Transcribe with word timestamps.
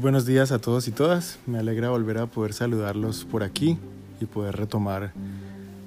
buenos 0.00 0.24
días 0.24 0.50
a 0.50 0.58
todos 0.58 0.88
y 0.88 0.92
todas. 0.92 1.38
Me 1.46 1.58
alegra 1.58 1.90
volver 1.90 2.16
a 2.18 2.26
poder 2.26 2.54
saludarlos 2.54 3.26
por 3.26 3.42
aquí 3.42 3.78
y 4.18 4.24
poder 4.24 4.56
retomar 4.56 5.12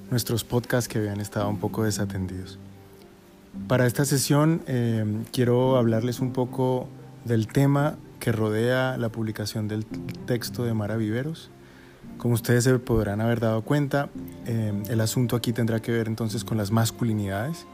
nuestros 0.08 0.44
podcasts 0.44 0.88
que 0.88 0.98
habían 0.98 1.20
estado 1.20 1.48
un 1.48 1.58
poco 1.58 1.82
desatendidos. 1.82 2.58
Para 3.66 3.86
esta 3.86 4.04
sesión 4.04 4.62
eh, 4.68 5.04
quiero 5.32 5.76
hablarles 5.76 6.20
un 6.20 6.32
poco 6.32 6.86
del 7.24 7.48
tema 7.48 7.96
que 8.20 8.30
rodea 8.30 8.96
la 8.98 9.08
publicación 9.08 9.66
del 9.66 9.84
texto 10.26 10.64
de 10.64 10.74
Mara 10.74 10.96
Viveros. 10.96 11.50
Como 12.16 12.34
ustedes 12.34 12.62
se 12.64 12.78
podrán 12.78 13.20
haber 13.20 13.40
dado 13.40 13.62
cuenta, 13.62 14.10
eh, 14.46 14.72
el 14.88 15.00
asunto 15.00 15.34
aquí 15.34 15.52
tendrá 15.52 15.82
que 15.82 15.90
ver 15.90 16.06
entonces 16.06 16.44
con 16.44 16.56
las 16.56 16.70
masculinidades. 16.70 17.66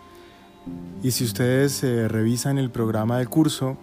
Y 1.03 1.11
si 1.11 1.25
ustedes 1.25 1.85
eh, 1.85 2.09
revisan 2.09 2.57
el 2.57 2.71
programa 2.71 3.19
del 3.19 3.29
curso, 3.29 3.77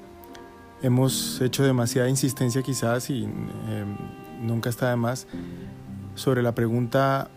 hemos 0.81 1.41
hecho 1.41 1.63
demasiada 1.63 2.09
insistencia 2.09 2.61
quizás 2.61 3.09
y 3.09 3.27
nunca 4.41 4.69
está 4.69 4.89
de 4.89 4.95
más 4.95 5.27
sobre 6.15 6.41
la 6.41 6.53
pregunta 6.53 7.29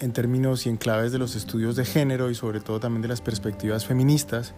en 0.00 0.12
términos 0.12 0.66
y 0.66 0.68
en 0.68 0.76
claves 0.76 1.12
de 1.12 1.18
los 1.18 1.36
estudios 1.36 1.76
de 1.76 1.84
género 1.84 2.30
y 2.30 2.34
sobre 2.34 2.60
todo 2.60 2.80
también 2.80 3.02
de 3.02 3.08
las 3.08 3.20
perspectivas 3.20 3.86
feministas, 3.86 4.52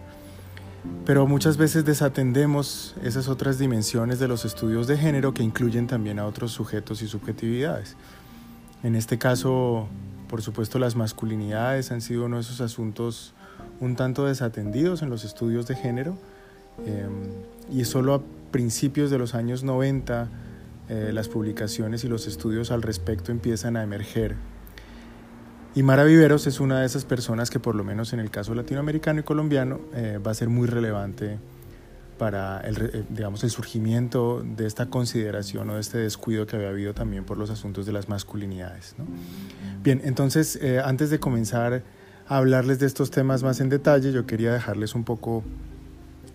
pero 1.05 1.27
muchas 1.27 1.57
veces 1.57 1.85
desatendemos 1.85 2.95
esas 3.03 3.27
otras 3.27 3.57
dimensiones 3.57 4.19
de 4.19 4.27
los 4.27 4.45
estudios 4.45 4.87
de 4.87 4.97
género 4.97 5.33
que 5.33 5.43
incluyen 5.43 5.87
también 5.87 6.19
a 6.19 6.25
otros 6.25 6.51
sujetos 6.51 7.01
y 7.01 7.07
subjetividades. 7.07 7.95
En 8.83 8.95
este 8.95 9.17
caso, 9.17 9.87
por 10.29 10.41
supuesto, 10.41 10.79
las 10.79 10.95
masculinidades 10.95 11.91
han 11.91 12.01
sido 12.01 12.25
uno 12.25 12.37
de 12.37 12.43
esos 12.43 12.61
asuntos 12.61 13.33
un 13.81 13.95
tanto 13.95 14.25
desatendidos 14.25 15.01
en 15.01 15.09
los 15.09 15.23
estudios 15.23 15.67
de 15.67 15.75
género 15.75 16.17
em, 16.85 17.27
y 17.71 17.85
solo 17.85 18.13
a 18.13 18.21
principios 18.51 19.11
de 19.11 19.17
los 19.17 19.35
años 19.35 19.63
90 19.63 20.29
eh, 20.89 21.11
las 21.13 21.27
publicaciones 21.29 22.03
y 22.03 22.07
los 22.07 22.27
estudios 22.27 22.71
al 22.71 22.81
respecto 22.81 23.31
empiezan 23.31 23.77
a 23.77 23.83
emerger 23.83 24.35
y 25.75 25.83
Mara 25.83 26.03
Viveros 26.03 26.47
es 26.47 26.59
una 26.59 26.79
de 26.79 26.85
esas 26.87 27.05
personas 27.05 27.51
que 27.51 27.59
por 27.59 27.75
lo 27.75 27.83
menos 27.83 28.11
en 28.13 28.19
el 28.19 28.31
caso 28.31 28.55
latinoamericano 28.55 29.19
y 29.19 29.23
colombiano 29.23 29.81
eh, 29.93 30.19
va 30.25 30.31
a 30.31 30.33
ser 30.33 30.49
muy 30.49 30.67
relevante 30.67 31.37
para 32.17 32.59
el, 32.61 32.77
eh, 32.81 33.05
digamos, 33.09 33.43
el 33.43 33.51
surgimiento 33.51 34.43
de 34.43 34.65
esta 34.65 34.87
consideración 34.87 35.69
o 35.69 35.75
de 35.75 35.81
este 35.81 35.99
descuido 35.99 36.47
que 36.47 36.55
había 36.55 36.69
habido 36.69 36.93
también 36.95 37.23
por 37.23 37.37
los 37.37 37.51
asuntos 37.51 37.85
de 37.85 37.93
las 37.93 38.09
masculinidades. 38.09 38.95
Bien, 39.83 40.01
entonces 40.03 40.59
antes 40.83 41.11
de 41.11 41.19
comenzar 41.19 41.83
a 42.27 42.37
hablarles 42.37 42.79
de 42.79 42.87
estos 42.87 43.11
temas 43.11 43.43
más 43.43 43.61
en 43.61 43.69
detalle, 43.69 44.11
yo 44.11 44.25
quería 44.25 44.51
dejarles 44.51 44.95
un 44.95 45.03
poco 45.03 45.43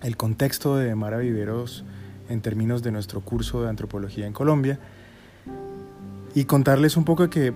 el 0.04 0.16
contexto 0.16 0.76
de 0.76 0.94
Mara 0.94 1.18
Viveros 1.18 1.84
en 2.28 2.40
términos 2.42 2.82
de 2.82 2.92
nuestro 2.92 3.22
curso 3.22 3.62
de 3.62 3.70
antropología 3.70 4.26
en 4.26 4.32
Colombia 4.32 4.78
y 6.34 6.44
contarles 6.44 6.96
un 6.96 7.04
poco 7.04 7.30
que 7.30 7.54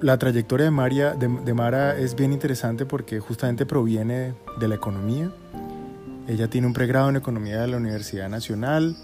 la 0.00 0.18
trayectoria 0.18 0.64
de, 0.64 0.72
María, 0.72 1.14
de, 1.14 1.54
Mara 1.54 1.96
es 1.96 2.16
bien 2.16 2.32
interesante 2.32 2.84
porque 2.84 3.20
justamente 3.20 3.64
proviene 3.66 4.34
de 4.58 4.68
la 4.68 4.74
economía. 4.74 5.30
Ella 6.26 6.48
tiene 6.48 6.66
un 6.66 6.72
pregrado 6.72 7.08
en 7.08 7.16
economía 7.16 7.60
de 7.60 7.68
la 7.68 7.76
Universidad 7.76 8.28
Nacional, 8.28 8.96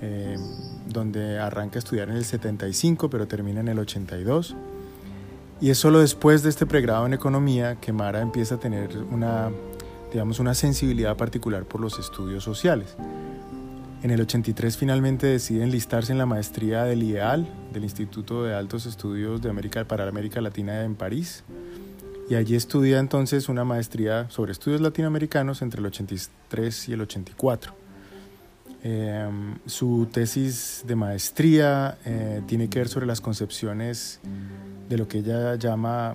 eh, 0.00 0.38
donde 0.86 1.38
arranca 1.38 1.76
a 1.76 1.80
estudiar 1.80 2.08
en 2.08 2.16
el 2.16 2.24
75, 2.24 3.10
pero 3.10 3.28
termina 3.28 3.60
en 3.60 3.68
el 3.68 3.78
82. 3.78 4.56
Y 5.60 5.70
es 5.70 5.78
solo 5.78 6.00
después 6.00 6.42
de 6.42 6.48
este 6.48 6.64
pregrado 6.64 7.04
en 7.04 7.12
economía 7.12 7.76
que 7.76 7.92
Mara 7.92 8.22
empieza 8.22 8.54
a 8.54 8.58
tener 8.58 8.96
una, 9.10 9.50
digamos, 10.12 10.38
una 10.38 10.54
sensibilidad 10.54 11.16
particular 11.16 11.64
por 11.64 11.80
los 11.80 11.98
estudios 11.98 12.44
sociales. 12.44 12.96
En 14.02 14.12
el 14.12 14.20
83 14.20 14.76
finalmente 14.76 15.26
decide 15.26 15.64
enlistarse 15.64 16.12
en 16.12 16.18
la 16.18 16.26
maestría 16.26 16.84
del 16.84 17.02
IEAL, 17.02 17.48
del 17.72 17.82
Instituto 17.82 18.44
de 18.44 18.54
Altos 18.54 18.86
Estudios 18.86 19.42
de 19.42 19.50
América 19.50 19.84
para 19.84 20.08
América 20.08 20.40
Latina 20.40 20.84
en 20.84 20.94
París. 20.94 21.42
Y 22.30 22.34
allí 22.34 22.54
estudia 22.54 22.98
entonces 22.98 23.48
una 23.48 23.64
maestría 23.64 24.28
sobre 24.30 24.52
estudios 24.52 24.80
latinoamericanos 24.80 25.62
entre 25.62 25.80
el 25.80 25.86
83 25.86 26.88
y 26.88 26.92
el 26.92 27.00
84. 27.00 27.74
Em, 28.84 29.56
su 29.66 30.06
tesis 30.12 30.84
de 30.86 30.94
maestría 30.94 31.98
eh, 32.04 32.42
tiene 32.46 32.68
que 32.68 32.78
ver 32.78 32.88
sobre 32.88 33.06
las 33.06 33.20
concepciones 33.20 34.20
de 34.88 34.96
lo 34.96 35.08
que 35.08 35.18
ella 35.18 35.56
llama, 35.56 36.14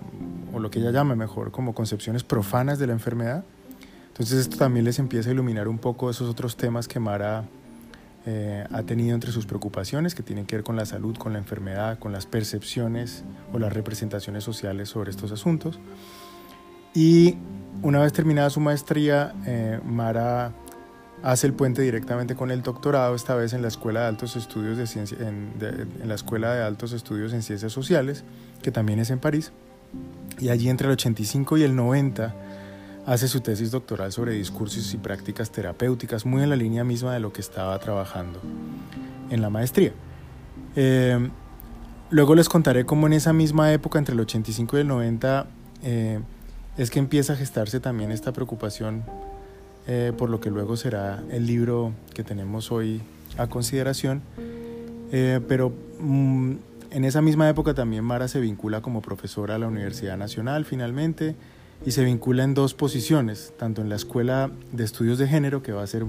o 0.54 0.60
lo 0.60 0.72
que 0.72 0.80
ella 0.80 0.92
llama 0.92 1.16
mejor, 1.16 1.52
como 1.52 1.74
concepciones 1.74 2.24
profanas 2.24 2.80
de 2.80 2.88
la 2.88 2.94
enfermedad. 2.94 3.44
Entonces 4.14 4.42
esto 4.42 4.58
también 4.58 4.86
les 4.86 5.00
empieza 5.00 5.32
a 5.32 5.34
iluminar 5.34 5.68
un 5.68 5.80
poco 5.80 6.08
esos 6.08 6.30
otros 6.30 6.56
temas 6.56 6.88
que 6.88 7.00
Mara 7.00 7.46
eh, 8.28 8.64
ha 8.72 8.84
tenido 8.84 9.16
entre 9.16 9.32
sus 9.32 9.48
preocupaciones 9.48 10.14
que 10.14 10.22
tienen 10.22 10.46
que 10.46 10.56
ver 10.58 10.64
con 10.64 10.76
la 10.76 10.86
salud, 10.86 11.18
con 11.18 11.34
la 11.34 11.40
enfermedad, 11.40 11.98
con 11.98 12.12
las 12.12 12.28
percepciones 12.28 13.24
o 13.52 13.58
las 13.58 13.74
representaciones 13.74 14.44
sociales 14.44 14.90
sobre 14.90 15.10
estos 15.10 15.32
asuntos. 15.32 15.80
Y 16.94 17.38
una 17.82 18.02
vez 18.02 18.14
terminada 18.14 18.52
su 18.52 18.60
maestría, 18.60 19.34
eh, 19.48 19.80
Mara 19.84 20.54
hace 21.24 21.48
el 21.48 21.54
puente 21.54 21.82
directamente 21.82 22.36
con 22.36 22.52
el 22.52 22.62
doctorado, 22.62 23.16
esta 23.16 23.34
vez 23.34 23.54
en 23.54 23.64
la 23.64 23.68
Escuela 23.68 24.02
de 24.02 24.08
Altos 24.10 24.36
Estudios 24.36 24.78
de 24.78 24.86
Ciencia, 24.86 25.18
en, 25.20 25.54
en 25.60 26.08
la 26.08 26.14
Escuela 26.14 26.54
de 26.54 26.62
Altos 26.62 26.94
Estudios 26.94 27.34
en 27.34 27.42
Ciencias 27.42 27.72
Sociales, 27.72 28.24
que 28.62 28.70
también 28.70 29.00
es 29.00 29.10
en 29.10 29.18
París. 29.18 29.52
Y 30.40 30.50
allí 30.50 30.70
entre 30.70 30.86
el 30.86 30.94
85 30.94 31.58
y 31.58 31.64
el 31.64 31.76
90 31.76 32.36
hace 33.06 33.28
su 33.28 33.42
tesis 33.42 33.72
doctoral 33.72 34.12
sobre 34.12 34.34
discursos 34.34 34.94
y 34.94 34.98
prácticas 34.98 35.52
terapéuticas, 35.52 36.26
muy 36.26 36.44
en 36.44 36.50
la 36.50 36.56
línea 36.56 36.84
misma 36.84 37.14
de 37.14 37.20
lo 37.20 37.34
que 37.34 37.42
estaba 37.42 37.78
trabajando 37.80 38.40
en 39.30 39.42
la 39.42 39.50
maestría. 39.50 39.92
Eh, 40.76 41.30
luego 42.10 42.36
les 42.36 42.50
contaré 42.50 42.86
cómo 42.86 43.08
en 43.08 43.14
esa 43.14 43.34
misma 43.34 43.74
época, 43.74 44.00
entre 44.00 44.14
el 44.14 44.22
85 44.22 44.78
y 44.78 44.82
el 44.82 44.88
90, 44.88 45.48
eh, 45.84 46.20
es 46.78 46.90
que 46.90 47.00
empieza 47.00 47.34
a 47.34 47.36
gestarse 47.36 47.80
también 47.80 48.12
esta 48.12 48.32
preocupación 48.32 49.04
eh, 49.86 50.14
por 50.18 50.30
lo 50.30 50.40
que 50.40 50.50
luego 50.50 50.78
será 50.78 51.22
el 51.30 51.46
libro 51.46 51.92
que 52.14 52.24
tenemos 52.24 52.72
hoy 52.72 53.02
a 53.38 53.48
consideración. 53.48 54.22
pero 55.12 55.74
mm, 56.00 56.54
en 56.92 57.06
esa 57.06 57.22
misma 57.22 57.50
época 57.50 57.74
también 57.74 58.04
Mara 58.04 58.28
se 58.28 58.40
vincula 58.40 58.82
como 58.82 59.02
profesora 59.02 59.56
a 59.56 59.58
la 59.60 59.68
Universidad 59.68 60.18
Nacional 60.18 60.66
finalmente 60.66 61.36
y 61.86 61.92
se 61.92 62.04
vincula 62.04 62.44
en 62.44 62.54
dos 62.54 62.74
posiciones, 62.74 63.54
tanto 63.58 63.82
en 63.82 63.90
la 63.90 63.96
Escuela 63.96 64.52
de 64.72 64.84
Estudios 64.84 65.18
de 65.18 65.28
Género, 65.28 65.62
que 65.62 65.72
va 65.72 65.84
a 65.84 65.88
ser 65.88 66.06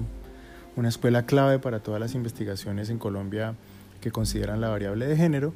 una 0.75 0.89
escuela 0.89 1.25
clave 1.25 1.59
para 1.59 1.79
todas 1.79 1.99
las 1.99 2.15
investigaciones 2.15 2.89
en 2.89 2.97
Colombia 2.97 3.55
que 4.01 4.11
consideran 4.11 4.61
la 4.61 4.69
variable 4.69 5.07
de 5.07 5.17
género. 5.17 5.53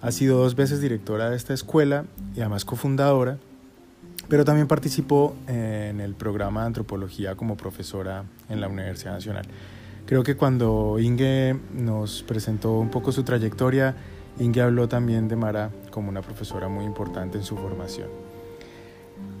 Ha 0.00 0.12
sido 0.12 0.38
dos 0.38 0.54
veces 0.54 0.80
directora 0.80 1.30
de 1.30 1.36
esta 1.36 1.54
escuela 1.54 2.04
y 2.34 2.40
además 2.40 2.64
cofundadora, 2.64 3.38
pero 4.28 4.44
también 4.44 4.66
participó 4.66 5.36
en 5.46 6.00
el 6.00 6.14
programa 6.14 6.62
de 6.62 6.66
antropología 6.68 7.34
como 7.34 7.56
profesora 7.56 8.24
en 8.48 8.60
la 8.60 8.68
Universidad 8.68 9.12
Nacional. 9.12 9.46
Creo 10.06 10.22
que 10.22 10.36
cuando 10.36 10.98
Inge 11.00 11.56
nos 11.74 12.22
presentó 12.22 12.78
un 12.78 12.90
poco 12.90 13.12
su 13.12 13.24
trayectoria, 13.24 13.96
Inge 14.38 14.60
habló 14.60 14.88
también 14.88 15.28
de 15.28 15.36
Mara 15.36 15.70
como 15.90 16.08
una 16.08 16.22
profesora 16.22 16.68
muy 16.68 16.84
importante 16.84 17.38
en 17.38 17.44
su 17.44 17.56
formación. 17.56 18.08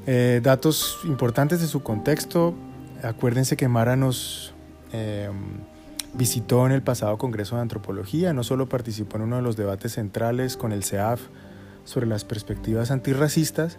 Eh, 0.06 0.40
datos 0.42 1.00
importantes 1.04 1.60
de 1.60 1.66
su 1.66 1.82
contexto. 1.82 2.54
Acuérdense 3.02 3.56
que 3.56 3.66
Mara 3.66 3.96
nos 3.96 4.54
eh, 4.92 5.28
visitó 6.14 6.64
en 6.64 6.72
el 6.72 6.82
pasado 6.82 7.18
Congreso 7.18 7.56
de 7.56 7.62
Antropología, 7.62 8.32
no 8.32 8.44
solo 8.44 8.68
participó 8.68 9.16
en 9.16 9.24
uno 9.24 9.36
de 9.36 9.42
los 9.42 9.56
debates 9.56 9.94
centrales 9.94 10.56
con 10.56 10.72
el 10.72 10.84
CEAF 10.84 11.20
sobre 11.84 12.06
las 12.06 12.24
perspectivas 12.24 12.92
antirracistas, 12.92 13.78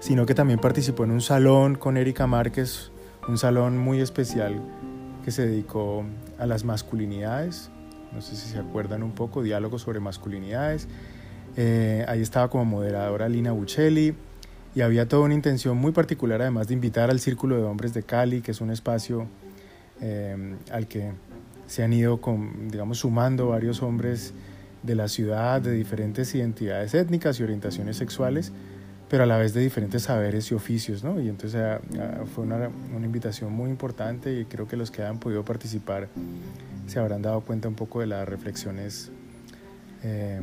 sino 0.00 0.26
que 0.26 0.34
también 0.34 0.60
participó 0.60 1.04
en 1.04 1.12
un 1.12 1.22
salón 1.22 1.76
con 1.76 1.96
Erika 1.96 2.26
Márquez, 2.26 2.92
un 3.26 3.38
salón 3.38 3.78
muy 3.78 4.00
especial 4.00 4.60
que 5.24 5.30
se 5.30 5.46
dedicó 5.46 6.04
a 6.38 6.46
las 6.46 6.64
masculinidades, 6.64 7.70
no 8.12 8.20
sé 8.20 8.36
si 8.36 8.48
se 8.50 8.58
acuerdan 8.58 9.02
un 9.02 9.12
poco, 9.12 9.42
diálogo 9.42 9.78
sobre 9.78 10.00
masculinidades. 10.00 10.88
Eh, 11.56 12.04
ahí 12.06 12.20
estaba 12.20 12.48
como 12.48 12.64
moderadora 12.64 13.28
Lina 13.28 13.52
Buccelli, 13.52 14.14
y 14.74 14.80
había 14.80 15.08
toda 15.08 15.22
una 15.22 15.34
intención 15.34 15.76
muy 15.76 15.92
particular 15.92 16.40
además 16.42 16.68
de 16.68 16.74
invitar 16.74 17.10
al 17.10 17.20
Círculo 17.20 17.56
de 17.56 17.62
Hombres 17.62 17.94
de 17.94 18.02
Cali, 18.02 18.40
que 18.40 18.52
es 18.52 18.60
un 18.60 18.70
espacio 18.70 19.26
eh, 20.00 20.56
al 20.70 20.86
que 20.86 21.12
se 21.66 21.82
han 21.82 21.92
ido, 21.92 22.20
con, 22.20 22.68
digamos, 22.68 22.98
sumando 22.98 23.48
varios 23.48 23.82
hombres 23.82 24.32
de 24.82 24.94
la 24.94 25.08
ciudad, 25.08 25.60
de 25.60 25.72
diferentes 25.72 26.34
identidades 26.34 26.94
étnicas 26.94 27.38
y 27.40 27.42
orientaciones 27.42 27.96
sexuales, 27.96 28.52
pero 29.08 29.24
a 29.24 29.26
la 29.26 29.38
vez 29.38 29.54
de 29.54 29.60
diferentes 29.60 30.04
saberes 30.04 30.50
y 30.50 30.54
oficios, 30.54 31.02
¿no? 31.02 31.20
Y 31.20 31.28
entonces 31.28 31.60
ah, 31.60 31.80
ah, 31.98 32.24
fue 32.32 32.44
una, 32.44 32.70
una, 32.94 33.06
invitación 33.06 33.52
muy 33.52 33.70
importante 33.70 34.32
y 34.40 34.44
creo 34.44 34.68
que 34.68 34.76
los 34.76 34.90
que 34.90 35.02
han 35.02 35.18
podido 35.18 35.44
participar 35.44 36.08
se 36.86 36.98
habrán 36.98 37.22
dado 37.22 37.40
cuenta 37.40 37.68
un 37.68 37.74
poco 37.74 38.00
de 38.00 38.06
las 38.06 38.28
reflexiones 38.28 39.10
eh, 40.02 40.40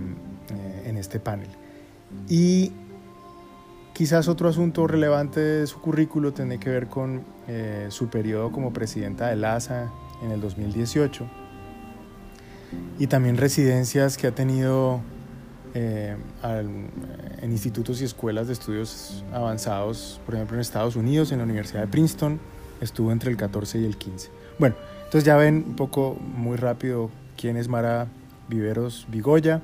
eh, 0.50 0.84
en 0.86 0.98
este 0.98 1.20
panel. 1.20 1.48
Y 2.28 2.72
Quizás 3.96 4.28
otro 4.28 4.50
asunto 4.50 4.88
relevante 4.88 5.40
de 5.40 5.68
su 5.68 5.80
currículo 5.80 6.34
tiene 6.34 6.60
que 6.60 6.70
ver 6.70 6.88
con 6.88 7.24
eh, 7.48 7.88
su 7.88 8.10
periodo 8.10 8.52
como 8.52 8.74
presidenta 8.74 9.30
de 9.30 9.38
LASA 9.38 9.90
en 10.22 10.32
el 10.32 10.42
2018. 10.42 11.26
y 13.00 13.08
también 13.08 13.38
residencias 13.38 14.18
que 14.18 14.28
ha 14.28 14.36
tenido 14.36 15.00
eh, 15.74 16.18
en 16.44 17.52
institutos 17.52 18.02
y 18.02 18.04
escuelas 18.04 18.48
de 18.48 18.54
estudios 18.54 19.24
avanzados, 19.32 20.20
por 20.26 20.36
ejemplo 20.36 20.58
en 20.58 20.62
Estados 20.62 20.98
Unidos, 20.98 21.32
en 21.32 21.38
la 21.38 21.46
Universidad 21.46 21.80
de 21.80 21.88
Princeton, 21.88 22.42
estuvo 22.82 23.14
entre 23.14 23.32
el 23.32 23.38
14 23.38 23.80
y 23.80 23.86
el 23.86 23.96
15. 23.96 24.30
Bueno, 24.60 24.76
entonces 25.06 25.24
ya 25.24 25.38
ven 25.38 25.64
un 25.70 25.76
poco 25.78 26.18
muy 26.36 26.58
rápido 26.58 27.10
quién 27.38 27.56
es 27.56 27.70
Mara 27.70 28.10
Viveros 28.50 29.08
Vigoya. 29.10 29.62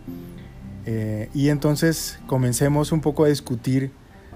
Eh, 0.85 1.29
y 1.33 1.49
entonces 1.49 2.17
comencemos 2.27 2.93
un 2.93 3.01
poco 3.01 3.25
a 3.25 3.27
discutir 3.27 3.91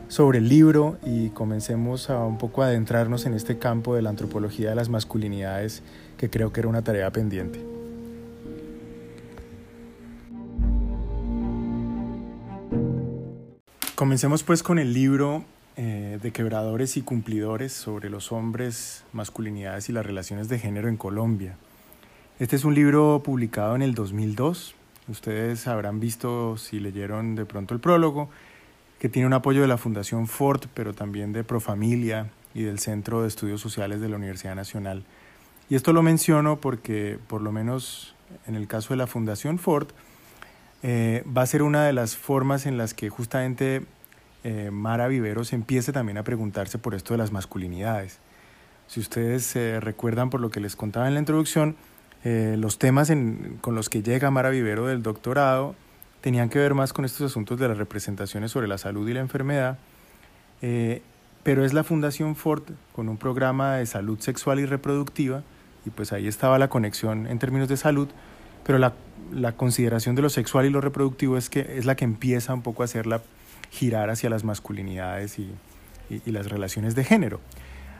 sobre 0.07 0.39
el 0.39 0.49
libro 0.49 0.97
y 1.05 1.29
comencemos 1.29 2.09
a 2.09 2.23
un 2.23 2.37
poco 2.37 2.63
adentrarnos 2.63 3.25
en 3.25 3.33
este 3.33 3.57
campo 3.57 3.95
de 3.95 4.01
la 4.01 4.09
antropología 4.09 4.69
de 4.69 4.75
las 4.75 4.89
masculinidades 4.89 5.83
que 6.17 6.29
creo 6.29 6.53
que 6.53 6.61
era 6.61 6.69
una 6.69 6.83
tarea 6.83 7.11
pendiente. 7.11 7.63
Comencemos 13.95 14.43
pues 14.43 14.61
con 14.61 14.77
el 14.77 14.93
libro 14.93 15.45
eh, 15.77 16.19
de 16.21 16.31
quebradores 16.31 16.97
y 16.97 17.01
cumplidores 17.01 17.71
sobre 17.71 18.09
los 18.09 18.31
hombres, 18.31 19.03
masculinidades 19.13 19.89
y 19.89 19.93
las 19.93 20.05
relaciones 20.05 20.49
de 20.49 20.59
género 20.59 20.89
en 20.89 20.97
Colombia. 20.97 21.55
Este 22.37 22.57
es 22.57 22.65
un 22.65 22.75
libro 22.75 23.21
publicado 23.23 23.75
en 23.75 23.81
el 23.81 23.95
2002. 23.95 24.75
Ustedes 25.07 25.67
habrán 25.67 26.01
visto, 26.01 26.57
si 26.57 26.79
leyeron 26.79 27.35
de 27.35 27.45
pronto 27.45 27.73
el 27.73 27.79
prólogo, 27.79 28.29
que 28.99 29.09
tiene 29.09 29.27
un 29.27 29.33
apoyo 29.33 29.61
de 29.61 29.67
la 29.67 29.77
Fundación 29.77 30.27
Ford, 30.27 30.61
pero 30.73 30.93
también 30.93 31.33
de 31.33 31.43
Profamilia 31.43 32.29
y 32.53 32.63
del 32.63 32.79
Centro 32.79 33.21
de 33.21 33.27
Estudios 33.27 33.61
Sociales 33.61 34.01
de 34.01 34.09
la 34.09 34.15
Universidad 34.15 34.55
Nacional. 34.55 35.03
Y 35.69 35.75
esto 35.75 35.93
lo 35.93 36.03
menciono 36.03 36.57
porque, 36.57 37.19
por 37.27 37.41
lo 37.41 37.51
menos 37.51 38.15
en 38.47 38.55
el 38.55 38.67
caso 38.67 38.93
de 38.93 38.97
la 38.97 39.07
Fundación 39.07 39.59
Ford, 39.59 39.87
eh, 40.83 41.23
va 41.25 41.41
a 41.41 41.47
ser 41.47 41.63
una 41.63 41.85
de 41.85 41.93
las 41.93 42.15
formas 42.15 42.65
en 42.65 42.77
las 42.77 42.93
que 42.93 43.09
justamente 43.09 43.83
eh, 44.43 44.69
Mara 44.71 45.07
Viveros 45.07 45.53
empiece 45.53 45.91
también 45.91 46.17
a 46.17 46.23
preguntarse 46.23 46.77
por 46.77 46.93
esto 46.93 47.13
de 47.13 47.17
las 47.17 47.31
masculinidades. 47.31 48.19
Si 48.87 48.99
ustedes 48.99 49.43
se 49.43 49.79
recuerdan 49.79 50.29
por 50.29 50.41
lo 50.41 50.51
que 50.51 50.59
les 50.59 50.75
contaba 50.75 51.07
en 51.07 51.15
la 51.15 51.19
introducción, 51.19 51.75
eh, 52.23 52.55
los 52.57 52.77
temas 52.77 53.11
con 53.61 53.75
los 53.75 53.89
que 53.89 54.03
llega 54.03 54.29
Mara 54.31 54.49
Vivero 54.49 54.85
del 54.85 55.01
doctorado 55.01 55.75
tenían 56.25 56.49
que 56.49 56.57
ver 56.57 56.73
más 56.73 56.91
con 56.91 57.05
estos 57.05 57.29
asuntos 57.29 57.59
de 57.59 57.67
las 57.67 57.77
representaciones 57.77 58.49
sobre 58.49 58.67
la 58.67 58.79
salud 58.79 59.07
y 59.07 59.13
la 59.13 59.19
enfermedad, 59.19 59.77
eh, 60.63 61.03
pero 61.43 61.63
es 61.63 61.71
la 61.71 61.83
Fundación 61.83 62.35
Ford 62.35 62.63
con 62.93 63.09
un 63.09 63.17
programa 63.17 63.75
de 63.75 63.85
salud 63.85 64.19
sexual 64.19 64.59
y 64.59 64.65
reproductiva, 64.65 65.43
y 65.85 65.91
pues 65.91 66.13
ahí 66.13 66.27
estaba 66.27 66.57
la 66.57 66.67
conexión 66.67 67.27
en 67.27 67.37
términos 67.37 67.69
de 67.69 67.77
salud, 67.77 68.07
pero 68.65 68.79
la, 68.79 68.95
consideración 69.55 70.15
de 70.15 70.23
lo 70.23 70.29
sexual 70.29 70.65
y 70.65 70.71
lo 70.71 70.81
reproductivo 70.81 71.37
es, 71.37 71.51
que, 71.51 71.77
es 71.77 71.85
la 71.85 71.95
que 71.95 72.05
empieza 72.05 72.55
un 72.55 72.63
poco 72.63 72.81
a 72.81 72.85
hacerla 72.85 73.21
girar 73.69 74.09
hacia 74.09 74.31
las 74.31 74.43
masculinidades 74.43 75.37
y, 75.37 75.53
y 76.09 76.31
las 76.31 76.49
relaciones 76.49 76.95
de 76.95 77.03
género. 77.03 77.39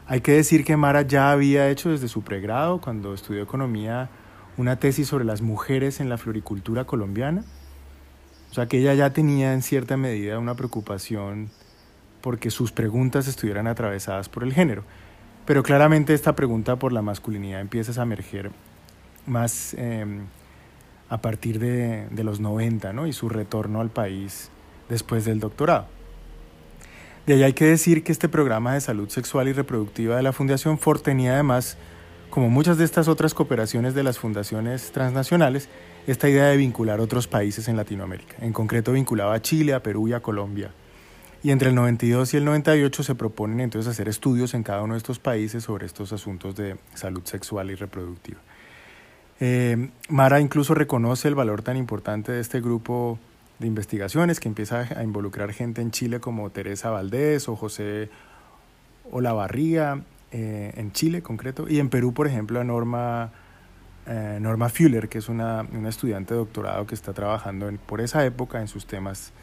Hay 0.08 0.22
que 0.22 0.32
decir 0.32 0.66
que 0.66 0.78
Mara 0.78 1.04
ya 1.04 1.30
había 1.30 1.70
hecho 1.70 1.92
desde 1.92 2.08
su 2.08 2.24
pregrado, 2.24 2.82
cuando 2.82 3.14
estudió 3.14 3.44
economía, 3.44 4.10
una 4.58 4.80
tesis 4.80 5.10
sobre 5.10 5.26
las 5.26 5.44
mujeres 5.44 6.00
en 6.00 6.10
la 6.10 6.18
floricultura 6.18 6.86
colombiana, 6.86 7.44
o 8.56 8.64
sea 8.64 8.68
que 8.68 8.78
ella 8.78 8.94
ya 8.94 9.10
tenía 9.10 9.52
en 9.52 9.62
cierta 9.62 9.98
medida 9.98 10.40
una 10.40 10.56
preocupación 10.56 11.50
porque 12.22 12.50
sus 12.50 12.72
preguntas 12.72 13.28
estuvieran 13.28 13.68
atravesadas 13.68 14.30
por 14.30 14.44
el 14.44 14.54
género. 14.54 14.86
Pero 15.46 15.62
claramente 15.62 16.14
esta 16.14 16.38
pregunta 16.38 16.78
por 16.78 16.94
la 16.94 17.02
masculinidad 17.02 17.60
empieza 17.60 18.00
a 18.00 18.06
emerger 18.06 18.52
más 19.26 19.74
em, 19.74 20.28
a 21.10 21.18
partir 21.18 21.60
de, 21.60 22.08
los 22.24 22.40
90 22.40 22.94
¿no? 22.94 23.08
y 23.08 23.12
su 23.12 23.28
retorno 23.28 23.82
al 23.82 23.90
país 23.90 24.50
después 24.88 25.26
del 25.26 25.42
doctorado. 25.42 25.88
De 27.28 27.34
ahí 27.34 27.44
hay 27.44 27.54
que 27.54 27.66
decir 27.66 28.06
que 28.06 28.14
este 28.14 28.30
programa 28.30 28.74
de 28.74 28.80
salud 28.80 29.10
sexual 29.10 29.50
y 29.50 29.52
reproductiva 29.52 30.16
de 30.16 30.24
la 30.24 30.32
Fundación 30.32 30.80
Ford 30.80 31.02
tenía 31.02 31.34
además, 31.34 31.78
como 32.30 32.50
muchas 32.50 32.78
de 32.78 32.86
estas 32.86 33.10
otras 33.10 33.34
cooperaciones 33.34 33.96
de 33.96 34.04
las 34.04 34.18
fundaciones 34.18 34.94
transnacionales, 34.94 35.68
esta 36.08 36.30
idea 36.30 36.46
de 36.46 36.58
vincular 36.58 37.00
otros 37.00 37.28
países 37.28 37.68
en 37.68 37.78
Latinoamérica. 37.78 38.36
En 38.42 38.54
concreto 38.54 38.92
vinculaba 38.92 39.34
a 39.34 39.42
Chile, 39.42 39.74
a 39.74 39.82
Perú 39.82 40.08
y 40.08 40.14
a 40.14 40.20
Colombia. 40.22 40.72
Y 41.44 41.52
entre 41.52 41.70
el 41.70 41.76
92 41.76 42.34
y 42.34 42.38
el 42.38 42.46
98 42.46 43.04
se 43.04 43.16
proponen 43.16 43.60
entonces 43.60 43.92
hacer 43.92 44.08
estudios 44.08 44.54
en 44.54 44.64
cada 44.64 44.82
uno 44.82 44.96
de 44.96 44.98
estos 44.98 45.20
países 45.20 45.64
sobre 45.64 45.86
estos 45.86 46.12
asuntos 46.12 46.56
de 46.56 46.78
salud 46.96 47.24
sexual 47.24 47.70
y 47.70 47.76
reproductiva. 47.76 48.40
Eh, 49.40 49.90
Mara 50.10 50.40
incluso 50.40 50.74
reconoce 50.74 51.28
el 51.28 51.36
valor 51.36 51.62
tan 51.62 51.78
importante 51.78 52.32
de 52.32 52.40
este 52.40 52.62
grupo 52.62 53.20
de 53.60 53.68
investigaciones 53.68 54.40
que 54.40 54.48
empieza 54.48 54.88
a 54.96 55.04
involucrar 55.04 55.54
gente 55.54 55.82
en 55.82 55.92
Chile 55.92 56.20
como 56.20 56.50
Teresa 56.50 56.90
Valdés 56.90 57.48
o 57.48 57.56
José 57.56 58.10
Olavarría, 59.12 60.02
eh, 60.32 60.74
en 60.76 60.92
Chile 60.92 61.22
concreto, 61.22 61.68
y 61.70 61.80
en 61.80 61.90
Perú, 61.90 62.14
por 62.14 62.28
ejemplo, 62.28 62.60
a 62.60 62.64
Norma 62.64 63.32
eh, 64.08 64.38
Norma 64.40 64.70
Fuller, 64.70 65.10
que 65.10 65.18
es 65.18 65.30
una, 65.30 65.66
una, 65.74 65.90
estudiante 65.90 66.36
de 66.36 66.40
doctorado 66.40 66.86
que 66.86 66.94
está 66.94 67.14
trabajando 67.14 67.72
por 67.88 68.02
esa 68.02 68.24
época 68.24 68.62
en 68.62 68.68
sus 68.68 68.86
temas 68.86 69.34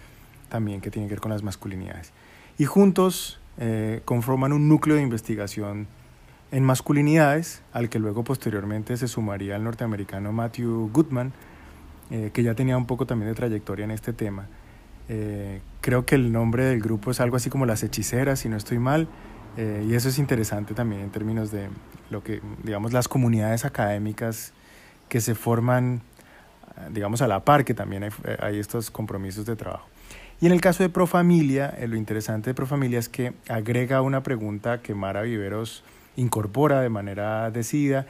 también 0.48 0.80
que 0.80 0.90
tienen 0.90 1.08
que 1.08 1.14
ver 1.14 1.20
con 1.20 1.32
las 1.32 1.42
masculinidades. 1.42 2.12
Y 2.58 2.64
juntos 2.66 3.40
eh, 3.58 4.02
conforman 4.04 4.52
un 4.52 4.68
núcleo 4.68 4.96
de 4.96 5.02
investigación 5.02 5.88
en 6.52 6.62
masculinidades, 6.62 7.62
al 7.72 7.88
que 7.88 7.98
luego 7.98 8.22
posteriormente 8.22 8.96
se 8.96 9.08
sumaría 9.08 9.56
el 9.56 9.64
norteamericano 9.64 10.32
Matthew 10.32 10.90
Goodman, 10.92 11.32
eh, 12.10 12.30
que 12.32 12.42
ya 12.44 12.54
tenía 12.54 12.76
un 12.76 12.86
poco 12.86 13.04
también 13.06 13.30
de 13.30 13.34
trayectoria 13.34 13.84
en 13.84 13.90
este 13.90 14.12
tema. 14.12 14.46
creo 15.82 16.06
que 16.06 16.14
el 16.14 16.32
nombre 16.32 16.64
del 16.64 16.80
grupo 16.80 17.10
es 17.10 17.20
algo 17.20 17.36
así 17.36 17.50
como 17.50 17.66
las 17.66 17.82
hechiceras, 17.82 18.38
si 18.38 18.48
no 18.48 18.56
estoy 18.56 18.78
mal, 18.78 19.08
y 19.56 19.94
eso 19.94 20.08
es 20.08 20.18
interesante 20.18 20.74
también 20.74 21.02
en 21.02 21.10
términos 21.10 21.50
de 21.50 21.68
lo 22.10 22.22
que, 22.22 22.40
digamos, 22.62 22.92
las 22.92 23.08
comunidades 23.08 23.64
académicas 23.64 24.52
que 25.08 25.20
se 25.20 25.34
forman, 25.34 26.00
digamos, 26.90 27.20
a 27.22 27.28
la 27.28 27.44
par, 27.44 27.64
que 27.64 27.74
también 27.74 28.08
hay, 28.40 28.58
estos 28.58 28.90
compromisos 28.90 29.44
de 29.44 29.56
trabajo. 29.56 29.86
Y 30.40 30.46
en 30.46 30.52
el 30.52 30.60
caso 30.60 30.82
de 30.82 30.88
Profamilia, 30.88 31.74
eh, 31.78 31.86
lo 31.86 31.96
interesante 31.96 32.50
de 32.50 32.54
Profamilia 32.54 32.98
es 32.98 33.08
que 33.08 33.32
agrega 33.48 34.00
una 34.00 34.22
pregunta 34.22 34.80
que 34.80 34.94
Mara 34.94 35.22
Viveros 35.22 35.84
incorpora 36.16 36.80
de 36.80 36.88
manera 36.88 37.50
decidida, 37.50 38.06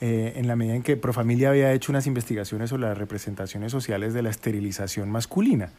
eh, 0.00 0.34
en 0.36 0.46
la 0.46 0.56
medida 0.56 0.74
en 0.74 0.82
que 0.82 0.96
Profamilia 0.96 1.50
había 1.50 1.72
hecho 1.72 1.90
unas 1.90 2.06
investigaciones 2.06 2.70
sobre 2.70 2.82
las 2.82 2.96
representaciones 2.96 3.72
sociales 3.72 4.14
de 4.14 4.22
la 4.22 4.30
esterilización 4.30 5.10
masculina. 5.10 5.70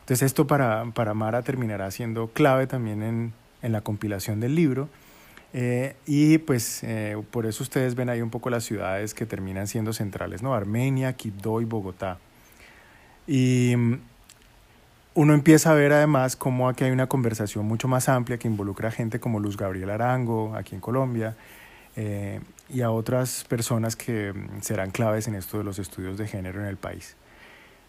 Entonces 0.00 0.22
esto 0.22 0.46
para, 0.46 0.84
para 0.94 1.14
Mara 1.14 1.42
terminará 1.42 1.90
siendo 1.90 2.28
clave 2.28 2.66
también 2.66 3.02
en, 3.02 3.32
en 3.66 3.72
la 3.72 3.82
compilación 3.82 4.40
del 4.40 4.54
libro 4.54 4.88
eh, 5.58 5.96
y 6.06 6.36
pues 6.36 6.82
eh, 6.82 7.16
por 7.30 7.46
eso 7.46 7.62
ustedes 7.62 7.94
ven 7.94 8.10
ahí 8.10 8.20
un 8.20 8.28
poco 8.28 8.50
las 8.50 8.64
ciudades 8.64 9.14
que 9.14 9.24
terminan 9.24 9.66
siendo 9.66 9.94
centrales, 9.94 10.42
¿no? 10.42 10.54
Armenia, 10.54 11.14
Quibdó 11.14 11.62
y 11.62 11.64
Bogotá. 11.64 12.18
Y 13.26 13.74
mm, 13.74 13.98
uno 15.14 15.32
empieza 15.32 15.70
a 15.70 15.74
ver 15.74 15.94
además 15.94 16.36
cómo 16.36 16.68
aquí 16.68 16.84
hay 16.84 16.90
una 16.90 17.06
conversación 17.06 17.64
mucho 17.64 17.88
más 17.88 18.10
amplia 18.10 18.36
que 18.36 18.48
involucra 18.48 18.88
a 18.88 18.92
gente 18.92 19.18
como 19.18 19.40
Luz 19.40 19.56
Gabriel 19.56 19.88
Arango, 19.88 20.54
aquí 20.54 20.74
en 20.74 20.82
Colombia, 20.82 21.36
eh, 21.96 22.40
y 22.68 22.82
a 22.82 22.90
otras 22.90 23.44
personas 23.44 23.96
que 23.96 24.34
mm, 24.34 24.60
serán 24.60 24.90
claves 24.90 25.26
en 25.26 25.36
esto 25.36 25.56
de 25.56 25.64
los 25.64 25.78
estudios 25.78 26.18
de 26.18 26.26
género 26.26 26.60
en 26.60 26.66
el 26.66 26.76
país. 26.76 27.16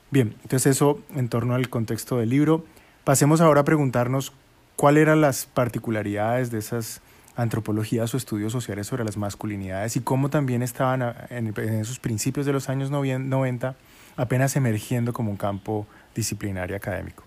Bien, 0.09 0.35
entonces 0.43 0.67
eso 0.67 1.01
en 1.15 1.27
torno 1.27 1.53
al 1.53 1.67
contexto 1.69 2.17
del 2.17 2.29
libro. 2.29 2.63
Pasemos 3.03 3.41
ahora 3.41 3.61
a 3.61 3.65
preguntarnos 3.65 4.31
cuáles 4.77 5.01
eran 5.01 5.21
las 5.21 5.47
particularidades 5.47 6.51
de 6.51 6.59
esas 6.59 7.01
antropologías 7.35 8.13
o 8.13 8.17
estudios 8.17 8.51
sociales 8.51 8.87
sobre 8.87 9.03
las 9.03 9.17
masculinidades 9.17 9.95
y 9.95 10.01
cómo 10.01 10.29
también 10.29 10.61
estaban 10.61 11.15
en, 11.29 11.53
esos 11.57 11.99
principios 11.99 12.45
de 12.45 12.53
los 12.53 12.69
años 12.69 12.89
90 12.91 13.75
apenas 14.15 14.55
emergiendo 14.55 15.13
como 15.13 15.31
un 15.31 15.37
campo 15.37 15.87
disciplinario 16.15 16.75
académico. 16.75 17.23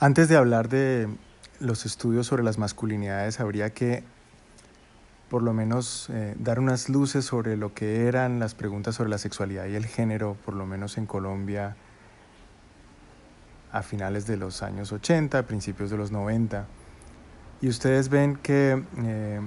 Antes 0.00 0.28
de 0.28 0.36
hablar 0.36 0.68
de 0.68 1.08
los 1.60 1.86
estudios 1.86 2.26
sobre 2.26 2.42
las 2.42 2.58
masculinidades, 2.58 3.38
habría 3.38 3.70
que 3.70 4.02
por 5.32 5.42
lo 5.42 5.54
menos 5.54 6.10
eh, 6.10 6.34
dar 6.38 6.60
unas 6.60 6.90
luces 6.90 7.24
sobre 7.24 7.56
lo 7.56 7.72
que 7.72 8.06
eran 8.06 8.38
las 8.38 8.54
preguntas 8.54 8.96
sobre 8.96 9.08
la 9.08 9.16
sexualidad 9.16 9.64
y 9.64 9.74
el 9.76 9.86
género, 9.86 10.36
por 10.44 10.52
lo 10.52 10.66
menos 10.66 10.98
en 10.98 11.06
Colombia 11.06 11.74
a 13.72 13.80
finales 13.80 14.26
de 14.26 14.36
los 14.36 14.62
años 14.62 14.92
80, 14.92 15.46
principios 15.46 15.88
de 15.88 15.96
los 15.96 16.12
90. 16.12 16.66
Y 17.62 17.68
ustedes 17.68 18.10
ven 18.10 18.36
que 18.36 18.84
eh, 18.98 19.40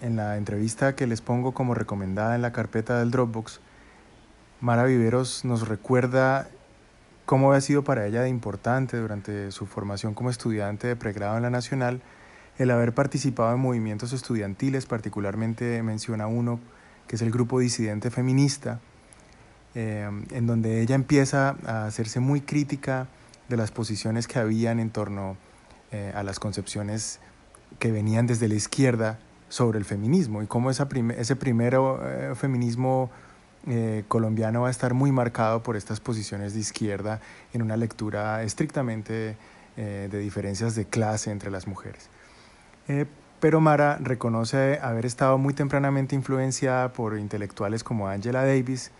en 0.00 0.16
la 0.16 0.38
entrevista 0.38 0.96
que 0.96 1.06
les 1.06 1.20
pongo 1.20 1.52
como 1.52 1.74
recomendada 1.74 2.34
en 2.34 2.40
la 2.40 2.54
carpeta 2.54 2.98
del 2.98 3.10
Dropbox, 3.10 3.60
Mara 4.62 4.84
Viveros 4.84 5.44
nos 5.44 5.68
recuerda 5.68 6.48
cómo 7.26 7.52
ha 7.52 7.60
sido 7.60 7.84
para 7.84 8.06
ella 8.06 8.22
de 8.22 8.30
importante 8.30 8.96
durante 8.96 9.52
su 9.52 9.66
formación 9.66 10.14
como 10.14 10.30
estudiante 10.30 10.86
de 10.86 10.96
pregrado 10.96 11.36
en 11.36 11.42
la 11.42 11.50
Nacional 11.50 12.00
el 12.58 12.70
haber 12.70 12.94
participado 12.94 13.54
en 13.54 13.60
movimientos 13.60 14.12
estudiantiles, 14.12 14.86
particularmente 14.86 15.82
menciona 15.82 16.26
uno 16.26 16.60
que 17.06 17.16
es 17.16 17.22
el 17.22 17.30
grupo 17.30 17.60
disidente 17.60 18.10
feminista, 18.10 18.80
eh, 19.74 20.08
en 20.30 20.46
donde 20.46 20.80
ella 20.80 20.94
empieza 20.94 21.56
a 21.66 21.86
hacerse 21.86 22.20
muy 22.20 22.40
crítica 22.40 23.08
de 23.48 23.56
las 23.56 23.70
posiciones 23.70 24.26
que 24.26 24.38
habían 24.38 24.80
en 24.80 24.90
torno 24.90 25.36
eh, 25.92 26.12
a 26.14 26.22
las 26.22 26.40
concepciones 26.40 27.20
que 27.78 27.92
venían 27.92 28.26
desde 28.26 28.48
la 28.48 28.54
izquierda 28.54 29.18
sobre 29.48 29.78
el 29.78 29.84
feminismo 29.84 30.42
y 30.42 30.46
cómo 30.46 30.70
ese 30.70 31.36
primero 31.36 32.00
eh, 32.02 32.34
feminismo 32.34 33.10
colombiano 34.06 34.60
va 34.60 34.68
a 34.68 34.70
estar 34.70 34.94
muy 34.94 35.10
marcado 35.10 35.64
por 35.64 35.76
estas 35.76 35.98
posiciones 35.98 36.54
de 36.54 36.60
izquierda 36.60 37.20
en 37.52 37.62
una 37.62 37.76
lectura 37.76 38.44
estrictamente 38.44 39.36
de 39.76 40.18
diferencias 40.20 40.76
de 40.76 40.84
clase 40.84 41.32
entre 41.32 41.50
las 41.50 41.66
mujeres. 41.66 42.08
Pero 43.40 43.60
Mara 43.60 43.98
reconoce 44.00 44.78
haber 44.82 45.06
estado 45.06 45.38
muy 45.38 45.54
tempranamente 45.54 46.14
influenciada 46.14 46.92
por 46.92 47.18
intelectuales 47.18 47.84
como 47.84 48.08
Angela 48.08 48.44
Davis, 48.44 48.90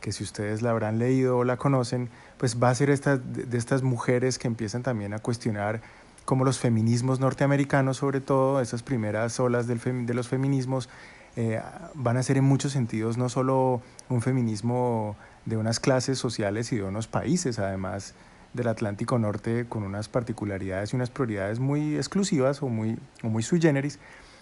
que 0.00 0.12
si 0.12 0.22
ustedes 0.22 0.62
la 0.62 0.70
habrán 0.70 0.98
leído 0.98 1.38
o 1.38 1.44
la 1.44 1.56
conocen, 1.56 2.10
pues 2.38 2.62
va 2.62 2.70
a 2.70 2.74
ser 2.74 2.90
esta, 2.90 3.16
de 3.16 3.56
estas 3.56 3.82
mujeres 3.82 4.38
que 4.38 4.46
empiezan 4.46 4.82
también 4.82 5.14
a 5.14 5.18
cuestionar 5.18 5.80
cómo 6.24 6.44
los 6.44 6.58
feminismos 6.58 7.20
norteamericanos, 7.20 7.98
sobre 7.98 8.20
todo 8.20 8.60
esas 8.60 8.82
primeras 8.82 9.38
olas 9.40 9.66
del 9.66 9.80
de 10.06 10.14
los 10.14 10.28
feminismos, 10.28 10.88
eh, 11.36 11.60
van 11.94 12.16
a 12.16 12.22
ser 12.22 12.36
en 12.36 12.44
muchos 12.44 12.72
sentidos 12.72 13.18
no 13.18 13.28
solo 13.28 13.82
un 14.08 14.22
feminismo 14.22 15.16
de 15.46 15.56
unas 15.56 15.80
clases 15.80 16.18
sociales 16.18 16.72
y 16.72 16.76
de 16.76 16.84
unos 16.84 17.08
países, 17.08 17.58
además 17.58 18.14
del 18.54 18.68
Atlántico 18.68 19.18
Norte, 19.18 19.66
con 19.68 19.82
unas 19.82 20.08
particularidades 20.08 20.92
y 20.92 20.96
unas 20.96 21.10
prioridades 21.10 21.58
muy 21.58 21.96
exclusivas 21.96 22.62
o 22.62 22.68
muy, 22.68 22.98
o 23.22 23.28
muy 23.28 23.42
sui 23.42 23.60
generis, 23.60 23.98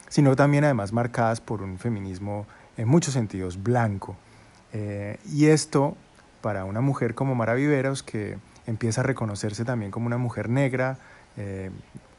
sino 0.09 0.37
también 0.37 0.65
además 0.65 0.93
marcadas 0.93 1.41
por 1.41 1.63
un 1.63 1.79
feminismo 1.79 2.47
en 2.77 2.87
muchos 2.87 3.15
sentidos 3.15 3.63
blanco. 3.63 4.17
Eh, 4.73 5.19
y 5.33 5.47
esto 5.47 5.97
para 6.43 6.65
una 6.65 6.81
mujer 6.81 7.15
como 7.15 7.35
Mara 7.35 7.55
Viveros, 7.55 8.03
que 8.03 8.37
empieza 8.67 9.01
a 9.01 9.05
reconocerse 9.05 9.65
también 9.65 9.91
como 9.91 10.07
una 10.07 10.19
mujer 10.19 10.49
negra, 10.49 10.99
eh, 11.37 11.71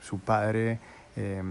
su 0.02 0.20
padre 0.20 0.80
eh, 1.16 1.44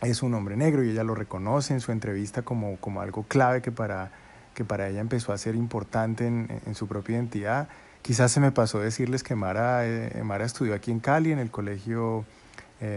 es 0.00 0.22
un 0.22 0.32
hombre 0.34 0.56
negro 0.56 0.82
y 0.82 0.90
ella 0.90 1.04
lo 1.04 1.14
reconoce 1.14 1.74
en 1.74 1.80
su 1.80 1.92
entrevista 1.92 2.42
como, 2.42 2.76
como 2.78 3.02
algo 3.02 3.24
clave 3.24 3.60
que 3.60 3.70
para, 3.70 4.10
que 4.54 4.64
para 4.64 4.88
ella 4.88 5.00
empezó 5.00 5.32
a 5.32 5.38
ser 5.38 5.54
importante 5.54 6.26
en, 6.26 6.48
en 6.64 6.74
su 6.74 6.88
propia 6.88 7.16
identidad. 7.16 7.68
Quizás 8.02 8.32
se 8.32 8.40
me 8.40 8.50
pasó 8.50 8.80
decirles 8.80 9.22
que 9.22 9.34
Mara, 9.34 9.82
Mara 10.24 10.44
estudió 10.44 10.74
aquí 10.74 10.90
en 10.90 11.00
Cali, 11.00 11.32
en 11.32 11.38
el 11.38 11.50
colegio 11.50 12.24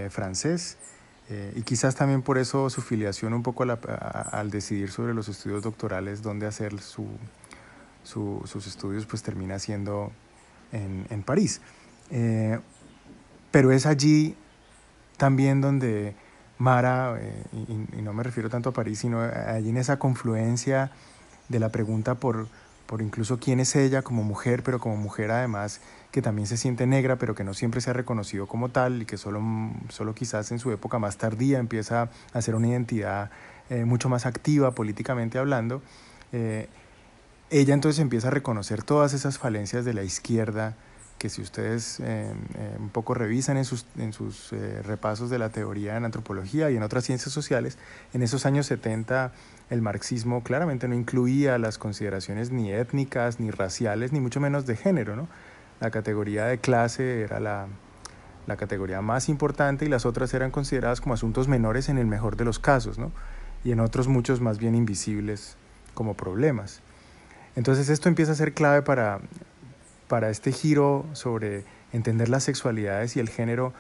francés, 0.10 0.78
y 1.56 1.62
quizás 1.64 1.96
también 1.96 2.22
por 2.22 2.38
eso 2.38 2.70
su 2.70 2.82
filiación 2.82 3.34
un 3.34 3.44
poco 3.44 3.64
al 3.64 4.50
decidir 4.50 4.92
sobre 4.92 5.14
los 5.14 5.28
estudios 5.28 5.62
doctorales, 5.62 6.22
dónde 6.22 6.48
hacer 6.48 6.80
su, 6.80 7.08
sus 8.04 8.68
estudios, 8.68 9.06
pues 9.06 9.24
termina 9.24 9.60
siendo 9.60 10.12
en, 10.72 11.06
en 11.10 11.24
París. 11.24 11.62
Eh, 12.12 12.60
pero 13.52 13.72
es 13.72 13.86
allí 13.86 14.36
también 15.18 15.62
donde 15.62 16.16
Mara, 16.58 17.18
eh, 17.20 17.44
y, 17.68 18.02
no 18.02 18.14
me 18.14 18.24
refiero 18.24 18.50
tanto 18.50 18.70
a 18.70 18.74
París, 18.74 19.00
sino 19.00 19.22
allí 19.22 19.70
en 19.70 19.78
esa 19.78 19.98
confluencia 20.00 20.92
de 21.50 21.60
la 21.60 21.70
pregunta 21.70 22.16
por, 22.16 22.48
por 22.94 23.02
incluso 23.02 23.40
quién 23.40 23.60
es 23.60 23.76
ella 23.76 24.04
como 24.04 24.22
mujer, 24.22 24.62
pero 24.62 24.78
como 24.78 24.98
mujer 24.98 25.32
además 25.32 25.82
que 26.12 26.22
también 26.22 26.46
se 26.46 26.58
siente 26.58 26.86
negra, 26.86 27.16
pero 27.16 27.34
que 27.34 27.44
no 27.44 27.56
siempre 27.56 27.82
se 27.82 27.90
ha 27.90 27.94
reconocido 27.94 28.46
como 28.46 28.70
tal 28.70 29.02
y 29.02 29.06
que 29.08 29.18
solo, 29.18 29.42
solo 29.90 30.14
quizás 30.14 30.52
en 30.52 30.60
su 30.60 30.72
época 30.72 31.00
más 31.00 31.18
tardía 31.18 31.58
empieza 31.58 32.12
a 32.34 32.42
ser 32.44 32.54
una 32.54 32.68
identidad 32.68 33.32
eh, 33.72 33.84
mucho 33.86 34.10
más 34.10 34.28
activa 34.28 34.76
políticamente 34.76 35.40
hablando, 35.40 35.82
eh, 36.34 36.70
ella 37.50 37.74
entonces 37.74 38.00
empieza 38.00 38.28
a 38.28 38.30
reconocer 38.30 38.84
todas 38.84 39.14
esas 39.14 39.40
falencias 39.40 39.86
de 39.86 39.96
la 39.96 40.04
izquierda 40.04 40.76
que 41.24 41.30
si 41.30 41.42
ustedes 41.42 42.02
eh, 42.02 42.34
un 42.78 42.90
poco 42.90 43.14
revisan 43.14 43.56
en 43.56 43.64
sus, 43.64 43.86
en 43.98 44.12
sus 44.12 44.52
repasos 44.84 45.30
de 45.30 45.40
la 45.40 45.48
teoría 45.48 45.96
en 45.96 46.04
antropología 46.04 46.70
y 46.70 46.76
en 46.76 46.84
otras 46.84 47.06
ciencias 47.06 47.32
sociales, 47.32 47.78
en 48.14 48.24
esos 48.24 48.46
años 48.46 48.66
70 48.66 49.32
el 49.70 49.82
marxismo 49.82 50.44
claramente 50.44 50.90
no 50.90 50.96
incluía 50.96 51.58
las 51.58 51.78
consideraciones 51.78 52.52
ni 52.52 52.74
étnicas, 52.74 53.40
ni 53.40 53.52
raciales, 53.52 54.12
ni 54.12 54.20
mucho 54.20 54.42
menos 54.42 54.66
de 54.66 54.76
género, 54.76 55.16
¿no? 55.16 55.30
La 55.80 55.92
categoría 55.92 56.44
de 56.48 56.58
clase 56.58 57.22
era 57.22 57.40
la, 57.40 57.68
la 58.46 58.58
categoría 58.58 59.02
más 59.02 59.30
importante 59.30 59.86
y 59.86 59.88
las 59.88 60.06
otras 60.06 60.34
eran 60.34 60.52
consideradas 60.52 61.00
como 61.00 61.14
asuntos 61.14 61.48
menores 61.48 61.88
en 61.88 62.00
el 62.00 62.06
mejor 62.06 62.36
de 62.36 62.44
los 62.44 62.60
casos, 62.60 63.00
¿no? 63.00 63.14
y 63.64 63.72
en 63.72 63.80
otros 63.80 64.10
muchos 64.10 64.42
más 64.42 64.58
bien 64.58 64.76
invisibles 64.76 65.56
como 65.94 66.16
problemas. 66.16 66.82
Entonces 67.56 67.88
esto 67.88 68.10
empieza 68.10 68.34
a 68.34 68.36
ser 68.36 68.54
clave 68.54 68.82
para, 68.82 69.22
para 70.08 70.30
este 70.30 70.52
giro 70.52 71.06
sobre 71.14 71.66
entender 71.92 72.30
las 72.30 72.44
sexualidades 72.44 73.16
y 73.16 73.20
el 73.20 73.30
género 73.30 73.74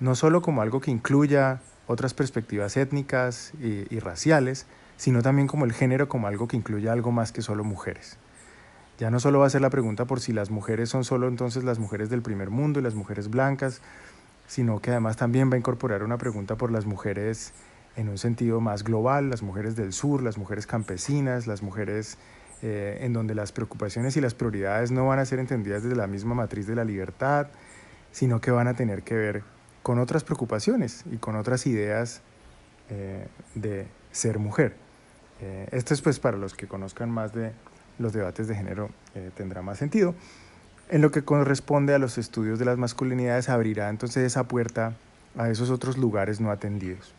no 0.00 0.14
solo 0.14 0.42
como 0.42 0.62
algo 0.62 0.80
que 0.80 0.90
incluya 0.90 1.60
otras 1.86 2.14
perspectivas 2.14 2.76
étnicas 2.76 3.52
y, 3.60 3.98
raciales, 3.98 4.66
sino 4.96 5.22
también 5.22 5.48
como 5.48 5.64
el 5.64 5.72
género 5.72 6.08
como 6.08 6.26
algo 6.26 6.46
que 6.46 6.56
incluya 6.56 6.92
algo 6.92 7.10
más 7.10 7.32
que 7.32 7.42
solo 7.42 7.64
mujeres. 7.64 8.18
Ya 8.98 9.10
no 9.10 9.20
solo 9.20 9.40
va 9.40 9.46
a 9.46 9.50
ser 9.50 9.62
la 9.62 9.70
pregunta 9.70 10.04
por 10.04 10.20
si 10.20 10.32
las 10.32 10.50
mujeres 10.50 10.88
son 10.90 11.04
solo 11.04 11.28
entonces 11.28 11.64
las 11.64 11.78
mujeres 11.78 12.10
del 12.10 12.20
primer 12.20 12.50
mundo 12.50 12.80
y 12.80 12.82
las 12.82 12.94
mujeres 12.94 13.30
blancas, 13.30 13.80
sino 14.46 14.80
que 14.80 14.90
además 14.90 15.16
también 15.16 15.50
va 15.50 15.54
a 15.54 15.58
incorporar 15.58 16.02
una 16.02 16.18
pregunta 16.18 16.56
por 16.56 16.70
las 16.70 16.84
mujeres 16.84 17.52
en 17.96 18.08
un 18.08 18.18
sentido 18.18 18.60
más 18.60 18.84
global, 18.84 19.30
las 19.30 19.42
mujeres 19.42 19.76
del 19.76 19.92
sur, 19.92 20.22
las 20.22 20.36
mujeres 20.36 20.66
campesinas, 20.66 21.46
las 21.46 21.62
mujeres 21.62 22.18
eh, 22.62 22.98
en 23.02 23.12
donde 23.12 23.34
las 23.34 23.52
preocupaciones 23.52 24.16
y 24.16 24.20
las 24.20 24.34
prioridades 24.34 24.90
no 24.90 25.06
van 25.06 25.18
a 25.18 25.24
ser 25.24 25.38
entendidas 25.38 25.82
desde 25.82 25.96
la 25.96 26.06
misma 26.06 26.34
matriz 26.34 26.66
de 26.66 26.74
la 26.74 26.84
libertad, 26.84 27.48
sino 28.10 28.40
que 28.40 28.50
van 28.50 28.66
a 28.66 28.74
tener 28.74 29.02
que 29.02 29.14
ver 29.14 29.42
con 29.82 29.98
otras 29.98 30.24
preocupaciones 30.24 31.04
y 31.10 31.18
con 31.18 31.36
otras 31.36 31.66
ideas 31.66 32.20
eh, 32.90 33.28
de 33.54 33.86
ser 34.10 34.38
mujer. 34.38 34.74
Eh, 35.40 35.68
esto 35.70 35.94
es 35.94 36.02
pues 36.02 36.18
para 36.18 36.36
los 36.36 36.54
que 36.54 36.66
conozcan 36.66 37.10
más 37.10 37.32
de 37.32 37.52
los 37.98 38.12
debates 38.12 38.48
de 38.48 38.54
género 38.54 38.90
tendrá 39.34 39.60
más 39.60 39.78
sentido. 39.78 40.14
En 40.88 41.02
lo 41.02 41.10
que 41.10 41.22
corresponde 41.22 41.94
a 41.94 41.98
los 41.98 42.16
estudios 42.16 42.58
de 42.58 42.64
las 42.64 42.78
masculinidades, 42.78 43.48
abrirá 43.48 43.88
entonces 43.88 44.24
esa 44.24 44.44
puerta 44.44 44.94
a 45.36 45.50
esos 45.50 45.70
otros 45.70 45.98
lugares 45.98 46.40
no 46.40 46.50
atendidos. 46.50 47.12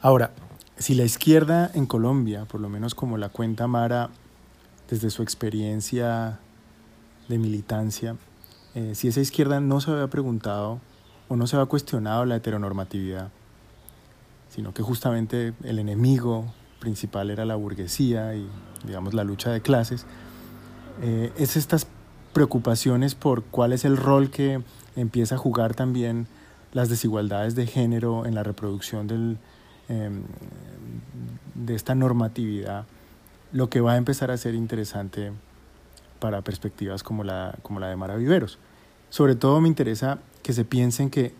Ahora, 0.00 0.32
si 0.78 0.94
la 0.94 1.04
izquierda 1.04 1.70
en 1.74 1.86
Colombia, 1.86 2.46
por 2.46 2.60
lo 2.60 2.68
menos 2.68 2.94
como 2.94 3.16
la 3.16 3.28
cuenta 3.28 3.66
Mara 3.66 4.10
desde 4.90 5.10
su 5.10 5.22
experiencia 5.22 6.40
de 7.28 7.38
militancia, 7.38 8.16
eh, 8.74 8.94
si 8.94 9.08
esa 9.08 9.20
izquierda 9.20 9.60
no 9.60 9.80
se 9.80 9.92
había 9.92 10.08
preguntado 10.08 10.80
o 11.28 11.36
no 11.36 11.46
se 11.46 11.56
había 11.56 11.66
cuestionado 11.66 12.24
la 12.24 12.36
heteronormatividad, 12.36 13.30
sino 14.48 14.74
que 14.74 14.82
justamente 14.82 15.54
el 15.62 15.78
enemigo 15.78 16.52
principal 16.80 17.30
era 17.30 17.44
la 17.44 17.54
burguesía 17.54 18.34
y, 18.34 18.46
digamos, 18.84 19.14
la 19.14 19.24
lucha 19.24 19.50
de 19.50 19.62
clases, 19.62 20.06
eh, 21.02 21.32
es 21.36 21.56
estas 21.56 21.86
preocupaciones 22.32 23.14
por 23.14 23.44
cuál 23.44 23.72
es 23.72 23.84
el 23.84 23.96
rol 23.96 24.30
que 24.30 24.60
empieza 24.96 25.36
a 25.36 25.38
jugar 25.38 25.74
también 25.74 26.26
las 26.72 26.88
desigualdades 26.88 27.54
de 27.54 27.66
género 27.66 28.26
en 28.26 28.34
la 28.34 28.42
reproducción 28.42 29.06
del, 29.06 29.38
em, 29.88 30.22
de 31.54 31.74
esta 31.74 31.94
normatividad, 31.94 32.86
lo 33.52 33.68
que 33.70 33.80
va 33.80 33.92
a 33.92 33.96
empezar 33.96 34.30
a 34.30 34.36
ser 34.36 34.54
interesante 34.54 35.32
para 36.18 36.42
perspectivas 36.42 37.02
como 37.02 37.24
la, 37.24 37.56
como 37.62 37.80
la 37.80 37.88
de 37.88 37.96
Mara 37.96 38.16
Viveros. 38.16 38.58
Sobre 39.10 39.34
todo 39.34 39.60
me 39.60 39.68
interesa 39.68 40.18
que 40.42 40.52
se 40.52 40.64
piensen 40.64 41.10
que 41.10 41.34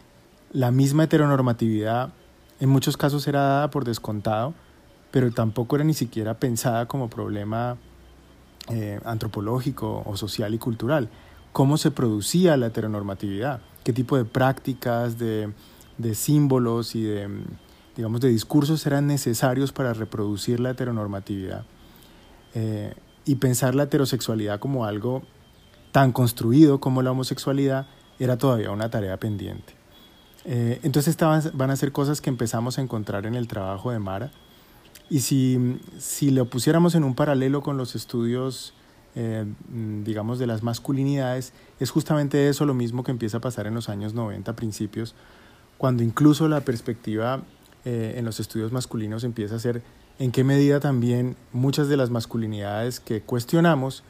la 0.52 0.70
misma 0.70 1.04
heteronormatividad 1.04 2.12
en 2.60 2.68
muchos 2.68 2.96
casos 2.96 3.26
era 3.26 3.40
dada 3.40 3.70
por 3.70 3.84
descontado 3.84 4.54
pero 5.14 5.30
tampoco 5.30 5.76
era 5.76 5.84
ni 5.84 5.94
siquiera 5.94 6.40
pensada 6.40 6.88
como 6.88 7.08
problema 7.08 7.76
eh, 8.68 8.98
antropológico 9.04 10.02
o 10.04 10.16
social 10.16 10.52
y 10.54 10.58
cultural. 10.58 11.08
¿Cómo 11.52 11.76
se 11.76 11.92
producía 11.92 12.56
la 12.56 12.66
heteronormatividad? 12.66 13.60
¿Qué 13.84 13.92
tipo 13.92 14.16
de 14.16 14.24
prácticas, 14.24 15.16
de, 15.16 15.52
de 15.98 16.14
símbolos 16.16 16.96
y 16.96 17.04
de, 17.04 17.28
digamos, 17.96 18.20
de 18.20 18.28
discursos 18.28 18.86
eran 18.86 19.06
necesarios 19.06 19.72
para 19.72 19.92
reproducir 19.92 20.60
la 20.60 20.70
heteronormatividad? 20.70 21.64
Eh, 22.54 22.94
y 23.24 23.36
pensar 23.36 23.74
la 23.74 23.84
heterosexualidad 23.84 24.60
como 24.60 24.84
algo 24.84 25.22
tan 25.92 26.12
construido 26.12 26.80
como 26.80 27.02
la 27.02 27.12
homosexualidad 27.12 27.86
era 28.18 28.36
todavía 28.36 28.70
una 28.70 28.90
tarea 28.90 29.16
pendiente. 29.18 29.74
Eh, 30.44 30.80
entonces 30.82 31.12
estas 31.12 31.56
van 31.56 31.70
a 31.70 31.76
ser 31.76 31.92
cosas 31.92 32.20
que 32.20 32.28
empezamos 32.30 32.78
a 32.78 32.82
encontrar 32.82 33.26
en 33.26 33.34
el 33.34 33.48
trabajo 33.48 33.90
de 33.90 33.98
Mara 33.98 34.30
y 35.08 35.20
si, 35.20 35.80
si 35.98 36.30
lo 36.30 36.44
pusiéramos 36.46 36.94
en 36.94 37.04
un 37.04 37.14
paralelo 37.14 37.62
con 37.62 37.76
los 37.76 37.94
estudios 37.94 38.74
eh, 39.16 39.44
digamos, 40.04 40.40
de 40.40 40.48
las 40.48 40.64
masculinidades, 40.64 41.52
es 41.78 41.90
justamente 41.92 42.48
eso 42.48 42.66
lo 42.66 42.74
mismo 42.74 43.04
que 43.04 43.12
empieza 43.12 43.36
a 43.36 43.40
pasar 43.40 43.68
en 43.68 43.74
los 43.74 43.88
años 43.88 44.12
90, 44.12 44.56
principios, 44.56 45.14
cuando 45.78 46.02
incluso 46.02 46.48
la 46.48 46.62
perspectiva 46.62 47.42
eh, 47.84 48.14
en 48.16 48.24
los 48.24 48.40
estudios 48.40 48.72
masculinos 48.72 49.24
empieza 49.24 49.56
a 49.56 49.58
ser 49.58 49.82
en 50.18 50.32
qué 50.32 50.44
medida 50.44 50.80
también 50.80 51.36
muchas 51.52 51.88
de 51.88 51.96
las 51.96 52.10
masculinidades 52.10 53.00
que 53.00 53.20
cuestionamos 53.20 54.04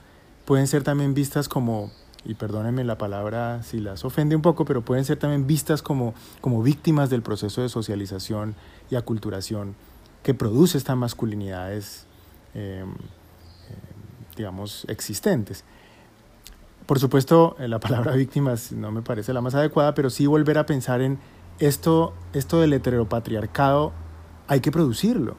pueden 0.45 0.67
ser 0.67 0.83
también 0.83 1.15
vistas 1.15 1.49
como, 1.49 1.91
y 2.25 2.35
perdónenme 2.35 2.85
la 2.85 2.99
palabra 2.99 3.63
si 3.63 3.81
las 3.81 4.05
ofende 4.05 4.37
un 4.37 4.43
poco, 4.43 4.65
pero 4.65 4.83
pueden 4.83 5.05
ser 5.05 5.19
también 5.19 5.47
vistas 5.47 5.83
como, 5.83 6.15
como 6.41 6.63
víctimas 6.63 7.11
del 7.11 7.23
proceso 7.23 7.63
de 7.63 7.69
socialización 7.69 8.55
y 8.91 8.97
aculturación 8.97 9.75
que 10.23 10.35
produce 10.35 10.79
estas 10.79 10.97
masculinidades, 10.97 12.07
em, 12.55 12.83
em, 12.83 12.97
digamos, 14.37 14.87
existentes. 14.89 15.65
Por 16.87 16.99
supuesto, 16.99 17.57
eh, 17.59 17.69
la 17.69 17.81
palabra 17.81 18.13
víctimas 18.17 18.73
no 18.73 18.93
me 18.93 19.03
parece 19.03 19.33
la 19.33 19.41
más 19.41 19.55
adecuada, 19.55 19.95
pero 19.95 20.11
sí 20.11 20.27
volver 20.27 20.59
a 20.59 20.67
pensar 20.67 21.01
en 21.01 21.19
esto, 21.59 22.15
esto 22.33 22.61
del 22.61 22.73
heteropatriarcado, 22.73 23.93
hay 24.49 24.61
que 24.61 24.71
producirlo. 24.71 25.37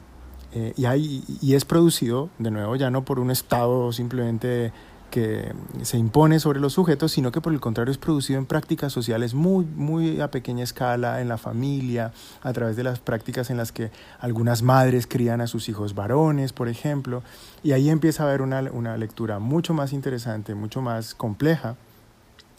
Eh, 0.52 0.72
y, 0.76 0.86
hay, 0.86 1.24
y 1.42 1.54
es 1.54 1.64
producido, 1.64 2.30
de 2.38 2.50
nuevo, 2.50 2.76
ya 2.76 2.90
no 2.90 3.04
por 3.04 3.18
un 3.18 3.30
Estado 3.30 3.92
simplemente 3.92 4.72
que 5.10 5.54
se 5.82 5.98
impone 5.98 6.40
sobre 6.40 6.60
los 6.60 6.72
sujetos, 6.72 7.12
sino 7.12 7.30
que 7.32 7.40
por 7.40 7.52
el 7.52 7.60
contrario 7.60 7.92
es 7.92 7.98
producido 7.98 8.38
en 8.38 8.46
prácticas 8.46 8.92
sociales 8.92 9.34
muy, 9.34 9.64
muy 9.64 10.20
a 10.20 10.30
pequeña 10.30 10.64
escala, 10.64 11.20
en 11.20 11.28
la 11.28 11.38
familia, 11.38 12.12
a 12.42 12.52
través 12.52 12.76
de 12.76 12.82
las 12.82 12.98
prácticas 12.98 13.50
en 13.50 13.56
las 13.56 13.72
que 13.72 13.90
algunas 14.18 14.62
madres 14.62 15.06
crían 15.06 15.40
a 15.40 15.46
sus 15.46 15.68
hijos 15.68 15.94
varones, 15.94 16.52
por 16.52 16.68
ejemplo, 16.68 17.22
y 17.62 17.72
ahí 17.72 17.88
empieza 17.88 18.24
a 18.24 18.28
haber 18.28 18.42
una, 18.42 18.60
una 18.72 18.96
lectura 18.96 19.38
mucho 19.38 19.74
más 19.74 19.92
interesante, 19.92 20.54
mucho 20.54 20.82
más 20.82 21.14
compleja 21.14 21.76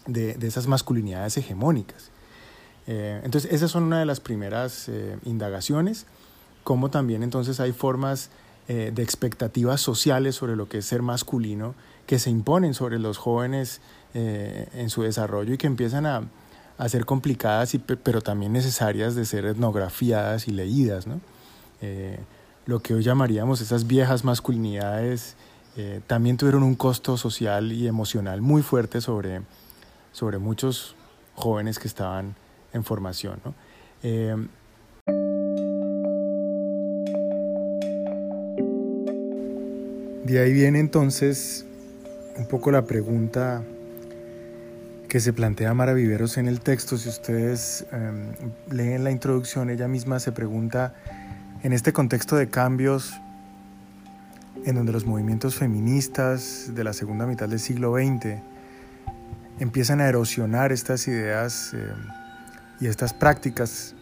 de, 0.05 0.35
de 0.35 0.47
esas 0.47 0.67
masculinidades 0.67 1.37
hegemónicas. 1.37 2.11
Eh, 2.87 3.19
entonces, 3.23 3.51
esas 3.51 3.69
son 3.69 3.83
una 3.83 3.99
de 3.99 4.05
las 4.05 4.21
primeras 4.21 4.87
eh, 4.87 5.17
indagaciones, 5.25 6.05
como 6.63 6.89
también 6.89 7.21
entonces 7.21 7.59
hay 7.59 7.73
formas 7.73 8.29
eh, 8.69 8.91
de 8.93 9.03
expectativas 9.03 9.81
sociales 9.81 10.35
sobre 10.35 10.55
lo 10.55 10.67
que 10.67 10.79
es 10.79 10.85
ser 10.85 11.01
masculino 11.01 11.75
que 12.05 12.19
se 12.19 12.29
imponen 12.29 12.73
sobre 12.73 12.99
los 12.99 13.17
jóvenes 13.17 13.81
en 14.13 14.89
su 14.89 15.03
desarrollo 15.03 15.53
y 15.53 15.57
que 15.57 15.67
empiezan 15.67 16.07
a, 16.07 16.23
a 16.79 16.89
ser 16.89 17.05
complicadas, 17.05 17.75
y, 17.75 17.77
pero 17.77 18.21
también 18.21 18.51
necesarias 18.51 19.13
de 19.13 19.25
ser 19.25 19.45
etnografiadas 19.45 20.47
y 20.47 20.51
leídas. 20.51 21.05
¿no? 21.05 21.19
Lo 22.65 22.79
que 22.79 22.95
hoy 22.95 23.03
llamaríamos 23.03 23.61
esas 23.61 23.85
viejas 23.85 24.23
masculinidades 24.23 25.35
también 26.07 26.37
tuvieron 26.37 26.63
un 26.63 26.73
costo 26.73 27.15
social 27.15 27.71
y 27.73 27.87
emocional 27.87 28.41
muy 28.41 28.63
fuerte 28.63 29.01
sobre, 29.01 29.41
sobre 30.13 30.39
muchos 30.39 30.95
jóvenes 31.35 31.77
que 31.77 31.89
estaban 31.89 32.35
en 32.77 32.83
formación. 32.83 33.41
¿no? 33.43 33.53
de 40.27 40.39
ahí 40.41 40.53
viene 40.53 40.79
entonces 40.79 41.65
un 42.37 42.47
poco 42.47 42.69
la 42.69 42.85
pregunta 42.85 43.63
que 45.07 45.19
se 45.19 45.31
plantea 45.33 45.73
Mara 45.73 45.93
Viveros 45.93 46.37
en 46.37 46.47
el 46.47 46.59
texto. 46.59 46.97
Si 46.97 47.07
ustedes 47.07 47.85
em, 47.91 48.33
leen 48.69 49.03
la 49.03 49.11
introducción, 49.11 49.69
ella 49.69 49.87
misma 49.87 50.19
se 50.19 50.31
pregunta, 50.31 50.93
en 51.63 51.73
este 51.73 51.93
contexto 51.93 52.35
de 52.35 52.49
cambios, 52.49 53.13
en 54.65 54.75
donde 54.75 54.91
los 54.91 55.05
movimientos 55.05 55.55
feministas 55.55 56.71
de 56.75 56.83
la 56.83 56.91
segunda 56.93 57.25
mitad 57.25 57.47
del 57.47 57.59
siglo 57.59 57.95
XX 57.95 58.41
empiezan 59.59 60.01
a 60.01 60.07
erosionar 60.07 60.71
estas 60.71 61.07
ideas 61.07 61.73
em, 61.73 62.26
y 62.79 62.87
estas 62.87 63.13
prácticas 63.13 63.95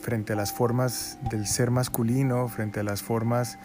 frente 0.00 0.32
a 0.32 0.36
las 0.36 0.52
formas 0.52 1.18
del 1.30 1.46
ser 1.46 1.70
masculino, 1.70 2.48
frente 2.48 2.80
a 2.80 2.82
las 2.82 3.02
formas 3.02 3.58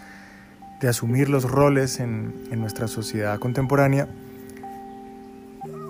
de 0.79 0.87
asumir 0.87 1.29
los 1.29 1.43
roles 1.43 1.99
en, 1.99 2.33
en 2.51 2.59
nuestra 2.59 2.87
sociedad 2.87 3.37
contemporánea, 3.39 4.07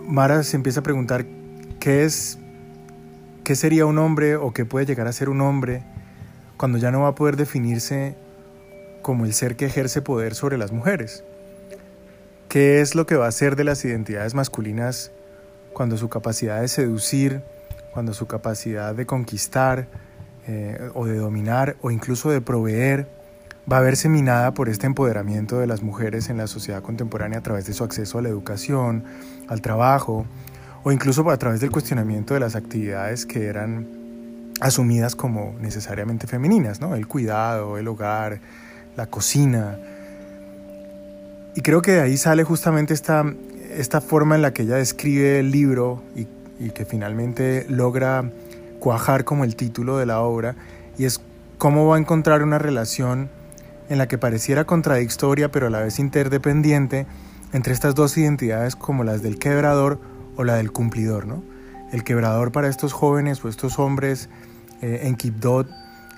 Mara 0.08 0.44
se 0.44 0.58
empieza 0.58 0.82
a 0.82 0.84
preguntar 0.84 1.26
qué 1.80 2.04
es, 2.04 2.38
qué 3.46 3.56
sería 3.56 3.86
un 3.86 3.98
hombre 3.98 4.36
o 4.36 4.52
qué 4.52 4.66
puede 4.66 4.86
llegar 4.86 5.08
a 5.08 5.14
ser 5.14 5.30
un 5.30 5.40
hombre 5.40 5.84
cuando 6.58 6.78
ya 6.78 6.92
no 6.92 7.02
va 7.02 7.10
a 7.10 7.16
poder 7.16 7.38
definirse 7.38 8.18
como 9.02 9.24
el 9.26 9.34
ser 9.34 9.56
que 9.56 9.66
ejerce 9.66 10.02
poder 10.02 10.36
sobre 10.36 10.58
las 10.58 10.74
mujeres. 10.74 11.24
¿Qué 12.50 12.82
es 12.82 12.94
lo 12.94 13.06
que 13.06 13.16
va 13.16 13.28
a 13.28 13.32
ser 13.32 13.56
de 13.56 13.64
las 13.64 13.86
identidades 13.86 14.34
masculinas 14.36 15.12
cuando 15.74 15.98
su 15.98 16.10
capacidad 16.10 16.62
de 16.62 16.68
seducir, 16.68 17.42
cuando 17.94 18.14
su 18.14 18.28
capacidad 18.28 18.96
de 18.96 19.06
conquistar 19.06 19.88
eh, 20.48 20.90
o 20.94 21.06
de 21.06 21.18
dominar 21.18 21.76
o 21.82 21.92
incluso 21.92 22.30
de 22.30 22.42
proveer 22.42 23.08
va 23.72 23.78
a 23.78 23.82
verse 23.82 24.10
minada 24.10 24.54
por 24.54 24.70
este 24.70 24.88
empoderamiento 24.88 25.60
de 25.60 25.68
las 25.68 25.82
mujeres 25.82 26.30
en 26.30 26.38
la 26.38 26.48
sociedad 26.48 26.82
contemporánea 26.82 27.40
a 27.40 27.44
través 27.44 27.66
de 27.66 27.74
su 27.74 27.84
acceso 27.84 28.18
a 28.18 28.22
la 28.22 28.30
educación, 28.30 29.04
al 29.48 29.62
trabajo 29.62 30.26
o 30.84 30.92
incluso 30.92 31.30
a 31.30 31.38
través 31.38 31.62
del 31.62 31.72
cuestionamiento 31.72 32.34
de 32.34 32.40
las 32.40 32.56
actividades 32.56 33.26
que 33.26 33.46
eran 33.46 34.02
asumidas 34.62 35.16
como 35.16 35.56
necesariamente 35.60 36.28
femeninas, 36.28 36.82
¿no? 36.82 36.96
El 36.96 37.08
cuidado, 37.08 37.78
el 37.78 37.88
hogar, 37.88 38.40
la 38.96 39.08
cocina. 39.08 39.78
Y 41.56 41.62
creo 41.62 41.82
que 41.82 41.94
de 41.94 42.02
ahí 42.02 42.18
sale 42.18 42.44
justamente 42.44 42.94
esta, 42.94 43.26
esta 43.78 44.02
forma 44.02 44.36
en 44.36 44.42
la 44.42 44.54
que 44.54 44.64
ella 44.64 44.76
describe 44.76 45.40
el 45.40 45.52
libro 45.52 46.02
y, 46.16 46.28
que 46.70 46.86
finalmente 46.86 47.66
logra 47.70 48.30
cuajar 48.80 49.24
como 49.24 49.44
el 49.44 49.56
título 49.56 49.98
de 49.98 50.06
la 50.06 50.22
obra, 50.22 50.56
y 50.98 51.06
es 51.06 51.20
cómo 51.58 51.88
va 51.88 51.96
a 51.96 52.00
encontrar 52.00 52.44
una 52.44 52.60
relación 52.60 53.30
en 53.90 53.98
la 53.98 54.08
que 54.08 54.20
pareciera 54.20 54.66
contradictoria 54.66 55.52
pero 55.52 55.68
a 55.68 55.70
la 55.72 55.82
vez 55.82 55.98
interdependiente 55.98 57.08
entre 57.52 57.74
estas 57.74 57.96
dos 57.96 58.16
identidades 58.18 58.76
como 58.76 59.04
las 59.04 59.24
del 59.24 59.40
quebrador 59.40 60.00
o 60.38 60.44
la 60.44 60.56
del 60.56 60.72
cumplidor. 60.72 61.26
¿no? 61.26 61.44
El 61.92 62.04
quebrador 62.04 62.52
para 62.52 62.70
estos 62.70 62.94
jóvenes 62.94 63.44
o 63.44 63.50
estos 63.50 63.80
hombres 63.80 64.30
eh, 64.82 65.02
en 65.04 65.16
Kipdot 65.16 65.68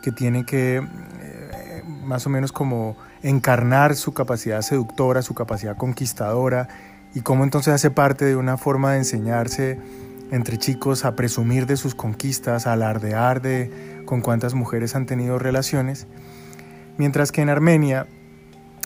que 0.03 0.11
tiene 0.11 0.45
que 0.45 0.77
eh, 0.77 1.83
más 2.03 2.25
o 2.27 2.29
menos 2.29 2.51
como 2.51 2.97
encarnar 3.23 3.95
su 3.95 4.13
capacidad 4.13 4.61
seductora, 4.61 5.21
su 5.21 5.33
capacidad 5.33 5.77
conquistadora 5.77 6.67
y 7.13 7.21
cómo 7.21 7.43
entonces 7.43 7.73
hace 7.73 7.91
parte 7.91 8.25
de 8.25 8.35
una 8.35 8.57
forma 8.57 8.93
de 8.93 8.99
enseñarse 8.99 9.79
entre 10.31 10.57
chicos 10.57 11.05
a 11.05 11.15
presumir 11.15 11.67
de 11.67 11.77
sus 11.77 11.93
conquistas, 11.95 12.65
a 12.65 12.73
alardear 12.73 13.41
de 13.41 14.03
con 14.05 14.21
cuántas 14.21 14.53
mujeres 14.53 14.95
han 14.95 15.05
tenido 15.05 15.37
relaciones. 15.37 16.07
Mientras 16.97 17.31
que 17.31 17.41
en 17.41 17.49
Armenia 17.49 18.07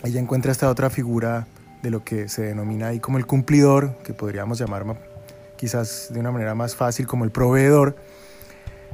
ella 0.04 0.20
encuentra 0.20 0.52
esta 0.52 0.70
otra 0.70 0.90
figura 0.90 1.48
de 1.82 1.90
lo 1.90 2.04
que 2.04 2.28
se 2.28 2.44
denomina 2.44 2.88
ahí 2.88 3.00
como 3.00 3.18
el 3.18 3.26
cumplidor, 3.26 3.98
que 4.04 4.14
podríamos 4.14 4.60
llamar 4.60 4.86
quizás 5.58 6.10
de 6.12 6.20
una 6.20 6.32
manera 6.32 6.56
más 6.56 6.76
fácil 6.76 7.08
como 7.08 7.24
el 7.24 7.32
proveedor, 7.32 7.96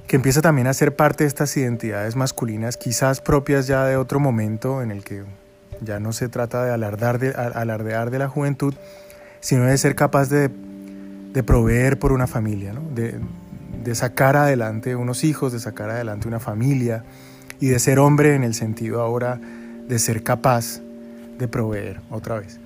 que 0.07 0.15
empieza 0.15 0.41
también 0.41 0.67
a 0.67 0.73
ser 0.73 0.95
parte 0.95 1.23
de 1.23 1.27
estas 1.27 1.55
identidades 1.57 2.15
masculinas, 2.15 2.77
quizás 2.77 3.21
propias 3.21 3.67
ya 3.67 3.85
de 3.85 3.97
otro 3.97 4.19
momento 4.19 4.81
en 4.81 4.91
el 4.91 5.03
que 5.03 5.23
ya 5.81 5.99
no 5.99 6.13
se 6.13 6.29
trata 6.29 6.63
de 6.63 6.71
alardear 6.71 7.19
de, 7.19 7.31
alardear 7.31 8.11
de 8.11 8.19
la 8.19 8.27
juventud, 8.27 8.73
sino 9.43 9.65
de 9.65 9.77
ser 9.77 9.93
capaz 9.93 10.29
de, 10.29 10.49
de 11.33 11.43
proveer 11.43 11.99
por 11.99 12.13
una 12.13 12.27
familia, 12.27 12.71
¿no? 12.71 12.81
de, 12.95 13.19
de 13.83 13.95
sacar 13.95 14.37
adelante 14.37 14.95
unos 14.95 15.25
hijos, 15.25 15.51
de 15.51 15.59
sacar 15.59 15.89
adelante 15.89 16.29
una 16.29 16.39
familia, 16.39 17.03
y 17.59 17.67
de 17.67 17.79
ser 17.79 17.99
hombre 17.99 18.35
en 18.35 18.43
el 18.43 18.53
sentido 18.53 19.01
ahora 19.01 19.39
de 19.87 19.99
ser 19.99 20.23
capaz 20.23 20.81
de 21.37 21.47
proveer 21.47 21.99
otra 22.09 22.39
vez. 22.39 22.59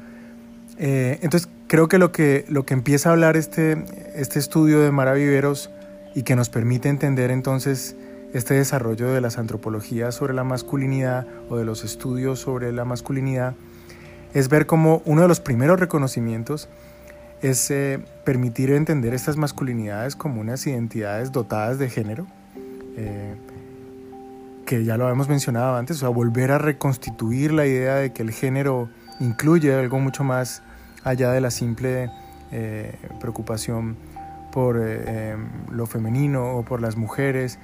Eh, 0.78 1.20
entonces 1.22 1.50
creo 1.68 1.88
que 1.88 1.98
lo, 1.98 2.12
que 2.12 2.46
lo 2.48 2.66
que 2.66 2.74
empieza 2.74 3.10
a 3.10 3.12
hablar 3.14 3.38
este, 3.38 3.84
este 4.16 4.40
estudio 4.40 4.82
de 4.82 4.92
Mara 4.92 5.14
Viveros 5.14 5.72
y 6.14 6.24
que 6.24 6.36
nos 6.36 6.50
permite 6.50 6.90
entender 6.90 7.32
entonces 7.32 7.96
este 8.34 8.54
desarrollo 8.56 9.12
de 9.12 9.22
las 9.22 9.38
antropologías 9.38 10.14
sobre 10.16 10.34
la 10.34 10.44
masculinidad 10.44 11.26
o 11.50 11.58
de 11.58 11.66
los 11.66 11.84
estudios 11.84 12.40
sobre 12.40 12.72
la 12.72 12.86
masculinidad 12.86 13.56
es 14.38 14.50
ver 14.50 14.68
cómo 14.68 15.02
uno 15.06 15.24
de 15.24 15.28
los 15.28 15.40
primeros 15.40 15.80
reconocimientos 15.80 16.70
es 17.42 17.72
eh, 17.72 17.98
permitir 18.24 18.72
entender 18.72 19.16
estas 19.16 19.36
masculinidades 19.36 20.16
como 20.16 20.42
unas 20.42 20.68
identidades 20.68 21.32
dotadas 21.32 21.80
de 21.80 21.90
género. 21.90 22.28
Eh, 22.96 23.36
que 24.68 24.84
ya 24.84 24.96
lo 24.96 25.06
habíamos 25.06 25.28
mencionado 25.28 25.76
antes, 25.76 25.98
o 25.98 26.00
sea, 26.02 26.10
volver 26.10 26.52
a 26.52 26.60
reconstituir 26.60 27.52
la 27.52 27.66
idea 27.66 27.96
de 27.96 28.14
que 28.14 28.22
el 28.22 28.30
género 28.30 28.90
incluye 29.20 29.74
algo 29.74 30.00
mucho 30.00 30.24
más 30.24 30.62
allá 31.04 31.32
de 31.32 31.42
la 31.42 31.50
simple 31.50 32.12
eh, 32.52 32.94
preocupación 33.20 33.96
por 34.52 34.78
em, 34.78 35.48
lo 35.72 35.88
femenino 35.88 36.58
o 36.58 36.64
por 36.64 36.80
las 36.80 36.96
mujeres 36.96 37.58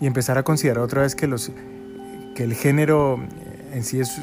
y 0.00 0.06
empezar 0.06 0.38
a 0.38 0.44
considerar 0.44 0.84
otra 0.84 1.02
vez 1.02 1.16
que, 1.16 1.26
los, 1.26 1.50
que 2.36 2.44
el 2.44 2.54
género 2.54 3.18
en 3.72 3.84
sí 3.84 4.00
es, 4.00 4.20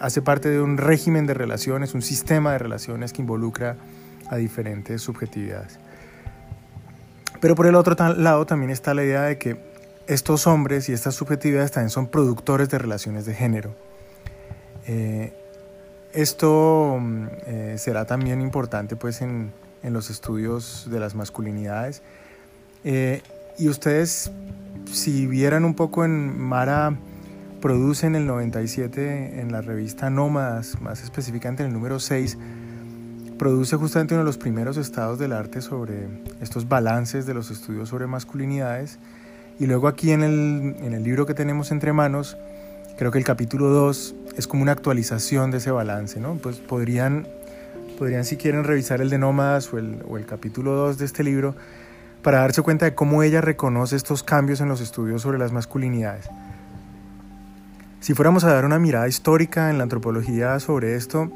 hace 0.00 0.22
parte 0.22 0.48
de 0.48 0.60
un 0.60 0.78
régimen 0.78 1.26
de 1.26 1.34
relaciones, 1.34 1.94
un 1.94 2.02
sistema 2.02 2.52
de 2.52 2.58
relaciones 2.58 3.12
que 3.12 3.22
involucra 3.22 3.76
a 4.28 4.36
diferentes 4.36 5.02
subjetividades. 5.02 5.78
Pero 7.40 7.54
por 7.54 7.66
el 7.66 7.74
otro 7.74 7.94
lado 8.14 8.46
también 8.46 8.70
está 8.70 8.94
la 8.94 9.04
idea 9.04 9.22
de 9.22 9.38
que 9.38 9.56
estos 10.06 10.46
hombres 10.46 10.88
y 10.88 10.92
estas 10.92 11.14
subjetividades 11.14 11.72
también 11.72 11.90
son 11.90 12.08
productores 12.08 12.68
de 12.68 12.78
relaciones 12.78 13.26
de 13.26 13.34
género. 13.34 13.74
Eh, 14.86 15.32
esto 16.12 16.98
mm, 17.00 17.26
eh, 17.46 17.74
será 17.78 18.06
también 18.06 18.40
importante 18.40 18.96
pues 18.96 19.20
en, 19.20 19.52
en, 19.82 19.92
los 19.92 20.10
estudios 20.10 20.88
de 20.90 21.00
las 21.00 21.14
masculinidades. 21.14 22.02
Eh, 22.84 23.22
y 23.58 23.68
ustedes, 23.68 24.30
si 24.90 25.26
vieran 25.26 25.64
un 25.64 25.74
poco 25.74 26.04
en 26.04 26.38
Mara, 26.38 26.96
produce 27.66 28.06
en 28.06 28.14
el 28.14 28.28
97 28.28 29.40
en 29.40 29.50
la 29.50 29.60
revista 29.60 30.08
Nómadas, 30.08 30.80
más 30.80 31.02
específicamente 31.02 31.64
en 31.64 31.70
el 31.70 31.72
número 31.72 31.98
6, 31.98 32.38
produce 33.40 33.74
justamente 33.74 34.14
uno 34.14 34.22
de 34.22 34.26
los 34.26 34.38
primeros 34.38 34.76
estados 34.76 35.18
del 35.18 35.32
arte 35.32 35.60
sobre 35.60 36.06
estos 36.40 36.68
balances 36.68 37.26
de 37.26 37.34
los 37.34 37.50
estudios 37.50 37.88
sobre 37.88 38.06
masculinidades. 38.06 39.00
Y 39.58 39.66
luego 39.66 39.88
aquí 39.88 40.12
en 40.12 40.22
el, 40.22 41.02
libro 41.02 41.26
que 41.26 41.34
tenemos 41.34 41.72
entre 41.72 41.92
manos, 41.92 42.36
creo 42.98 43.10
que 43.10 43.18
el 43.18 43.24
capítulo 43.24 43.66
2 43.70 44.14
es 44.36 44.46
como 44.46 44.62
una 44.62 44.70
actualización 44.70 45.50
de 45.50 45.56
ese 45.56 45.72
balance, 45.72 46.20
¿no? 46.20 46.34
Pues 46.34 46.58
podrían, 46.58 47.26
podrían 47.98 48.24
si 48.24 48.36
quieren 48.36 48.62
revisar 48.62 49.00
el 49.00 49.10
de 49.10 49.18
Nómadas 49.18 49.72
o 49.72 49.78
el, 49.78 50.04
o 50.08 50.18
el 50.18 50.24
capítulo 50.24 50.76
2 50.76 50.98
de 50.98 51.04
este 51.04 51.24
libro 51.24 51.56
para 52.22 52.38
darse 52.42 52.62
cuenta 52.62 52.84
de 52.84 52.94
cómo 52.94 53.24
ella 53.24 53.40
reconoce 53.40 53.96
estos 53.96 54.22
cambios 54.22 54.60
en 54.60 54.68
los 54.68 54.80
estudios 54.80 55.22
sobre 55.22 55.38
las 55.38 55.50
masculinidades. 55.50 56.28
Si 58.06 58.14
fuéramos 58.14 58.44
a 58.44 58.52
dar 58.52 58.64
una 58.64 58.78
mirada 58.78 59.08
histórica 59.08 59.68
en 59.68 59.78
la 59.78 59.82
antropología 59.82 60.60
sobre 60.60 60.94
esto, 60.94 61.28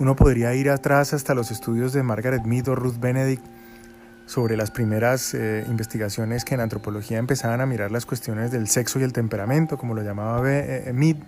uno 0.00 0.16
podría 0.16 0.52
ir 0.52 0.68
atrás 0.68 1.14
hasta 1.14 1.32
los 1.32 1.52
estudios 1.52 1.92
de 1.92 2.02
Margaret 2.02 2.42
Mead 2.42 2.66
o 2.66 2.74
Ruth 2.74 2.98
Benedict 2.98 3.44
sobre 4.26 4.56
las 4.56 4.72
primeras 4.72 5.32
eh, 5.34 5.64
investigaciones 5.68 6.44
que 6.44 6.56
en 6.56 6.60
antropología 6.60 7.18
empezaban 7.18 7.60
a 7.60 7.66
mirar 7.66 7.92
las 7.92 8.04
cuestiones 8.04 8.50
del 8.50 8.66
sexo 8.66 8.98
y 8.98 9.04
el 9.04 9.12
temperamento, 9.12 9.78
como 9.78 9.94
lo 9.94 10.02
llamaba 10.02 10.42
eh, 10.52 10.90
Mead, 10.92 11.18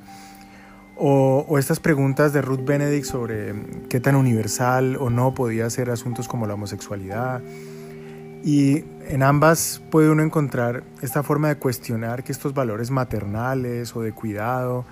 o, 0.96 1.46
o, 1.48 1.58
estas 1.58 1.78
preguntas 1.78 2.32
de 2.32 2.42
Ruth 2.42 2.64
Benedict 2.64 3.06
sobre 3.06 3.54
qué 3.88 4.00
tan 4.00 4.16
universal 4.16 4.96
o 4.96 5.08
no 5.08 5.34
podía 5.34 5.70
ser 5.70 5.88
asuntos 5.90 6.26
como 6.26 6.48
la 6.48 6.54
homosexualidad. 6.54 7.40
Y 8.42 8.84
en 9.08 9.22
ambas 9.22 9.82
puede 9.90 10.10
uno 10.10 10.22
encontrar 10.22 10.82
esta 11.02 11.22
forma 11.22 11.48
de 11.48 11.56
cuestionar 11.56 12.24
que 12.24 12.32
estos 12.32 12.54
valores 12.54 12.90
maternales 12.90 13.94
o 13.94 14.02
de 14.02 14.12
cuidado 14.12 14.86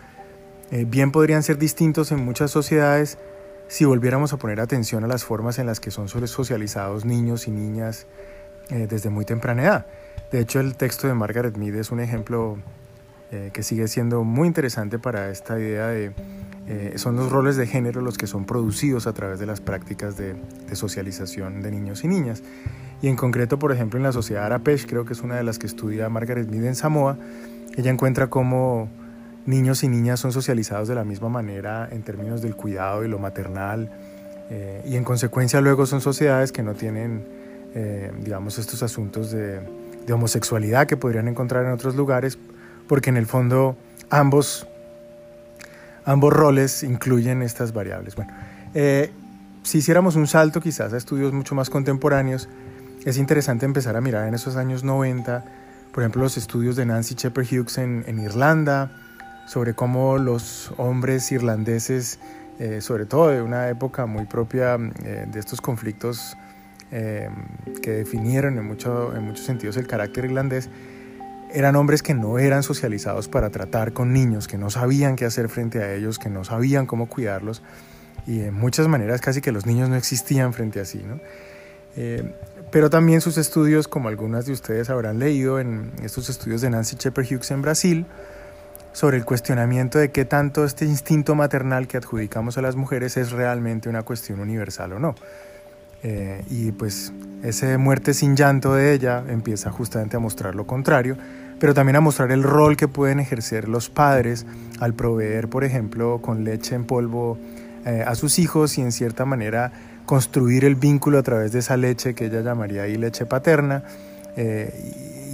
eh, 0.70 0.84
bien 0.86 1.12
podrían 1.12 1.42
ser 1.42 1.56
distintos 1.56 2.12
en 2.12 2.22
muchas 2.22 2.50
sociedades, 2.50 3.16
si 3.68 3.84
volviéramos 3.86 4.32
a 4.32 4.36
poner 4.36 4.60
atención 4.60 5.02
a 5.04 5.06
las 5.06 5.24
formas 5.24 5.58
en 5.58 5.66
las 5.66 5.80
que 5.80 5.90
son 5.90 6.08
socializados 6.08 7.04
niños 7.04 7.48
y 7.48 7.50
niñas 7.50 8.06
eh, 8.70 8.86
desde 8.88 9.08
muy 9.08 9.24
temprana 9.24 9.62
edad. 9.62 9.86
De 10.30 10.40
hecho, 10.40 10.60
el 10.60 10.76
texto 10.76 11.06
de 11.06 11.14
Margaret 11.14 11.56
Mead 11.56 11.74
es 11.76 11.90
un 11.90 12.00
ejemplo 12.00 12.58
eh, 13.30 13.50
que 13.52 13.62
sigue 13.62 13.88
siendo 13.88 14.24
muy 14.24 14.48
interesante 14.48 14.98
para 14.98 15.30
esta 15.30 15.58
idea 15.58 15.88
de 15.88 16.12
eh, 16.70 16.98
son 16.98 17.16
los 17.16 17.32
roles 17.32 17.56
de 17.56 17.66
género 17.66 18.02
los 18.02 18.18
que 18.18 18.26
son 18.26 18.44
producidos 18.44 19.06
a 19.06 19.14
través 19.14 19.38
de 19.38 19.46
las 19.46 19.62
prácticas 19.62 20.18
de, 20.18 20.36
socialización 20.74 21.62
de 21.62 21.70
niños 21.70 22.04
y 22.04 22.08
niñas. 22.08 22.42
Y 23.00 23.08
en 23.08 23.16
concreto, 23.16 23.58
por 23.58 23.72
ejemplo, 23.72 23.98
en 23.98 24.02
la 24.02 24.12
sociedad 24.12 24.44
Arapesh, 24.44 24.86
creo 24.86 25.06
que 25.06 25.14
es 25.14 25.22
una 25.22 25.36
de 25.36 25.44
las 25.44 25.58
que 25.58 25.66
estudia 25.66 26.10
Margaret 26.10 26.46
Mead 26.48 26.64
en 26.64 26.74
Samoa, 26.74 27.16
ella 27.76 27.90
encuentra 27.90 28.28
cómo 28.28 28.90
niños 29.46 29.82
y 29.82 29.88
niñas 29.88 30.20
son 30.20 30.32
socializados 30.32 30.88
de 30.88 30.94
la 30.94 31.04
misma 31.04 31.30
manera 31.30 31.88
en 31.90 32.02
términos 32.02 32.42
del 32.42 32.54
cuidado 32.54 33.02
y 33.02 33.08
lo 33.08 33.18
maternal, 33.18 33.90
eh, 34.50 34.82
y 34.86 34.96
en 34.96 35.04
consecuencia 35.04 35.60
luego 35.62 35.86
son 35.86 36.02
sociedades 36.02 36.52
que 36.52 36.62
no 36.62 36.74
tienen, 36.74 37.24
eh, 37.74 38.12
digamos, 38.20 38.58
estos 38.58 38.82
asuntos 38.82 39.30
de, 39.30 39.60
homosexualidad 40.12 40.86
que 40.86 40.96
podrían 40.96 41.28
encontrar 41.28 41.66
en 41.66 41.72
otros 41.72 41.94
lugares, 41.94 42.38
porque 42.88 43.10
en 43.10 43.16
el 43.16 43.26
fondo 43.26 43.76
ambos, 44.10 44.66
ambos 46.04 46.32
roles 46.32 46.82
incluyen 46.82 47.42
estas 47.42 47.72
variables. 47.72 48.16
Bueno, 48.16 48.32
eh, 48.74 49.12
si 49.62 49.78
hiciéramos 49.78 50.16
un 50.16 50.26
salto 50.26 50.60
quizás 50.60 50.92
a 50.92 50.96
estudios 50.96 51.32
mucho 51.32 51.54
más 51.54 51.70
contemporáneos, 51.70 52.48
es 53.04 53.18
interesante 53.18 53.66
empezar 53.66 53.96
a 53.96 54.00
mirar 54.00 54.26
en 54.26 54.34
esos 54.34 54.56
años 54.56 54.82
90, 54.82 55.44
por 55.92 56.02
ejemplo, 56.02 56.22
los 56.22 56.36
estudios 56.36 56.76
de 56.76 56.86
Nancy 56.86 57.14
Shepard 57.14 57.46
Hughes 57.46 57.78
en, 57.78 58.04
en 58.06 58.18
Irlanda, 58.18 58.90
sobre 59.48 59.74
cómo 59.74 60.18
los 60.18 60.72
hombres 60.76 61.32
irlandeses, 61.32 62.18
eh, 62.58 62.80
sobre 62.82 63.06
todo 63.06 63.28
de 63.28 63.40
una 63.40 63.68
época 63.68 64.04
muy 64.04 64.26
propia 64.26 64.76
eh, 65.04 65.26
de 65.26 65.40
estos 65.40 65.60
conflictos 65.60 66.36
eh, 66.92 67.30
que 67.82 67.92
definieron 67.92 68.58
en, 68.58 68.66
mucho, 68.66 69.16
en 69.16 69.24
muchos 69.24 69.46
sentidos 69.46 69.78
el 69.78 69.86
carácter 69.86 70.26
irlandés, 70.26 70.68
eran 71.52 71.76
hombres 71.76 72.02
que 72.02 72.14
no 72.14 72.38
eran 72.38 72.62
socializados 72.62 73.28
para 73.28 73.50
tratar 73.50 73.92
con 73.92 74.12
niños, 74.12 74.48
que 74.48 74.58
no 74.58 74.70
sabían 74.70 75.16
qué 75.16 75.24
hacer 75.24 75.48
frente 75.48 75.82
a 75.82 75.94
ellos, 75.94 76.18
que 76.18 76.30
no 76.30 76.44
sabían 76.44 76.86
cómo 76.86 77.08
cuidarlos 77.08 77.62
y 78.26 78.40
en 78.40 78.54
muchas 78.54 78.88
maneras 78.88 79.20
casi 79.20 79.40
que 79.40 79.52
los 79.52 79.64
niños 79.66 79.88
no 79.88 79.96
existían 79.96 80.52
frente 80.52 80.80
a 80.80 80.84
sí. 80.84 81.02
¿no? 81.04 81.20
pero 82.70 82.90
también 82.90 83.20
sus 83.20 83.38
estudios, 83.38 83.88
como 83.88 84.08
algunas 84.08 84.46
de 84.46 84.52
ustedes 84.52 84.90
habrán 84.90 85.18
leído 85.18 85.58
en 85.58 85.92
estos 86.02 86.28
estudios 86.28 86.60
de 86.60 86.70
Nancy 86.70 86.96
Shepard 86.96 87.24
Hughes 87.24 87.50
en 87.50 87.62
Brasil, 87.62 88.06
sobre 88.92 89.16
el 89.16 89.24
cuestionamiento 89.24 89.98
de 89.98 90.10
qué 90.10 90.24
tanto 90.24 90.64
este 90.64 90.84
instinto 90.84 91.34
maternal 91.34 91.88
que 91.88 91.96
adjudicamos 91.96 92.58
a 92.58 92.62
las 92.62 92.76
mujeres 92.76 93.16
es 93.16 93.32
realmente 93.32 93.88
una 93.88 94.02
cuestión 94.02 94.40
universal 94.40 94.92
o 94.92 94.98
no. 94.98 95.14
Eh, 96.02 96.44
y 96.50 96.72
pues 96.72 97.12
ese 97.42 97.76
muerte 97.78 98.14
sin 98.14 98.36
llanto 98.36 98.74
de 98.74 98.92
ella 98.92 99.24
empieza 99.28 99.70
justamente 99.70 100.16
a 100.16 100.20
mostrar 100.20 100.54
lo 100.54 100.66
contrario, 100.66 101.16
pero 101.58 101.74
también 101.74 101.96
a 101.96 102.00
mostrar 102.00 102.30
el 102.32 102.42
rol 102.42 102.76
que 102.76 102.88
pueden 102.88 103.20
ejercer 103.20 103.68
los 103.68 103.90
padres 103.90 104.46
al 104.80 104.94
proveer, 104.94 105.48
por 105.48 105.64
ejemplo, 105.64 106.20
con 106.22 106.44
leche 106.44 106.74
en 106.74 106.84
polvo 106.84 107.38
eh, 107.84 108.04
a 108.06 108.14
sus 108.14 108.38
hijos 108.38 108.78
y 108.78 108.82
en 108.82 108.92
cierta 108.92 109.24
manera 109.24 109.72
construir 110.06 110.64
el 110.64 110.74
vínculo 110.74 111.18
a 111.18 111.22
través 111.22 111.52
de 111.52 111.58
esa 111.58 111.76
leche 111.76 112.14
que 112.14 112.26
ella 112.26 112.40
llamaría 112.40 112.82
ahí 112.82 112.96
leche 112.96 113.26
paterna, 113.26 113.84
eh, 114.36 114.72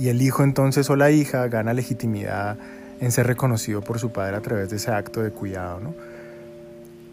y 0.01 0.09
el 0.09 0.21
hijo 0.23 0.43
entonces 0.43 0.89
o 0.91 0.97
la 0.97 1.11
hija 1.11 1.47
gana 1.49 1.73
legitimidad 1.75 2.57
en 3.01 3.13
ser 3.13 3.27
reconocido 3.27 3.83
por 3.83 3.99
su 3.99 4.11
padre 4.11 4.37
a 4.37 4.41
través 4.41 4.71
de 4.71 4.77
ese 4.77 4.91
acto 4.91 5.23
de 5.23 5.31
cuidado. 5.31 5.81
¿no? 5.81 5.95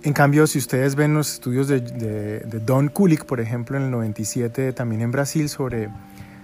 En 0.04 0.14
cambio, 0.14 0.48
si 0.48 0.58
ustedes 0.58 0.96
ven 0.96 1.14
los 1.14 1.34
estudios 1.34 1.68
de, 1.68 1.80
de, 1.80 2.60
Don 2.60 2.88
Kulik, 2.88 3.26
por 3.26 3.40
ejemplo, 3.40 3.78
en 3.78 3.84
el 3.84 3.92
97, 3.92 4.74
también 4.74 5.02
en 5.02 5.12
Brasil, 5.12 5.48
sobre, 5.48 5.90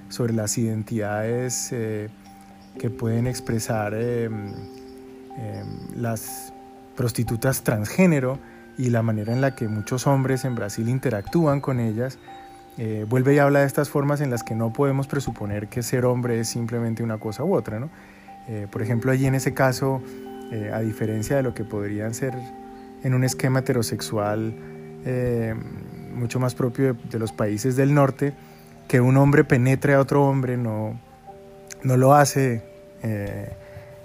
sobre 0.10 0.34
las 0.34 0.58
identidades 0.58 1.70
eh, 1.72 2.10
que 2.80 2.90
pueden 2.90 3.26
expresar 3.26 3.94
eh, 3.96 4.30
eh, 5.40 5.64
las 5.96 6.54
prostitutas 6.96 7.64
transgénero 7.64 8.38
y 8.78 8.92
la 8.92 9.02
manera 9.02 9.34
en 9.34 9.42
la 9.42 9.56
que 9.56 9.68
muchos 9.68 10.06
hombres 10.06 10.46
en 10.46 10.54
Brasil 10.54 10.88
interactúan 10.88 11.62
con 11.62 11.80
ellas, 11.80 12.20
vuelve 13.10 13.34
y 13.34 13.40
habla 13.40 13.62
de 13.62 13.66
estas 13.66 13.90
formas 13.90 14.22
en 14.22 14.30
las 14.30 14.44
que 14.44 14.54
no 14.54 14.72
podemos 14.72 15.08
presuponer 15.08 15.68
que 15.68 15.82
ser 15.82 16.06
hombre 16.06 16.40
es 16.40 16.48
simplemente 16.48 17.02
una 17.02 17.18
cosa 17.18 17.44
u 17.44 17.56
otra. 17.56 17.80
¿no? 17.80 17.90
Eh, 18.48 18.68
por 18.72 18.82
ejemplo, 18.82 19.12
allí 19.12 19.26
en 19.26 19.36
ese 19.36 19.54
caso, 19.54 20.02
eh, 20.52 20.72
a 20.74 20.80
diferencia 20.80 21.36
de 21.36 21.44
lo 21.44 21.54
que 21.54 21.66
podrían 21.66 22.14
ser 22.14 22.34
en 23.04 23.14
un 23.14 23.24
esquema 23.24 23.60
heterosexual 23.60 24.54
eh, 25.06 25.56
mucho 26.14 26.40
más 26.40 26.56
propio 26.56 26.96
de, 27.10 27.20
los 27.20 27.32
países 27.32 27.76
del 27.76 27.94
norte, 27.94 28.34
que 28.88 29.02
un 29.02 29.18
hombre 29.18 29.44
penetre 29.44 29.94
a 29.94 30.00
otro 30.00 30.26
hombre 30.26 30.58
no, 30.58 31.00
no 31.84 31.98
lo 31.98 32.14
hace 32.16 32.64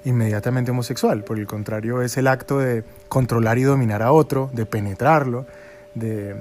inmediatamente 0.04 0.70
homosexual, 0.70 1.24
por 1.24 1.38
el 1.38 1.46
contrario 1.46 2.02
es 2.02 2.16
el 2.16 2.28
acto 2.28 2.58
de 2.58 2.84
controlar 3.08 3.58
y 3.58 3.62
dominar 3.62 4.02
a 4.02 4.12
otro, 4.12 4.50
de 4.52 4.66
penetrarlo, 4.66 5.46
de, 5.94 6.36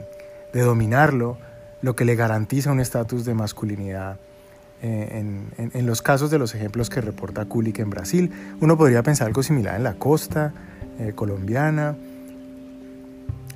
de 0.54 0.62
dominarlo, 0.62 1.38
lo 1.82 1.96
que 1.96 2.06
le 2.06 2.16
garantiza 2.16 2.72
un 2.72 2.80
estatus 2.80 3.26
de 3.26 3.34
masculinidad 3.34 4.18
eh, 4.84 5.24
en, 5.58 5.86
los 5.86 6.02
casos 6.02 6.32
de 6.32 6.40
los 6.40 6.56
ejemplos 6.56 6.90
que 6.90 7.02
reporta 7.02 7.46
Kulik 7.46 7.80
en 7.80 7.92
Brasil. 7.92 8.32
Uno 8.62 8.78
podría 8.78 9.04
pensar 9.04 9.28
algo 9.28 9.44
similar 9.44 9.76
en 9.76 9.84
la 9.84 9.94
costa 9.94 10.54
eh, 11.00 11.14
colombiana. 11.14 11.96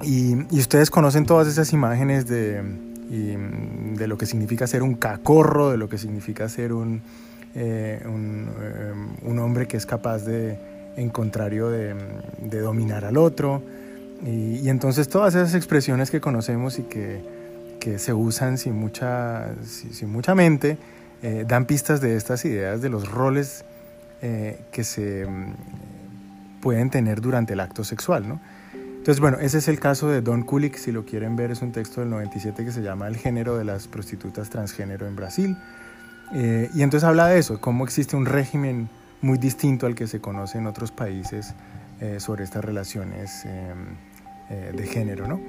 Y, 0.04 0.36
ustedes 0.58 0.90
conocen 0.90 1.26
todas 1.26 1.48
esas 1.48 1.74
imágenes 1.74 2.28
de, 2.28 2.62
de, 3.10 4.08
lo 4.08 4.18
que 4.18 4.26
significa 4.26 4.68
ser 4.68 4.84
un 4.84 4.96
cacorro, 4.96 5.72
de 5.72 5.78
lo 5.78 5.88
que 5.90 5.98
significa 5.98 6.50
ser 6.50 6.74
un, 6.74 7.02
eh, 7.56 8.04
un, 8.06 9.40
hombre 9.40 9.68
que 9.68 9.78
es 9.78 9.86
capaz 9.86 10.26
de, 10.26 10.58
en 10.98 11.10
contrario, 11.10 11.70
de, 11.70 11.96
dominar 12.62 13.06
al 13.06 13.18
otro. 13.18 13.62
Y, 14.26 14.68
entonces 14.70 15.08
todas 15.10 15.36
esas 15.36 15.56
expresiones 15.56 16.12
que 16.12 16.20
conocemos 16.20 16.80
y 16.80 16.84
que, 16.84 17.22
que 17.80 18.00
se 18.00 18.14
usan 18.14 18.58
sin 18.58 18.74
mucha, 18.74 19.54
sin 19.64 20.10
mucha 20.10 20.36
mente, 20.36 20.78
eh, 21.24 21.46
dan 21.48 21.66
pistas 21.66 22.02
de 22.02 22.18
estas 22.18 22.44
ideas, 22.46 22.82
de 22.82 22.90
los 22.90 23.10
roles 23.10 23.64
eh, 24.22 24.60
que 24.72 24.84
se 24.84 25.26
mm, 25.26 26.62
pueden 26.62 26.90
tener 26.90 27.22
durante 27.22 27.54
el 27.54 27.60
acto 27.60 27.84
sexual, 27.84 28.28
¿no? 28.28 28.40
Entonces, 29.06 29.22
bueno, 29.22 29.38
ese 29.40 29.60
es 29.60 29.68
el 29.68 29.80
caso 29.80 30.10
de 30.10 30.24
Don 30.24 30.42
Kulik, 30.42 30.78
si 30.78 30.92
lo 30.92 31.06
quieren 31.06 31.36
ver, 31.36 31.52
es 31.52 31.62
un 31.62 31.72
texto 31.72 32.02
del 32.02 32.10
97 32.10 32.66
que 32.66 32.72
se 32.72 32.82
llama 32.82 33.08
El 33.08 33.18
género 33.18 33.56
de 33.56 33.64
las 33.64 33.88
prostitutas 33.88 34.50
transgénero 34.50 35.06
en 35.06 35.16
Brasil. 35.16 35.56
Eh, 36.34 36.72
y 36.74 36.82
entonces 36.82 37.08
habla 37.08 37.28
de 37.28 37.38
eso, 37.38 37.62
cómo 37.62 37.84
existe 37.84 38.16
un 38.16 38.26
régimen 38.26 38.90
muy 39.22 39.38
distinto 39.38 39.86
al 39.86 39.94
que 39.94 40.08
se 40.08 40.22
conoce 40.22 40.58
en 40.58 40.66
otros 40.66 40.92
países 40.92 41.54
eh, 42.02 42.20
sobre 42.20 42.46
estas 42.46 42.66
relaciones 42.66 43.46
em, 43.46 44.76
de 44.76 44.88
género, 44.88 45.28
¿no? 45.28 45.40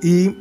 Y 0.00 0.36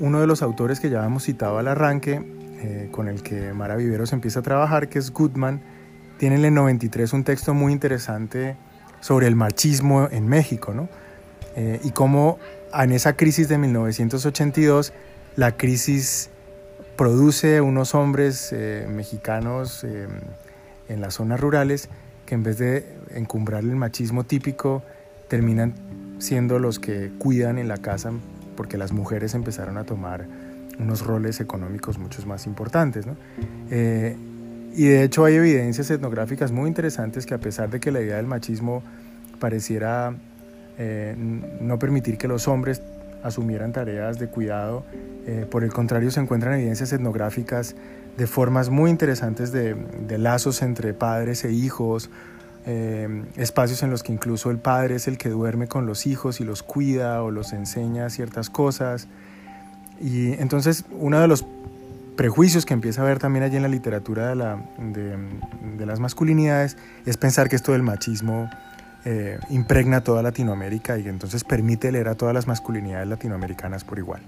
uno 0.00 0.20
de 0.20 0.26
los 0.26 0.42
autores 0.42 0.80
que 0.80 0.90
ya 0.90 0.98
habíamos 0.98 1.22
citado 1.22 1.58
al 1.58 1.68
arranque, 1.68 2.88
con 2.90 3.06
el 3.06 3.22
que 3.22 3.52
Mara 3.52 3.76
Viveros 3.76 4.12
empieza 4.12 4.40
a 4.40 4.42
trabajar, 4.42 4.88
que 4.88 4.98
es 4.98 5.12
Goodman, 5.12 5.60
tiene 6.18 6.34
en 6.34 6.44
el 6.46 6.54
93 6.54 7.12
un 7.12 7.22
texto 7.22 7.54
muy 7.54 7.72
interesante 7.72 8.56
sobre 8.98 9.28
el 9.28 9.36
machismo 9.36 10.08
en 10.10 10.26
México, 10.26 10.74
¿no? 10.74 10.88
Eh, 11.56 11.80
y 11.84 11.90
cómo 11.90 12.38
en 12.72 12.92
esa 12.92 13.14
crisis 13.14 13.48
de 13.48 13.58
1982 13.58 14.92
la 15.36 15.56
crisis 15.56 16.30
produce 16.96 17.60
unos 17.60 17.94
hombres 17.94 18.50
eh, 18.52 18.86
mexicanos 18.88 19.84
eh, 19.84 20.06
en 20.88 21.00
las 21.00 21.14
zonas 21.14 21.40
rurales 21.40 21.88
que 22.26 22.34
en 22.34 22.42
vez 22.42 22.58
de 22.58 22.86
encumbrar 23.14 23.62
el 23.64 23.76
machismo 23.76 24.24
típico 24.24 24.82
terminan 25.28 25.74
siendo 26.18 26.58
los 26.58 26.78
que 26.78 27.10
cuidan 27.18 27.58
en 27.58 27.68
la 27.68 27.76
casa 27.76 28.12
porque 28.56 28.78
las 28.78 28.92
mujeres 28.92 29.34
empezaron 29.34 29.76
a 29.76 29.84
tomar 29.84 30.26
unos 30.78 31.04
roles 31.04 31.40
económicos 31.40 31.98
mucho 31.98 32.24
más 32.26 32.46
importantes. 32.46 33.06
¿no? 33.06 33.16
y 34.74 34.86
de 34.86 35.02
hecho 35.02 35.24
hay 35.24 35.34
evidencias 35.34 35.90
etnográficas 35.90 36.50
muy 36.50 36.68
interesantes 36.68 37.26
que 37.26 37.34
a 37.34 37.38
pesar 37.38 37.68
de 37.68 37.80
que 37.80 37.90
la 37.90 38.00
idea 38.00 38.16
del 38.16 38.26
machismo 38.26 38.82
pareciera 39.38 40.14
eh, 40.84 41.14
no 41.16 41.78
permitir 41.78 42.18
que 42.18 42.26
los 42.26 42.48
hombres 42.48 42.82
asumieran 43.22 43.72
tareas 43.72 44.18
de 44.18 44.26
cuidado. 44.26 44.82
Eh, 45.28 45.46
por 45.48 45.62
el 45.62 45.72
contrario, 45.72 46.10
se 46.10 46.18
encuentran 46.18 46.54
evidencias 46.54 46.92
etnográficas 46.92 47.76
de 48.16 48.26
formas 48.26 48.68
muy 48.68 48.90
interesantes 48.90 49.52
de, 49.52 49.76
lazos 50.18 50.60
entre 50.60 50.92
padres 50.92 51.44
e 51.44 51.52
hijos, 51.52 52.10
eh, 52.66 53.22
espacios 53.36 53.84
en 53.84 53.90
los 53.90 54.02
que 54.02 54.12
incluso 54.12 54.50
el 54.50 54.58
padre 54.58 54.96
es 54.96 55.06
el 55.06 55.18
que 55.18 55.28
duerme 55.28 55.68
con 55.68 55.86
los 55.86 56.04
hijos 56.04 56.40
y 56.40 56.44
los 56.44 56.64
cuida 56.64 57.22
o 57.22 57.30
los 57.30 57.52
enseña 57.52 58.10
ciertas 58.10 58.50
cosas. 58.50 59.06
Y 60.00 60.32
entonces 60.32 60.84
uno 60.90 61.20
de 61.20 61.28
los 61.28 61.46
prejuicios 62.16 62.66
que 62.66 62.74
empieza 62.74 63.02
a 63.02 63.04
ver 63.04 63.20
también 63.20 63.44
allí 63.44 63.54
en 63.54 63.62
la 63.62 63.68
literatura 63.68 64.34
de, 64.34 65.16
de 65.78 65.86
las 65.86 66.00
masculinidades 66.00 66.76
es 67.06 67.16
pensar 67.16 67.48
que 67.48 67.54
esto 67.54 67.70
del 67.70 67.84
machismo 67.84 68.50
eh, 69.04 69.38
impregna 69.50 70.02
toda 70.02 70.22
Latinoamérica 70.22 70.98
y 70.98 71.08
entonces 71.08 71.44
permite 71.44 71.90
leer 71.90 72.08
a 72.08 72.14
todas 72.14 72.34
las 72.34 72.46
masculinidades 72.46 73.08
latinoamericanas 73.08 73.84
por 73.84 73.98
igual. 73.98 74.22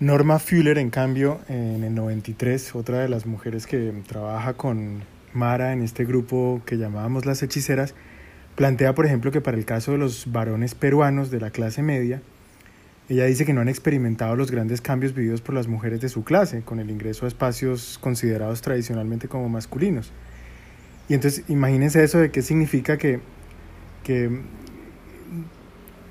Norma 0.00 0.38
Fuller, 0.38 0.78
en 0.78 0.90
cambio, 0.90 1.40
en 1.48 1.82
el 1.82 1.94
93, 1.94 2.76
otra 2.76 2.98
de 2.98 3.08
las 3.08 3.26
mujeres 3.26 3.66
que 3.66 3.92
trabaja 4.06 4.54
con 4.54 5.02
Mara 5.32 5.72
en 5.72 5.82
este 5.82 6.04
grupo 6.04 6.62
que 6.64 6.78
llamábamos 6.78 7.26
las 7.26 7.42
hechiceras, 7.42 7.94
plantea, 8.54 8.94
por 8.94 9.06
ejemplo, 9.06 9.32
que 9.32 9.40
para 9.40 9.56
el 9.56 9.64
caso 9.64 9.92
de 9.92 9.98
los 9.98 10.30
varones 10.30 10.74
peruanos 10.74 11.30
de 11.30 11.40
la 11.40 11.50
clase 11.50 11.82
media, 11.82 12.22
ella 13.08 13.24
dice 13.24 13.46
que 13.46 13.54
no 13.54 13.62
han 13.62 13.68
experimentado 13.68 14.36
los 14.36 14.50
grandes 14.50 14.82
cambios 14.82 15.14
vividos 15.14 15.40
por 15.40 15.54
las 15.54 15.66
mujeres 15.66 16.00
de 16.00 16.10
su 16.10 16.24
clase, 16.24 16.62
con 16.62 16.78
el 16.78 16.90
ingreso 16.90 17.24
a 17.24 17.28
espacios 17.28 17.98
considerados 18.00 18.60
tradicionalmente 18.60 19.28
como 19.28 19.48
masculinos. 19.48 20.12
Y 21.08 21.14
entonces 21.14 21.44
imagínense 21.48 22.04
eso 22.04 22.18
de 22.18 22.30
qué 22.30 22.42
significa 22.42 22.98
que, 22.98 23.20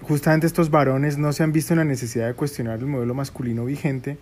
justamente 0.01 0.45
estos 0.45 0.69
varones 0.69 1.17
no 1.17 1.33
se 1.33 1.43
han 1.43 1.51
visto 1.51 1.73
en 1.73 1.79
la 1.79 1.85
necesidad 1.85 2.27
de 2.27 2.33
cuestionar 2.33 2.79
el 2.79 2.85
modelo 2.85 3.13
masculino 3.13 3.65
vigente, 3.65 4.17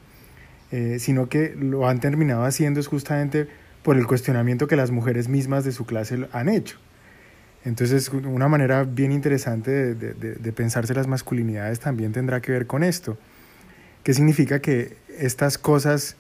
eh, 0.72 0.98
sino 1.00 1.30
que 1.30 1.56
lo 1.58 1.88
han 1.88 2.00
terminado 2.00 2.44
haciendo 2.44 2.80
es 2.80 2.88
justamente 2.88 3.48
por 3.84 3.98
el 3.98 4.08
cuestionamiento 4.08 4.68
que 4.68 4.76
las 4.76 4.92
mujeres 4.92 5.28
mismas 5.28 5.64
de 5.64 5.72
su 5.72 5.86
clase 5.86 6.28
han 6.32 6.50
hecho. 6.50 6.78
Entonces, 7.66 8.10
una 8.10 8.48
manera 8.48 8.84
bien 8.84 9.12
interesante 9.12 9.96
de, 9.96 10.52
pensarse 10.54 10.94
las 10.94 11.08
masculinidades 11.08 11.80
también 11.80 12.14
tendrá 12.14 12.40
que 12.40 12.52
ver 12.52 12.68
con 12.68 12.84
esto. 12.84 13.18
¿Qué 14.04 14.14
significa 14.14 14.60
que 14.60 14.96
estas 15.18 15.58
cosas 15.58 16.16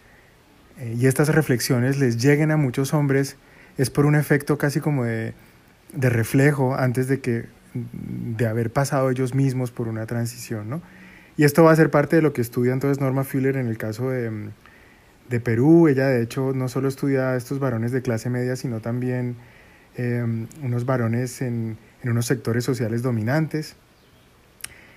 eh, 0.79 0.95
y 0.97 1.05
estas 1.05 1.29
reflexiones 1.29 1.99
les 1.99 2.17
lleguen 2.17 2.49
a 2.49 2.57
muchos 2.57 2.95
hombres? 2.95 3.37
Es 3.77 3.91
por 3.91 4.07
un 4.07 4.15
efecto 4.15 4.57
casi 4.57 4.79
como 4.79 5.03
de, 5.03 5.35
reflejo 5.93 6.75
antes 6.75 7.07
de 7.07 7.19
que 7.19 7.45
de 7.75 8.47
haber 8.47 8.71
pasado 8.71 9.11
ellos 9.11 9.35
mismos 9.35 9.69
por 9.69 9.87
una 9.87 10.07
transición, 10.07 10.67
¿no? 10.69 10.81
Y 11.37 11.43
esto 11.43 11.63
va 11.63 11.73
a 11.73 11.75
ser 11.75 11.91
parte 11.91 12.15
de 12.15 12.21
lo 12.21 12.33
que 12.33 12.41
estudia 12.41 12.73
entonces 12.73 13.01
Norma 13.01 13.23
Fuller 13.23 13.57
en 13.57 13.67
el 13.67 13.77
caso 13.77 14.09
de, 14.09 14.49
de 15.29 15.39
Perú. 15.41 15.89
Ella 15.89 16.07
de 16.07 16.23
hecho 16.23 16.53
no 16.55 16.69
solo 16.69 16.87
estudia 16.87 17.31
a 17.31 17.35
estos 17.35 17.59
varones 17.59 17.91
de 17.91 18.01
clase 18.01 18.29
media, 18.29 18.55
sino 18.55 18.79
también 18.79 19.35
Em, 19.97 20.47
unos 20.61 20.85
varones 20.85 21.41
en, 21.41 21.77
unos 22.03 22.25
sectores 22.25 22.65
sociales 22.65 23.01
dominantes 23.01 23.77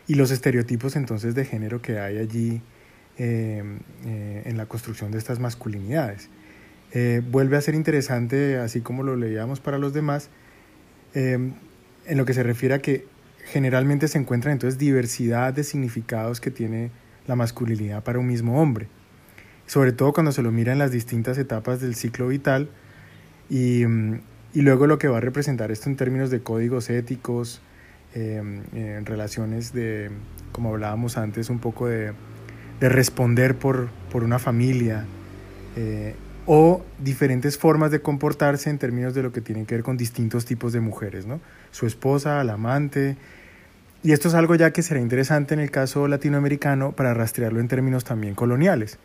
y 0.09 0.15
los 0.15 0.33
estereotipos 0.33 0.97
entonces 0.97 1.37
de 1.37 1.45
género 1.45 1.81
que 1.81 2.01
hay 2.01 2.19
allí 2.19 2.61
em, 3.17 3.79
eh, 4.05 4.43
en 4.45 4.57
la 4.57 4.67
construcción 4.67 5.13
de 5.13 5.19
estas 5.19 5.39
masculinidades. 5.39 6.31
Eh, 6.93 7.23
vuelve 7.31 7.57
a 7.57 7.61
ser 7.61 7.77
interesante, 7.77 8.59
así 8.59 8.81
como 8.81 9.05
lo 9.05 9.15
leíamos 9.15 9.61
para 9.61 9.79
los 9.79 9.93
demás, 9.93 10.31
em, 11.15 11.53
en 12.07 12.19
lo 12.19 12.25
que 12.25 12.35
se 12.35 12.43
refiere 12.43 12.75
a 12.75 12.79
que 12.81 13.07
generalmente 13.53 14.09
se 14.09 14.19
encuentra 14.19 14.51
entonces 14.51 14.79
diversidad 14.79 15.55
de 15.55 15.63
significados 15.63 16.41
que 16.41 16.51
tiene 16.51 16.91
la 17.29 17.37
masculinidad 17.37 18.03
para 18.03 18.19
un 18.19 18.27
mismo 18.27 18.61
hombre, 18.61 18.89
sobre 19.67 19.93
todo 19.93 20.13
cuando 20.13 20.33
se 20.33 20.43
lo 20.43 20.51
mira 20.51 20.73
en 20.73 20.79
las 20.79 20.91
distintas 20.91 21.39
etapas 21.39 21.81
del 21.81 21.95
ciclo 21.95 22.27
vital 22.29 22.69
y, 23.49 23.85
y 24.55 24.63
luego 24.63 24.87
lo 24.87 24.99
que 24.99 25.09
va 25.09 25.19
a 25.19 25.21
representar 25.21 25.71
esto 25.71 25.89
en 25.89 25.97
términos 25.97 26.31
de 26.31 26.41
códigos 26.41 26.91
éticos, 26.91 27.61
em, 28.15 28.63
en 28.73 29.05
relaciones 29.05 29.73
de, 29.73 30.11
como 30.53 30.71
hablábamos 30.71 31.19
antes, 31.19 31.51
un 31.51 31.59
poco 31.59 31.89
de, 31.89 32.13
de 32.81 32.89
responder 32.89 33.57
por, 33.57 33.89
por, 34.11 34.25
una 34.25 34.39
familia, 34.39 35.05
eh, 35.77 36.15
o 36.47 36.83
diferentes 36.99 37.59
formas 37.59 37.91
de 37.91 38.01
comportarse 38.01 38.71
en 38.71 38.79
términos 38.79 39.15
de 39.15 39.23
lo 39.23 39.33
que 39.33 39.43
tiene 39.43 39.67
que 39.67 39.75
ver 39.75 39.85
con 39.85 39.99
distintos 39.99 40.47
tipos 40.47 40.73
de 40.73 40.81
mujeres, 40.81 41.27
¿no? 41.27 41.41
Su 41.71 41.87
esposa, 41.87 42.43
la 42.43 42.55
amante. 42.55 43.17
Y 44.03 44.13
esto 44.13 44.29
es 44.29 44.35
algo 44.35 44.55
ya 44.55 44.73
que 44.73 44.83
será 44.83 44.99
interesante 44.99 45.53
en 45.53 45.61
el 45.61 45.71
caso 45.71 46.09
latinoamericano 46.09 46.93
para 46.93 47.13
rastrearlo 47.13 47.61
en 47.61 47.69
términos 47.69 48.05
también 48.05 48.35
coloniales 48.35 48.99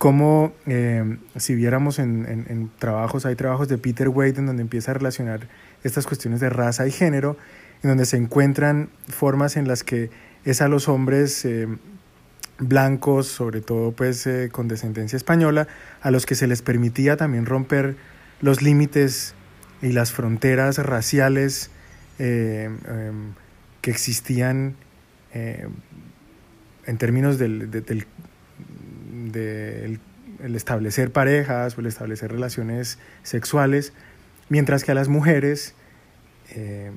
como 0.00 0.54
eh, 0.64 1.18
si 1.36 1.54
viéramos 1.54 1.98
en, 1.98 2.70
trabajos, 2.78 3.26
hay 3.26 3.36
trabajos 3.36 3.68
de 3.68 3.76
Peter 3.76 4.08
Wade 4.08 4.38
en 4.38 4.46
donde 4.46 4.62
empieza 4.62 4.92
a 4.92 4.94
relacionar 4.94 5.46
estas 5.84 6.06
cuestiones 6.06 6.40
de 6.40 6.48
raza 6.48 6.86
y 6.86 6.90
género, 6.90 7.36
en 7.82 7.90
donde 7.90 8.06
se 8.06 8.16
encuentran 8.16 8.88
formas 9.08 9.58
en 9.58 9.68
las 9.68 9.84
que 9.84 10.08
es 10.46 10.62
a 10.62 10.68
los 10.68 10.88
hombres 10.88 11.44
eh, 11.44 11.68
blancos, 12.58 13.26
sobre 13.26 13.60
todo 13.60 13.92
pues 13.92 14.26
eh, 14.26 14.48
con 14.50 14.68
descendencia 14.68 15.18
española, 15.18 15.68
a 16.00 16.10
los 16.10 16.24
que 16.24 16.34
se 16.34 16.46
les 16.46 16.62
permitía 16.62 17.18
también 17.18 17.44
romper 17.44 17.96
los 18.40 18.62
límites 18.62 19.34
y 19.82 19.92
las 19.92 20.12
fronteras 20.12 20.78
raciales 20.78 21.70
em, 22.18 22.78
que 23.82 23.90
existían 23.90 24.76
en 25.34 26.96
términos 26.96 27.38
del, 27.38 27.70
del, 27.70 28.06
de 29.32 29.98
el, 30.42 30.54
establecer 30.54 31.12
parejas 31.12 31.76
o 31.76 31.80
el 31.80 31.86
establecer 31.86 32.30
relaciones 32.32 32.98
sexuales, 33.22 33.92
mientras 34.48 34.84
que 34.84 34.92
a 34.92 34.94
las 34.94 35.08
mujeres, 35.08 35.74
eh, 36.50 36.92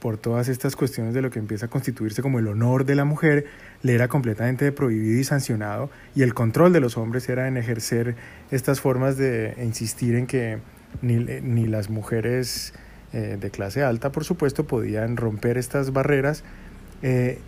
por 0.00 0.18
todas 0.18 0.48
estas 0.48 0.76
cuestiones 0.76 1.14
de 1.14 1.22
lo 1.22 1.30
que 1.30 1.38
empieza 1.38 1.66
a 1.66 1.68
constituirse 1.70 2.20
como 2.20 2.38
el 2.38 2.46
honor 2.46 2.84
de 2.84 2.94
la 2.94 3.04
mujer, 3.04 3.46
le 3.82 3.94
era 3.94 4.08
completamente 4.08 4.70
prohibido 4.70 5.18
y 5.18 5.24
sancionado, 5.24 5.90
y 6.14 6.22
el 6.22 6.34
control 6.34 6.72
de 6.72 6.80
los 6.80 6.96
hombres 6.96 7.28
era 7.28 7.48
en 7.48 7.56
ejercer 7.56 8.16
estas 8.50 8.80
formas 8.80 9.16
de 9.16 9.54
insistir 9.62 10.14
en 10.14 10.26
que 10.26 10.58
ni, 11.02 11.66
las 11.66 11.90
mujeres 11.90 12.74
eh, 13.12 13.38
de 13.40 13.50
clase 13.50 13.82
alta, 13.82 14.12
por 14.12 14.24
supuesto, 14.24 14.66
podían 14.66 15.16
romper 15.16 15.58
estas 15.58 15.92
barreras, 15.92 16.44
eh, 17.02 17.38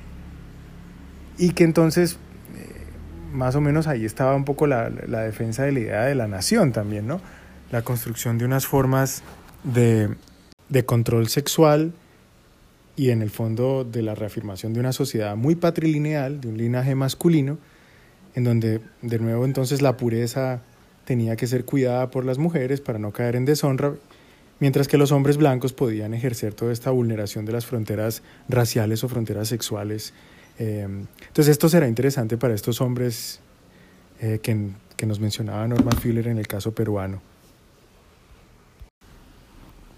y 1.38 1.51
que 1.51 1.64
entonces 1.64 2.18
más 3.33 3.55
o 3.55 3.61
menos 3.61 3.87
ahí 3.87 4.05
estaba 4.05 4.35
un 4.35 4.45
poco 4.45 4.67
la, 4.67 4.91
defensa 4.91 5.65
de 5.65 5.73
la 5.73 5.81
idea 5.81 6.05
de 6.05 6.15
la 6.15 6.29
nación 6.29 6.73
también, 6.73 7.07
¿no? 7.07 7.21
La 7.71 7.83
construcción 7.83 8.39
de 8.39 8.45
unas 8.45 8.67
formas 8.67 9.23
de, 9.65 10.15
control 10.85 11.29
sexual 11.29 11.93
y 12.97 13.11
en 13.11 13.23
el 13.23 13.31
fondo 13.31 13.85
de 13.85 14.03
la 14.03 14.15
reafirmación 14.15 14.73
de 14.73 14.81
una 14.81 14.93
sociedad 14.93 15.37
muy 15.37 15.55
patrilineal, 15.55 16.41
de 16.41 16.49
un 16.49 16.57
linaje 16.57 16.95
masculino, 16.95 17.59
en 18.35 18.45
donde 18.45 18.81
de 19.03 19.19
nuevo 19.19 19.45
entonces 19.45 19.83
la 19.83 19.97
pureza 19.97 20.62
tenía 21.05 21.37
que 21.37 21.47
ser 21.47 21.65
cuidada 21.65 22.11
por 22.11 22.25
las 22.25 22.39
mujeres 22.39 22.81
para 22.81 22.99
no 22.99 23.12
caer 23.12 23.37
en 23.37 23.45
deshonra, 23.45 23.95
mientras 24.61 24.89
que 24.89 24.99
los 24.99 25.12
hombres 25.12 25.37
blancos 25.37 25.73
podían 25.73 26.15
ejercer 26.15 26.55
toda 26.55 26.73
esta 26.73 26.91
vulneración 26.91 27.45
de 27.45 27.53
las 27.53 27.67
fronteras 27.67 28.23
raciales 28.49 29.05
o 29.05 29.09
fronteras 29.09 29.49
sexuales. 29.49 30.15
Eh, 30.59 30.83
entonces 30.83 31.49
esto 31.49 31.69
será 31.69 31.88
interesante 31.88 32.37
para 32.37 32.55
estos 32.55 32.81
hombres 32.81 33.40
eh, 34.21 34.40
que, 34.42 35.07
nos 35.07 35.21
mencionaba 35.21 35.66
Norman 35.69 35.97
Fuller 35.97 36.29
en 36.29 36.38
el 36.38 36.47
caso 36.47 36.75
peruano. 36.75 37.21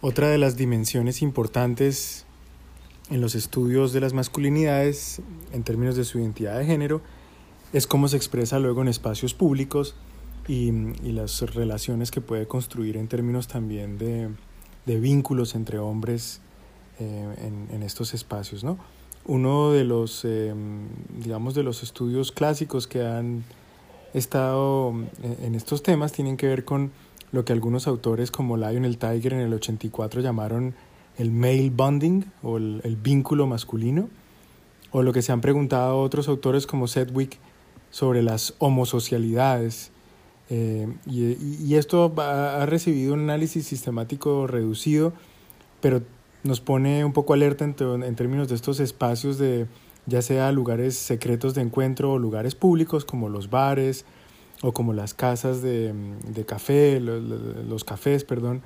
Otra 0.00 0.28
de 0.28 0.38
las 0.38 0.56
dimensiones 0.56 1.22
importantes 1.22 2.24
en 3.10 3.20
los 3.20 3.34
estudios 3.34 3.92
de 3.92 4.00
las 4.00 4.12
masculinidades 4.12 5.20
en 5.52 5.62
términos 5.62 5.96
de 5.96 6.04
su 6.04 6.18
identidad 6.18 6.58
de 6.58 6.66
género 6.66 7.00
es 7.72 7.86
cómo 7.86 8.08
se 8.08 8.16
expresa 8.16 8.58
luego 8.58 8.82
en 8.82 8.88
espacios 8.88 9.34
públicos 9.34 9.94
y, 10.46 10.72
las 11.12 11.40
relaciones 11.54 12.10
que 12.10 12.20
puede 12.20 12.46
construir 12.46 12.96
en 12.96 13.08
términos 13.08 13.48
también 13.48 13.98
de, 13.98 14.30
vínculos 14.86 15.54
entre 15.54 15.78
hombres 15.78 16.40
eh, 16.98 17.66
en, 17.70 17.82
estos 17.82 18.14
espacios. 18.14 18.64
¿no? 18.64 18.78
Uno 19.28 19.70
de 19.70 19.84
los, 19.84 20.24
eh, 20.24 20.52
digamos, 21.16 21.54
de 21.54 21.62
los 21.62 21.84
estudios 21.84 22.32
clásicos 22.32 22.88
que 22.88 23.06
han 23.06 23.44
estado 24.14 24.92
en 25.22 25.54
estos 25.54 25.82
temas 25.82 26.12
tienen 26.12 26.36
que 26.36 26.48
ver 26.48 26.64
con 26.64 26.90
lo 27.30 27.44
que 27.44 27.52
algunos 27.52 27.86
autores 27.86 28.30
como 28.30 28.56
Lionel 28.56 28.98
Tiger 28.98 29.34
en 29.34 29.40
el 29.40 29.54
84 29.54 30.20
llamaron 30.20 30.74
el 31.18 31.30
male 31.30 31.70
bonding 31.70 32.24
o 32.42 32.56
el, 32.56 32.98
vínculo 33.02 33.46
masculino, 33.46 34.08
o 34.92 35.02
lo 35.02 35.12
que 35.12 35.20
se 35.20 35.32
han 35.32 35.40
preguntado 35.40 36.00
otros 36.00 36.28
autores 36.28 36.66
como 36.66 36.86
Sedgwick 36.86 37.38
sobre 37.90 38.22
las 38.22 38.54
homosocialidades. 38.58 39.90
Eh, 40.50 40.88
y, 41.06 41.74
esto 41.74 42.14
ha, 42.16 42.64
recibido 42.66 43.14
un 43.14 43.20
análisis 43.20 43.66
sistemático 43.66 44.46
reducido, 44.46 45.12
pero 45.80 46.02
nos 46.48 46.60
pone 46.62 47.04
un 47.04 47.12
poco 47.12 47.34
alerta 47.34 47.64
en, 47.64 48.16
términos 48.16 48.48
de 48.48 48.54
estos 48.54 48.80
espacios 48.80 49.36
de 49.36 49.66
ya 50.06 50.22
sea 50.22 50.50
lugares 50.50 50.96
secretos 50.96 51.54
de 51.54 51.60
encuentro 51.60 52.12
o 52.12 52.18
lugares 52.18 52.54
públicos 52.54 53.04
como 53.04 53.28
los 53.28 53.50
bares 53.50 54.06
o 54.62 54.72
como 54.72 54.94
las 54.94 55.12
casas 55.12 55.60
de, 55.60 55.92
café, 56.46 57.00
los, 57.00 57.22
los, 57.22 57.84
cafés, 57.84 58.24
perdón, 58.24 58.62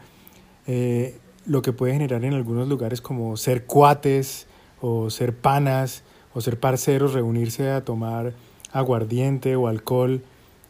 eh, 0.69 1.19
lo 1.45 1.61
que 1.61 1.73
puede 1.73 1.95
generar 1.95 2.25
en 2.25 2.35
algunos 2.35 2.69
lugares 2.69 3.01
como 3.01 3.37
ser 3.37 3.67
cuates 3.67 4.47
o 4.81 5.11
ser 5.11 5.37
panas 5.37 6.05
o 6.35 6.41
ser 6.41 6.61
parceros, 6.61 7.13
reunirse 7.13 7.69
a 7.69 7.85
tomar 7.85 8.33
aguardiente 8.73 9.57
o 9.57 9.67
alcohol 9.67 10.23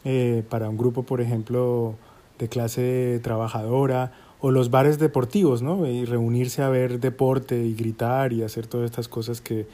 eh, 0.03 0.43
para 0.49 0.67
un 0.67 0.77
grupo, 0.77 1.03
por 1.03 1.21
ejemplo, 1.21 1.95
de 2.39 2.49
clase 2.49 3.19
trabajadora, 3.23 4.11
o 4.45 4.51
los 4.51 4.69
bares 4.69 4.99
deportivos, 4.99 5.61
¿no? 5.61 5.87
Y 5.87 6.03
reunirse 6.03 6.63
a 6.63 6.67
ver 6.67 6.99
deporte 6.99 7.63
y 7.63 7.75
gritar 7.75 8.33
y 8.33 8.43
hacer 8.43 8.67
todas 8.67 8.83
estas 8.83 9.07
cosas 9.07 9.39
que 9.39 9.65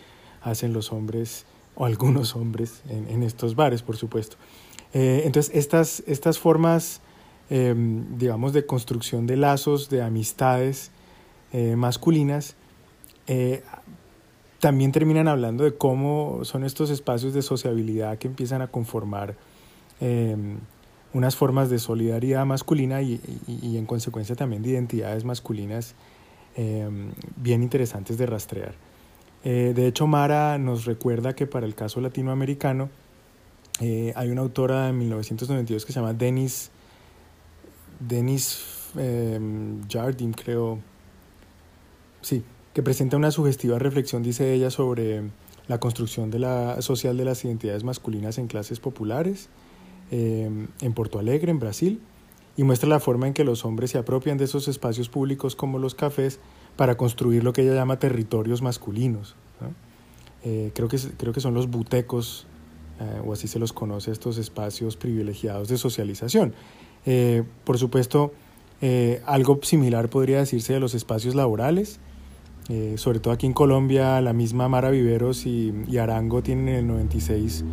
hacen 0.43 0.73
los 0.73 0.93
hombres, 0.93 1.47
o 1.73 1.85
algunos 1.85 2.35
hombres, 2.35 2.83
en, 2.87 3.23
estos 3.23 3.55
bares, 3.55 3.81
por 3.81 3.97
supuesto. 3.97 4.35
Eh, 4.93 5.23
entonces, 5.25 5.55
estas, 5.55 6.03
estas 6.05 6.37
formas, 6.37 7.01
em, 7.49 8.19
digamos, 8.19 8.53
de 8.53 8.67
construcción 8.67 9.25
de 9.25 9.37
lazos, 9.37 9.89
de 9.89 10.03
amistades 10.03 10.91
eh, 11.51 11.75
masculinas, 11.75 12.55
también 14.59 14.91
terminan 14.91 15.27
hablando 15.27 15.63
de 15.63 15.73
cómo 15.73 16.41
son 16.43 16.63
estos 16.63 16.91
espacios 16.91 17.33
de 17.33 17.41
sociabilidad 17.41 18.19
que 18.19 18.27
empiezan 18.27 18.61
a 18.61 18.67
conformar 18.67 19.35
em, 19.99 20.57
unas 21.13 21.35
formas 21.35 21.69
de 21.69 21.79
solidaridad 21.79 22.45
masculina 22.45 23.01
y, 23.01 23.19
en 23.47 23.85
consecuencia 23.85 24.35
también 24.35 24.61
de 24.61 24.69
identidades 24.69 25.23
masculinas 25.25 25.95
em, 26.55 27.11
bien 27.35 27.63
interesantes 27.63 28.17
de 28.17 28.25
rastrear. 28.25 28.75
Eh, 29.43 29.73
de 29.75 29.87
hecho, 29.87 30.05
Mara 30.05 30.57
nos 30.57 30.85
recuerda 30.85 31.33
que 31.33 31.47
para 31.47 31.65
el 31.65 31.73
caso 31.73 32.01
latinoamericano 32.01 32.89
eh, 33.79 34.13
hay 34.15 34.29
una 34.29 34.41
autora 34.41 34.87
de 34.87 34.93
1992 34.93 35.85
que 35.85 35.93
se 35.93 35.99
llama 35.99 36.13
Dennis, 36.13 36.69
Dennis 37.99 38.91
em, 38.97 39.87
Jardim, 39.87 40.33
creo. 40.33 40.79
Sí, 42.21 42.43
que 42.73 42.83
presenta 42.83 43.15
una 43.17 43.31
sugestiva 43.31 43.79
reflexión, 43.79 44.21
dice 44.21 44.53
ella, 44.53 44.69
sobre 44.69 45.23
la 45.67 45.79
construcción 45.79 46.29
de 46.29 46.39
la, 46.39 46.81
social 46.81 47.15
de 47.15 47.25
las 47.25 47.45
identidades 47.45 47.83
masculinas 47.83 48.37
en 48.37 48.47
clases 48.47 48.79
populares 48.79 49.49
em, 50.11 50.67
en 50.81 50.93
Porto 50.93 51.19
Alegre, 51.19 51.51
en 51.51 51.59
Brasil, 51.59 51.99
y 52.57 52.63
muestra 52.63 52.89
la 52.89 52.99
forma 52.99 53.27
en 53.27 53.33
que 53.33 53.43
los 53.43 53.63
hombres 53.63 53.91
se 53.91 53.97
apropian 53.97 54.37
de 54.37 54.45
esos 54.45 54.67
espacios 54.67 55.07
públicos 55.07 55.55
como 55.55 55.79
los 55.79 55.95
cafés 55.95 56.39
para 56.75 56.97
construir 56.97 57.43
lo 57.43 57.53
que 57.53 57.61
ella 57.61 57.73
llama 57.73 57.99
territorios 57.99 58.61
masculinos. 58.61 59.35
Eh, 60.43 60.71
creo, 60.73 60.87
que, 60.87 60.97
creo 61.17 61.33
que 61.33 61.41
son 61.41 61.53
los 61.53 61.69
butecos, 61.69 62.47
eh, 62.99 63.21
o 63.25 63.33
así 63.33 63.47
se 63.47 63.59
los 63.59 63.73
conoce, 63.73 64.11
estos 64.11 64.37
espacios 64.37 64.95
privilegiados 64.95 65.67
de 65.67 65.77
socialización. 65.77 66.53
Eh, 67.05 67.43
por 67.63 67.77
supuesto, 67.77 68.33
algo 69.25 69.59
similar 69.61 70.09
podría 70.09 70.39
decirse 70.39 70.73
de 70.73 70.79
los 70.79 70.95
espacios 70.95 71.35
laborales, 71.35 71.99
eh, 72.69 72.99
sobre 72.99 73.19
todo 73.19 73.33
aquí 73.33 73.47
en 73.47 73.53
Colombia, 73.53 74.21
la 74.21 74.31
misma 74.31 74.69
Mara 74.69 74.91
Viveros 74.91 75.47
y, 75.47 75.73
Arango 75.97 76.43
tienen 76.43 76.69
en 76.69 76.75
el 76.75 76.87
96 76.87 77.65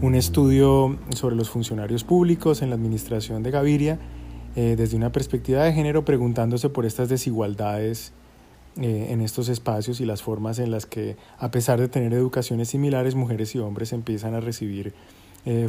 un 0.00 0.14
estudio 0.14 0.98
sobre 1.14 1.36
los 1.36 1.50
funcionarios 1.50 2.02
públicos 2.02 2.62
en 2.62 2.70
la 2.70 2.76
administración 2.76 3.42
de 3.42 3.50
Gaviria 3.50 3.98
eh, 4.56 4.74
desde 4.78 4.96
una 4.96 5.12
perspectiva 5.12 5.64
de 5.64 5.74
género, 5.74 6.06
preguntándose 6.06 6.70
por 6.70 6.86
estas 6.86 7.10
desigualdades 7.10 8.14
eh, 8.80 9.08
en 9.10 9.20
estos 9.20 9.50
espacios 9.50 10.00
y 10.00 10.06
las 10.06 10.22
formas 10.22 10.58
en 10.58 10.70
las 10.70 10.86
que, 10.86 11.18
a 11.38 11.50
pesar 11.50 11.78
de 11.78 11.88
tener 11.88 12.14
educaciones 12.14 12.70
similares, 12.70 13.14
mujeres 13.14 13.54
y 13.54 13.58
hombres 13.58 13.92
empiezan 13.92 14.34
a 14.34 14.40
recibir 14.40 14.94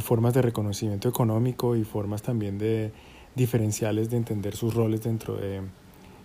formas 0.00 0.34
de 0.34 0.42
reconocimiento 0.42 1.08
económico 1.08 1.74
y 1.74 1.84
formas 1.84 2.20
también 2.20 2.58
de 2.58 2.92
diferenciales 3.34 4.10
de 4.10 4.18
entender 4.18 4.54
sus 4.54 4.74
roles 4.74 5.02
dentro 5.02 5.36
de 5.36 5.62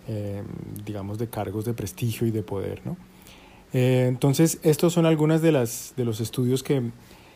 eh, 0.08 0.44
digamos, 0.86 1.18
de 1.18 1.28
cargos 1.28 1.66
de 1.66 1.74
prestigio 1.74 2.28
y 2.28 2.32
de 2.32 2.44
poder. 2.44 2.82
¿no? 2.86 2.98
Eh, 3.74 4.06
entonces, 4.08 4.60
estos 4.64 4.94
son 4.94 5.06
algunos 5.06 5.42
de, 5.42 5.52
las, 5.52 5.94
de 5.98 6.06
los 6.06 6.22
estudios 6.22 6.64
que, 6.64 6.92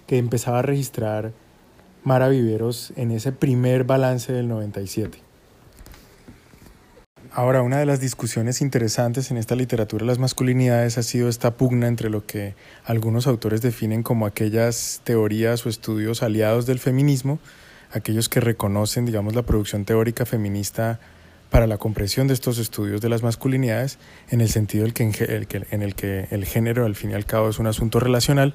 que 0.07 0.17
empezaba 0.17 0.59
a 0.59 0.61
registrar 0.61 1.33
Mara 2.03 2.29
Viveros 2.29 2.93
en 2.95 3.11
ese 3.11 3.31
primer 3.31 3.83
balance 3.83 4.31
del 4.31 4.47
97. 4.47 5.19
Ahora, 7.31 7.61
una 7.61 7.77
de 7.77 7.85
las 7.85 7.99
discusiones 7.99 8.59
interesantes 8.61 9.29
en 9.29 9.37
esta 9.37 9.55
literatura 9.55 10.03
de 10.03 10.07
las 10.07 10.17
masculinidades 10.17 10.97
ha 10.97 11.03
sido 11.03 11.29
esta 11.29 11.57
pugna 11.57 11.87
entre 11.87 12.09
lo 12.09 12.25
que 12.25 12.55
algunos 12.85 13.27
autores 13.27 13.61
definen 13.61 14.01
como 14.01 14.25
aquellas 14.25 15.01
teorías 15.03 15.63
o 15.65 15.69
estudios 15.69 16.23
aliados 16.23 16.65
del 16.65 16.79
feminismo, 16.79 17.37
aquellos 17.91 18.29
que 18.29 18.39
reconocen, 18.39 19.05
digamos, 19.05 19.35
la 19.35 19.43
producción 19.43 19.85
teórica 19.85 20.25
feminista 20.25 20.99
para 21.49 21.67
la 21.67 21.77
comprensión 21.77 22.27
de 22.27 22.33
estos 22.33 22.57
estudios 22.59 23.01
de 23.01 23.09
las 23.09 23.23
masculinidades 23.23 23.97
en 24.29 24.41
el 24.41 24.49
sentido 24.49 24.85
en, 24.85 24.91
el 25.81 25.95
que 25.95 26.27
el 26.29 26.45
género 26.45 26.85
al 26.85 26.95
fin 26.95 27.11
y 27.11 27.13
al 27.13 27.25
cabo 27.25 27.49
es 27.49 27.59
un 27.59 27.67
asunto 27.67 27.99
relacional 27.99 28.53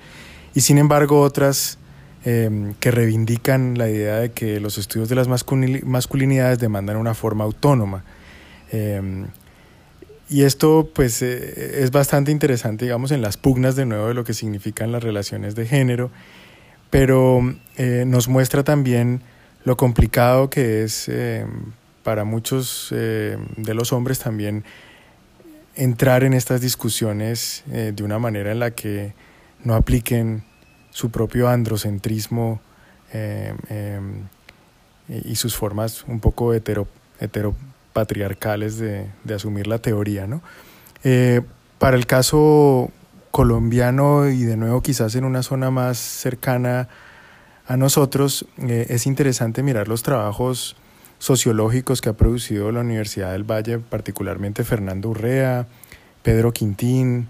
y 0.54 0.60
sin 0.60 0.78
embargo 0.78 1.20
otras 1.20 1.78
em, 2.24 2.74
que 2.74 2.90
reivindican 2.90 3.76
la 3.76 3.90
idea 3.90 4.16
de 4.20 4.30
que 4.30 4.60
los 4.60 4.78
estudios 4.78 5.08
de 5.08 5.16
las 5.16 5.28
masculinidades 5.28 6.58
demandan 6.58 6.96
una 6.96 7.14
forma 7.14 7.44
autónoma. 7.44 8.04
Em, 8.70 9.26
y 10.30 10.42
esto 10.42 10.88
pues 10.94 11.20
eh, 11.22 11.82
es 11.82 11.90
bastante 11.90 12.30
interesante, 12.30 12.86
digamos, 12.86 13.10
en 13.10 13.20
las 13.20 13.36
pugnas 13.36 13.76
de 13.76 13.84
nuevo 13.86 14.08
de 14.08 14.14
lo 14.14 14.24
que 14.24 14.32
significan 14.32 14.90
las 14.92 15.02
relaciones 15.02 15.54
de 15.54 15.66
género, 15.66 16.10
pero 16.90 17.40
eh, 17.76 18.04
nos 18.06 18.28
muestra 18.28 18.62
también 18.62 19.22
lo 19.64 19.76
complicado 19.76 20.48
que 20.48 20.84
es 20.84 21.08
em, 21.08 21.72
para 22.04 22.24
muchos 22.24 22.90
eh, 22.92 23.36
de 23.56 23.74
los 23.74 23.92
hombres 23.92 24.20
también 24.20 24.62
entrar 25.74 26.22
en 26.22 26.34
estas 26.34 26.60
discusiones 26.60 27.64
eh, 27.72 27.92
de 27.96 28.04
una 28.04 28.20
manera 28.20 28.52
en 28.52 28.60
la 28.60 28.70
que 28.70 29.14
no 29.64 29.74
apliquen 29.74 30.44
su 30.90 31.10
propio 31.10 31.48
androcentrismo 31.48 32.60
eh, 33.12 33.54
y 35.08 35.34
sus 35.34 35.56
formas 35.56 36.04
un 36.06 36.20
poco 36.20 36.54
hetero, 36.54 36.86
heteropatriarcales 37.18 38.78
de, 38.78 39.10
de, 39.24 39.34
asumir 39.34 39.66
la 39.66 39.78
teoría. 39.78 40.26
¿no? 40.28 40.42
para 41.78 41.96
el 41.96 42.06
caso 42.06 42.90
colombiano 43.30 44.28
y 44.28 44.44
de 44.44 44.56
nuevo 44.56 44.80
quizás 44.80 45.14
en 45.16 45.24
una 45.24 45.42
zona 45.42 45.70
más 45.70 45.98
cercana 45.98 46.88
a 47.66 47.76
nosotros, 47.76 48.46
es 48.58 49.06
interesante 49.06 49.62
mirar 49.62 49.88
los 49.88 50.02
trabajos 50.02 50.76
sociológicos 51.24 52.02
que 52.02 52.10
ha 52.10 52.12
producido 52.12 52.70
la 52.70 52.80
Universidad 52.80 53.32
del 53.32 53.50
Valle, 53.50 53.78
particularmente 53.78 54.62
Fernando 54.62 55.08
Urrea, 55.08 55.66
Pedro 56.22 56.52
Quintín 56.52 57.28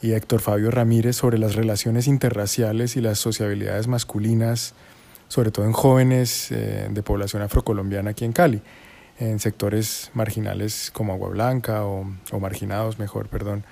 y 0.00 0.12
Héctor 0.12 0.40
Fabio 0.40 0.70
Ramírez 0.70 1.16
sobre 1.16 1.38
las 1.38 1.56
relaciones 1.56 2.06
interraciales 2.06 2.94
y 2.94 3.00
las 3.00 3.18
sociabilidades 3.18 3.88
masculinas, 3.88 4.74
sobre 5.26 5.50
todo 5.50 5.66
en 5.66 5.72
jóvenes 5.72 6.52
eh, 6.52 6.86
de 6.88 7.02
población 7.02 7.42
afrocolombiana 7.42 8.10
aquí 8.10 8.24
en 8.24 8.32
Cali, 8.32 8.62
en 9.18 9.40
sectores 9.40 10.12
marginales 10.14 10.92
como 10.92 11.12
Agua 11.12 11.30
Blanca 11.30 11.84
o, 11.84 12.06
marginados, 12.38 13.00
mejor, 13.00 13.26
perdón. 13.26 13.64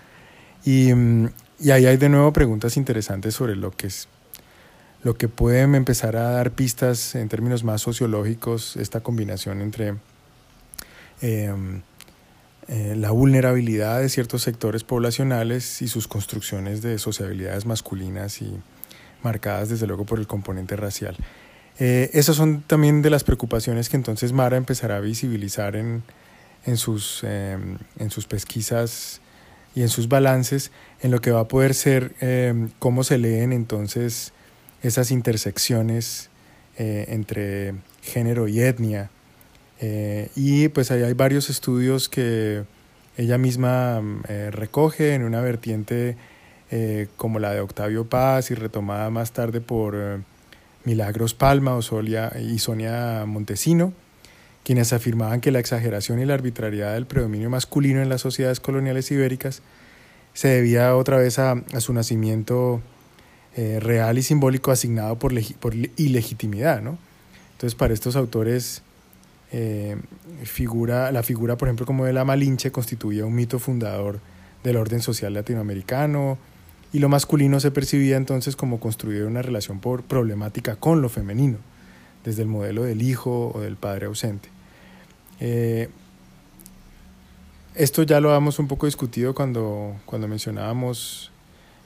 Y, 0.65 0.93
mm, 0.93 1.29
y, 1.61 1.71
ahí 1.71 1.87
hay 1.87 1.97
de 1.97 2.09
nuevo 2.09 2.33
preguntas 2.33 2.77
interesantes 2.77 3.37
sobre 3.37 3.55
lo 3.55 3.71
que 3.71 3.87
es 3.87 4.09
lo 5.03 5.17
que 5.17 5.29
pueden 5.29 5.75
empezar 5.75 6.17
a 6.17 6.31
dar 6.31 6.53
pistas 6.53 7.15
en 7.15 7.29
términos 7.29 7.65
más 7.65 7.81
sociológicos, 7.81 8.77
esta 8.77 9.01
combinación 9.01 9.63
entre 9.63 9.95
em, 11.23 11.83
eh, 12.69 12.95
la 12.97 13.11
vulnerabilidad 13.11 14.01
de 14.01 14.09
ciertos 14.09 14.43
sectores 14.43 14.85
poblacionales 14.85 15.83
y 15.83 15.89
sus 15.89 16.07
construcciones 16.07 16.83
de 16.83 16.99
sociabilidades 16.99 17.67
masculinas 17.67 18.43
y 18.43 18.61
marcadas 19.23 19.71
desde 19.71 19.87
luego 19.87 20.05
por 20.05 20.19
el 20.19 20.27
componente 20.27 20.77
racial. 20.77 21.17
Eh, 21.79 22.11
esas 22.13 22.37
son 22.37 22.63
también 22.63 23.01
de 23.01 23.09
las 23.09 23.25
preocupaciones 23.25 23.89
que 23.89 23.97
entonces 23.97 24.33
Mara 24.33 24.59
empezará 24.59 24.97
a 24.97 25.01
visibilizar 25.01 25.77
en, 25.77 26.03
en, 26.67 26.77
sus, 26.77 27.25
em, 27.25 27.79
en 27.99 28.11
sus 28.11 28.27
pesquisas 28.27 29.21
y 29.75 29.83
en 29.83 29.89
sus 29.89 30.09
balances, 30.09 30.73
en 31.01 31.11
lo 31.11 31.21
que 31.21 31.31
va 31.31 31.41
a 31.41 31.49
poder 31.49 31.75
ser 31.75 32.15
em, 32.21 32.71
cómo 32.79 33.03
se 33.03 33.17
leen 33.17 33.53
entonces 33.53 34.33
esas 34.83 35.11
intersecciones 35.11 36.31
eh, 36.79 37.07
entre 37.09 37.75
género 38.03 38.49
y 38.49 38.61
etnia. 38.61 39.11
Eh, 39.81 40.31
y 40.37 40.69
pues 40.69 40.91
ahí 40.91 41.03
hay 41.03 41.15
varios 41.15 41.51
estudios 41.51 42.09
que 42.09 42.65
ella 43.17 43.39
misma 43.39 44.03
recoge 44.51 45.15
en 45.15 45.25
una 45.25 45.41
vertiente 45.41 46.17
como 47.17 47.39
la 47.39 47.53
de 47.53 47.61
Octavio 47.61 48.09
Paz 48.09 48.51
y 48.51 48.55
retomada 48.55 49.11
más 49.11 49.33
tarde 49.33 49.61
por 49.61 50.23
Milagros 50.85 51.35
Palma 51.35 51.75
o 51.77 51.81
y 51.81 52.59
Sonia 52.59 53.25
Montesino, 53.27 53.93
quienes 54.65 54.93
afirmaban 54.93 55.41
que 55.41 55.51
la 55.51 55.59
exageración 55.59 56.21
y 56.21 56.25
la 56.25 56.35
arbitrariedad 56.35 56.95
del 56.95 57.07
predominio 57.07 57.51
masculino 57.51 58.01
en 58.01 58.09
las 58.09 58.23
sociedades 58.23 58.61
coloniales 58.61 59.11
ibéricas 59.11 59.63
se 60.33 60.49
debía 60.49 60.95
otra 60.97 61.19
vez 61.19 61.39
a, 61.39 61.63
su 61.79 61.93
nacimiento 61.93 62.81
eh, 63.57 63.79
real 63.81 64.17
y 64.19 64.23
simbólico 64.23 64.71
asignado 64.71 65.19
por, 65.19 65.33
ilegitimidad. 65.97 66.83
¿no? 66.83 66.99
Entonces, 67.53 67.75
para 67.75 67.93
estos 67.93 68.17
autores, 68.17 68.83
eh, 69.53 69.97
figura, 70.45 71.11
la 71.13 71.23
figura, 71.23 71.57
por 71.57 71.69
ejemplo, 71.69 71.87
como 71.87 72.05
de 72.05 72.13
la 72.13 72.25
Malinche 72.25 72.71
constituía 72.71 73.27
un 73.27 73.35
mito 73.35 73.59
fundador 73.59 74.21
del 74.63 74.77
orden 74.77 75.01
social 75.01 75.35
latinoamericano, 75.35 76.39
y 76.93 76.99
lo 76.99 77.09
masculino 77.09 77.61
se 77.61 77.71
percibía 77.71 78.17
entonces 78.17 78.57
como 78.57 78.81
construir 78.81 79.25
una 79.25 79.43
relación 79.43 79.81
problemática 79.81 80.77
con 80.77 81.03
lo 81.03 81.09
femenino, 81.09 81.59
desde 82.25 82.43
el 82.43 82.49
modelo 82.49 82.83
del 82.83 83.03
hijo 83.03 83.53
o 83.55 83.61
del 83.61 83.77
padre 83.77 84.07
ausente. 84.07 84.49
Eh, 85.39 85.89
esto 87.75 88.03
ya 88.03 88.21
lo 88.21 88.31
habíamos 88.31 88.59
un 88.59 88.69
poco 88.69 88.87
discutido 88.87 89.35
cuando, 89.35 89.97
cuando 90.05 90.27
mencionábamos 90.27 91.31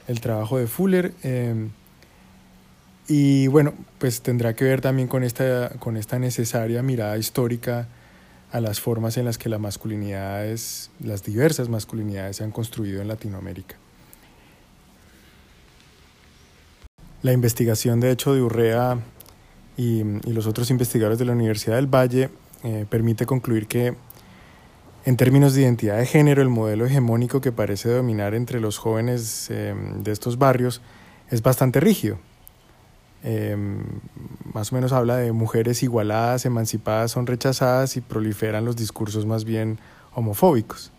el 0.07 0.21
trabajo 0.21 0.57
de 0.57 0.67
Fuller. 0.67 1.13
Eh, 1.23 1.69
y 3.07 3.47
bueno, 3.47 3.73
pues 3.99 4.21
tendrá 4.21 4.55
que 4.55 4.65
ver 4.65 4.81
también 4.81 5.07
con 5.07 5.23
esta, 5.23 5.69
con 5.79 5.97
esta 5.97 6.17
necesaria 6.17 6.81
mirada 6.81 7.17
histórica 7.17 7.87
a 8.51 8.61
las 8.61 8.79
formas 8.79 9.17
en 9.17 9.25
las 9.25 9.37
que 9.37 9.49
las 9.49 9.59
masculinidades, 9.59 10.89
las 10.99 11.23
diversas 11.23 11.69
masculinidades 11.69 12.37
se 12.37 12.43
han 12.43 12.51
construido 12.51 13.01
en 13.01 13.07
Latinoamérica. 13.07 13.75
La 17.21 17.33
investigación, 17.33 17.99
de 17.99 18.11
hecho, 18.11 18.33
de 18.33 18.41
Urrea 18.41 18.99
y, 19.77 20.03
los 20.31 20.47
otros 20.47 20.69
investigadores 20.69 21.19
de 21.19 21.25
la 21.25 21.33
Universidad 21.33 21.75
del 21.75 21.87
Valle 21.87 22.29
eh, 22.63 22.85
permite 22.89 23.25
concluir 23.25 23.67
que, 23.67 23.95
en 25.05 25.17
términos 25.17 25.53
de 25.53 25.61
identidad 25.61 25.99
de 25.99 26.07
género, 26.07 26.41
el 26.41 26.49
modelo 26.49 26.87
hegemónico 26.87 27.39
que 27.39 27.51
parece 27.51 27.89
dominar 27.89 28.33
entre 28.33 28.59
los 28.59 28.79
jóvenes 28.79 29.51
em, 29.51 30.01
de 30.01 30.11
estos 30.11 30.39
barrios 30.39 30.81
es 31.29 31.43
bastante 31.43 31.79
rígido. 31.79 32.17
Em, 33.23 33.83
más 34.51 34.71
o 34.71 34.75
menos 34.75 34.93
habla 34.93 35.17
de 35.17 35.31
mujeres 35.31 35.83
igualadas, 35.83 36.45
emancipadas, 36.45 37.11
son 37.11 37.27
rechazadas 37.27 37.97
y 37.97 38.01
proliferan 38.01 38.65
los 38.65 38.75
discursos 38.75 39.27
más 39.27 39.45
bien 39.45 39.77
homofóbicos. 40.15 40.91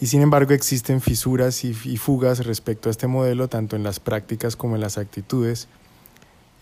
Y 0.00 0.06
sin 0.06 0.22
embargo 0.22 0.52
existen 0.52 1.00
fisuras 1.00 1.64
y, 1.64 1.72
fugas 1.98 2.44
respecto 2.44 2.88
a 2.88 2.90
este 2.90 3.06
modelo, 3.06 3.46
tanto 3.46 3.76
en 3.76 3.84
las 3.84 4.00
prácticas 4.00 4.56
como 4.56 4.74
en 4.74 4.80
las 4.80 4.98
actitudes, 4.98 5.68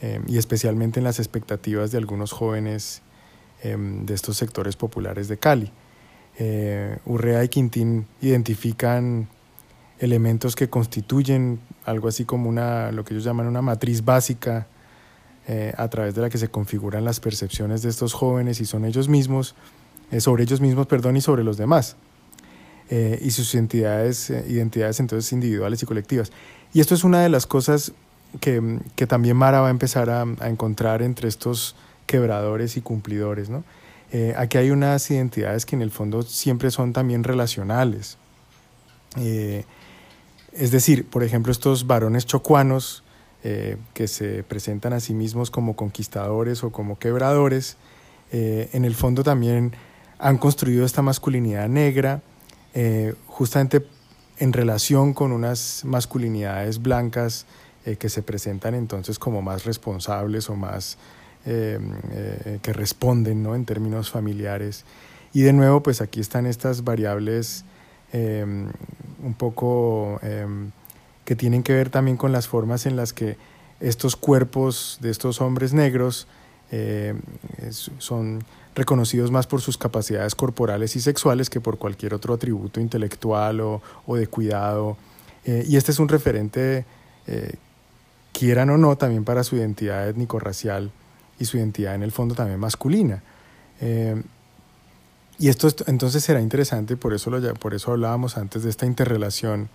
em, 0.02 0.22
y 0.26 0.36
especialmente 0.36 1.00
en 1.00 1.04
las 1.04 1.18
expectativas 1.18 1.92
de 1.92 1.98
algunos 1.98 2.32
jóvenes 2.32 3.00
de 3.64 4.14
estos 4.14 4.36
sectores 4.36 4.76
populares 4.76 5.26
de 5.26 5.36
Cali. 5.36 5.72
Eh, 6.38 6.96
Urrea 7.04 7.42
y 7.44 7.48
Quintín 7.48 8.06
identifican 8.20 9.28
elementos 9.98 10.54
que 10.54 10.70
constituyen 10.70 11.58
algo 11.84 12.08
así 12.08 12.24
como 12.24 12.48
una, 12.48 12.92
lo 12.92 13.04
que 13.04 13.14
ellos 13.14 13.24
llaman 13.24 13.46
una 13.46 13.62
matriz 13.62 14.04
básica 14.04 14.68
eh, 15.48 15.72
a 15.76 15.88
través 15.88 16.14
de 16.14 16.22
la 16.22 16.30
que 16.30 16.38
se 16.38 16.48
configuran 16.48 17.04
las 17.04 17.18
percepciones 17.20 17.82
de 17.82 17.88
estos 17.88 18.12
jóvenes 18.12 18.60
y 18.60 18.66
son 18.66 18.84
ellos 18.84 19.08
mismos, 19.08 19.56
eh, 20.12 20.20
sobre 20.20 20.44
ellos 20.44 20.60
mismos, 20.60 20.86
perdón, 20.86 21.16
y 21.16 21.20
sobre 21.20 21.42
los 21.42 21.56
demás. 21.56 21.96
Eh, 22.90 23.18
y 23.22 23.32
sus 23.32 23.54
identidades, 23.54 24.30
eh, 24.30 24.44
identidades 24.48 24.98
entonces 24.98 25.30
individuales 25.32 25.82
y 25.82 25.86
colectivas. 25.86 26.32
Y 26.72 26.80
esto 26.80 26.94
es 26.94 27.04
una 27.04 27.20
de 27.20 27.28
las 27.28 27.46
cosas 27.46 27.92
que, 28.40 28.78
que 28.96 29.06
también 29.06 29.36
Mara 29.36 29.60
va 29.60 29.68
a 29.68 29.70
empezar 29.70 30.08
a, 30.08 30.24
encontrar 30.48 31.02
entre 31.02 31.28
estos 31.28 31.76
quebradores 32.06 32.78
y 32.78 32.80
cumplidores. 32.80 33.50
¿no? 33.50 33.62
Eh, 34.12 34.34
aquí 34.36 34.58
hay 34.58 34.70
unas 34.70 35.10
identidades 35.10 35.66
que 35.66 35.76
en 35.76 35.82
el 35.82 35.90
fondo 35.90 36.22
siempre 36.22 36.70
son 36.70 36.92
también 36.92 37.24
relacionales. 37.24 38.18
es 39.16 40.70
decir, 40.70 41.06
por 41.06 41.22
ejemplo, 41.22 41.52
estos 41.52 41.86
varones 41.86 42.26
chocuanos 42.26 43.02
que 43.42 44.08
se 44.08 44.42
presentan 44.42 44.92
a 44.92 45.00
sí 45.00 45.14
mismos 45.14 45.50
como 45.50 45.74
conquistadores 45.76 46.62
o 46.64 46.70
como 46.70 46.98
quebradores, 46.98 47.76
en 48.30 48.84
el 48.84 48.94
fondo 48.94 49.22
también 49.22 49.72
han 50.18 50.36
construido 50.38 50.84
esta 50.84 51.02
masculinidad 51.02 51.68
negra 51.68 52.22
eh, 52.74 53.14
justamente 53.26 53.86
en 54.38 54.52
relación 54.52 55.14
con 55.14 55.32
unas 55.32 55.84
masculinidades 55.84 56.82
blancas 56.82 57.46
eh, 57.84 57.96
que 57.96 58.08
se 58.08 58.22
presentan 58.22 58.74
entonces 58.74 59.18
como 59.18 59.42
más 59.42 59.64
responsables 59.64 60.50
o 60.50 60.56
más 60.56 60.98
eh, 61.46 62.58
que 62.62 62.72
responden 62.72 63.42
¿no? 63.42 63.54
en 63.54 63.64
términos 63.64 64.10
familiares. 64.10 64.84
Y 65.32 65.42
de 65.42 65.52
nuevo, 65.52 65.82
pues 65.82 66.00
aquí 66.00 66.20
están 66.20 66.46
estas 66.46 66.84
variables 66.84 67.64
un 68.14 69.34
poco 69.36 70.18
que 71.26 71.36
tienen 71.36 71.62
que 71.62 71.74
ver 71.74 71.90
también 71.90 72.16
con 72.16 72.32
las 72.32 72.48
formas 72.48 72.86
en 72.86 72.96
las 72.96 73.12
que 73.12 73.36
estos 73.80 74.16
cuerpos 74.16 74.96
de 75.02 75.10
estos 75.10 75.42
hombres 75.42 75.74
negros 75.74 76.26
son 77.98 78.42
reconocidos 78.78 79.32
más 79.32 79.48
por 79.48 79.60
sus 79.60 79.76
capacidades 79.76 80.36
corporales 80.36 80.94
y 80.94 81.00
sexuales 81.00 81.50
que 81.50 81.60
por 81.60 81.78
cualquier 81.78 82.14
otro 82.14 82.34
atributo 82.34 82.80
intelectual 82.80 83.60
o, 83.60 83.82
de 84.06 84.28
cuidado. 84.28 84.96
Eh, 85.44 85.64
y 85.66 85.76
este 85.76 85.90
es 85.90 85.98
un 85.98 86.08
referente, 86.08 86.84
eh, 87.26 87.54
quieran 88.32 88.70
o 88.70 88.78
no, 88.78 88.96
también 88.96 89.24
para 89.24 89.42
su 89.42 89.56
identidad 89.56 90.08
étnico-racial 90.08 90.92
y 91.38 91.44
su 91.44 91.56
identidad 91.56 91.94
en 91.94 92.02
el 92.02 92.12
fondo 92.12 92.34
también 92.34 92.60
masculina. 92.60 93.22
Eh, 93.80 94.20
y 95.38 95.48
esto 95.48 95.68
entonces 95.86 96.24
será 96.24 96.40
interesante, 96.40 96.96
por 96.96 97.14
eso, 97.14 97.30
por 97.60 97.74
eso 97.74 97.92
hablábamos 97.92 98.36
antes 98.36 98.64
de 98.64 98.70
esta 98.70 98.86
interrelación 98.86 99.68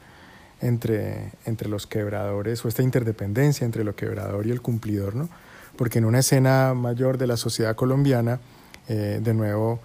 entre, 0.61 1.31
entre 1.45 1.69
los 1.69 1.87
quebradores 1.87 2.63
o 2.65 2.67
esta 2.67 2.83
interdependencia 2.83 3.65
entre 3.65 3.83
lo 3.83 3.95
quebrador 3.95 4.45
y 4.45 4.51
el 4.51 4.61
cumplidor, 4.61 5.15
¿no? 5.15 5.29
porque 5.77 5.99
en 5.99 6.05
una 6.05 6.19
escena 6.19 6.73
mayor 6.73 7.17
de 7.17 7.27
la 7.27 7.37
sociedad 7.37 7.75
colombiana, 7.75 8.39
eh, 8.87 9.19
de 9.23 9.33
nuevo, 9.33 9.79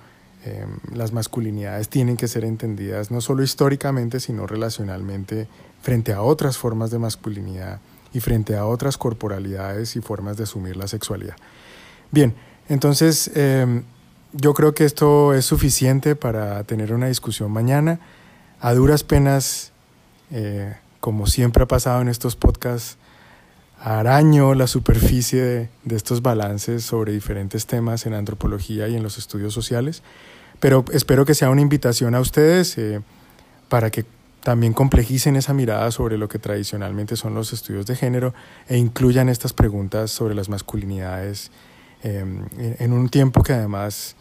eh, 0.44 0.66
las 0.94 1.12
masculinidades 1.12 1.88
tienen 1.88 2.16
que 2.16 2.28
ser 2.28 2.44
entendidas 2.44 3.10
no 3.10 3.20
solo 3.20 3.42
históricamente, 3.42 4.20
sino 4.20 4.46
relacionalmente 4.46 5.48
frente 5.82 6.12
a 6.12 6.22
otras 6.22 6.58
formas 6.58 6.90
de 6.90 6.98
masculinidad 6.98 7.80
y 8.12 8.20
frente 8.20 8.56
a 8.56 8.66
otras 8.66 8.96
corporalidades 8.96 9.96
y 9.96 10.00
formas 10.00 10.36
de 10.36 10.44
asumir 10.44 10.76
la 10.76 10.88
sexualidad. 10.88 11.36
Bien, 12.10 12.34
entonces 12.68 13.30
em, 13.34 13.84
yo 14.32 14.54
creo 14.54 14.74
que 14.74 14.84
esto 14.84 15.34
es 15.34 15.44
suficiente 15.44 16.16
para 16.16 16.64
tener 16.64 16.92
una 16.92 17.08
discusión 17.08 17.50
mañana. 17.50 18.00
A 18.60 18.74
duras 18.74 19.04
penas, 19.04 19.72
eh, 20.30 20.74
como 21.00 21.26
siempre 21.26 21.62
ha 21.62 21.68
pasado 21.68 22.00
en 22.00 22.08
estos 22.08 22.36
podcasts, 22.36 22.98
araño 23.80 24.54
la 24.54 24.66
superficie 24.66 25.70
de, 25.84 25.96
estos 25.96 26.22
balances 26.22 26.84
sobre 26.84 27.12
diferentes 27.12 27.66
temas 27.66 28.06
en 28.06 28.14
antropología 28.14 28.88
y 28.88 28.96
en 28.96 29.02
los 29.02 29.18
estudios 29.18 29.54
sociales, 29.54 30.02
pero 30.58 30.84
espero 30.92 31.24
que 31.24 31.34
sea 31.34 31.50
una 31.50 31.60
invitación 31.60 32.14
a 32.14 32.20
ustedes 32.20 32.76
eh, 32.78 33.00
para 33.68 33.90
que 33.90 34.04
también 34.48 34.72
complejicen 34.72 35.36
esa 35.36 35.52
mirada 35.52 35.90
sobre 35.90 36.16
lo 36.16 36.26
que 36.26 36.38
tradicionalmente 36.38 37.16
son 37.16 37.34
los 37.34 37.52
estudios 37.52 37.84
de 37.84 37.94
género 37.94 38.32
e 38.66 38.78
incluyan 38.78 39.28
estas 39.28 39.52
preguntas 39.52 40.10
sobre 40.10 40.34
las 40.34 40.48
masculinidades 40.48 41.50
em, 42.02 42.46
en 42.56 42.94
un 42.94 43.10
tiempo 43.10 43.42
que 43.42 43.52
además 43.52 44.16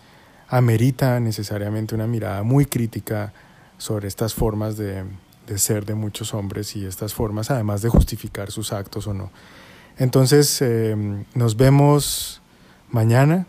amerita 0.50 1.22
necesariamente 1.22 1.96
una 1.96 2.08
mirada 2.08 2.44
muy 2.44 2.66
crítica 2.66 3.32
sobre 3.78 4.10
estas 4.10 4.34
formas 4.34 4.76
de, 4.76 5.06
ser 5.56 5.86
de 5.86 5.96
muchos 5.96 6.34
hombres 6.34 6.76
y 6.76 6.86
estas 6.86 7.14
formas 7.14 7.50
además 7.50 7.82
de 7.82 7.88
justificar 7.88 8.52
sus 8.52 8.74
actos 8.74 9.08
o 9.08 9.14
no. 9.14 9.32
Entonces, 9.98 10.62
em, 10.62 11.24
nos 11.36 11.56
vemos 11.56 12.42
mañana. 12.90 13.48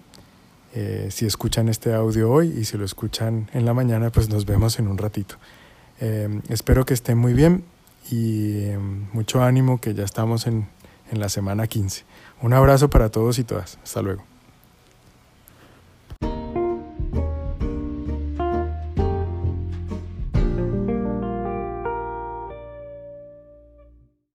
Eh, 0.74 1.08
si 1.10 1.26
escuchan 1.26 1.68
este 1.68 1.92
audio 1.92 2.30
hoy 2.30 2.54
y 2.56 2.66
si 2.66 2.78
lo 2.78 2.84
escuchan 2.84 3.50
en 3.52 3.64
la 3.64 3.74
mañana, 3.74 4.10
pues 4.10 4.28
nos 4.28 4.46
vemos 4.46 4.78
en 4.78 4.86
un 4.86 4.96
ratito. 4.96 5.38
Em, 6.01 6.42
espero 6.49 6.84
que 6.84 6.94
estén 6.94 7.18
muy 7.18 7.32
bien 7.34 7.64
y 8.11 8.64
em, 8.64 9.07
mucho 9.12 9.42
ánimo 9.42 9.80
que 9.80 9.94
ya 9.94 10.05
estamos 10.05 10.46
en, 10.46 10.68
en 11.11 11.20
la 11.20 11.28
semana 11.28 11.66
15. 11.66 12.05
Un 12.42 12.53
abrazo 12.53 12.88
para 12.88 13.11
todos 13.11 13.38
y 13.38 13.44
todas. 13.44 13.78
Hasta 13.82 14.03
luego. 14.03 14.38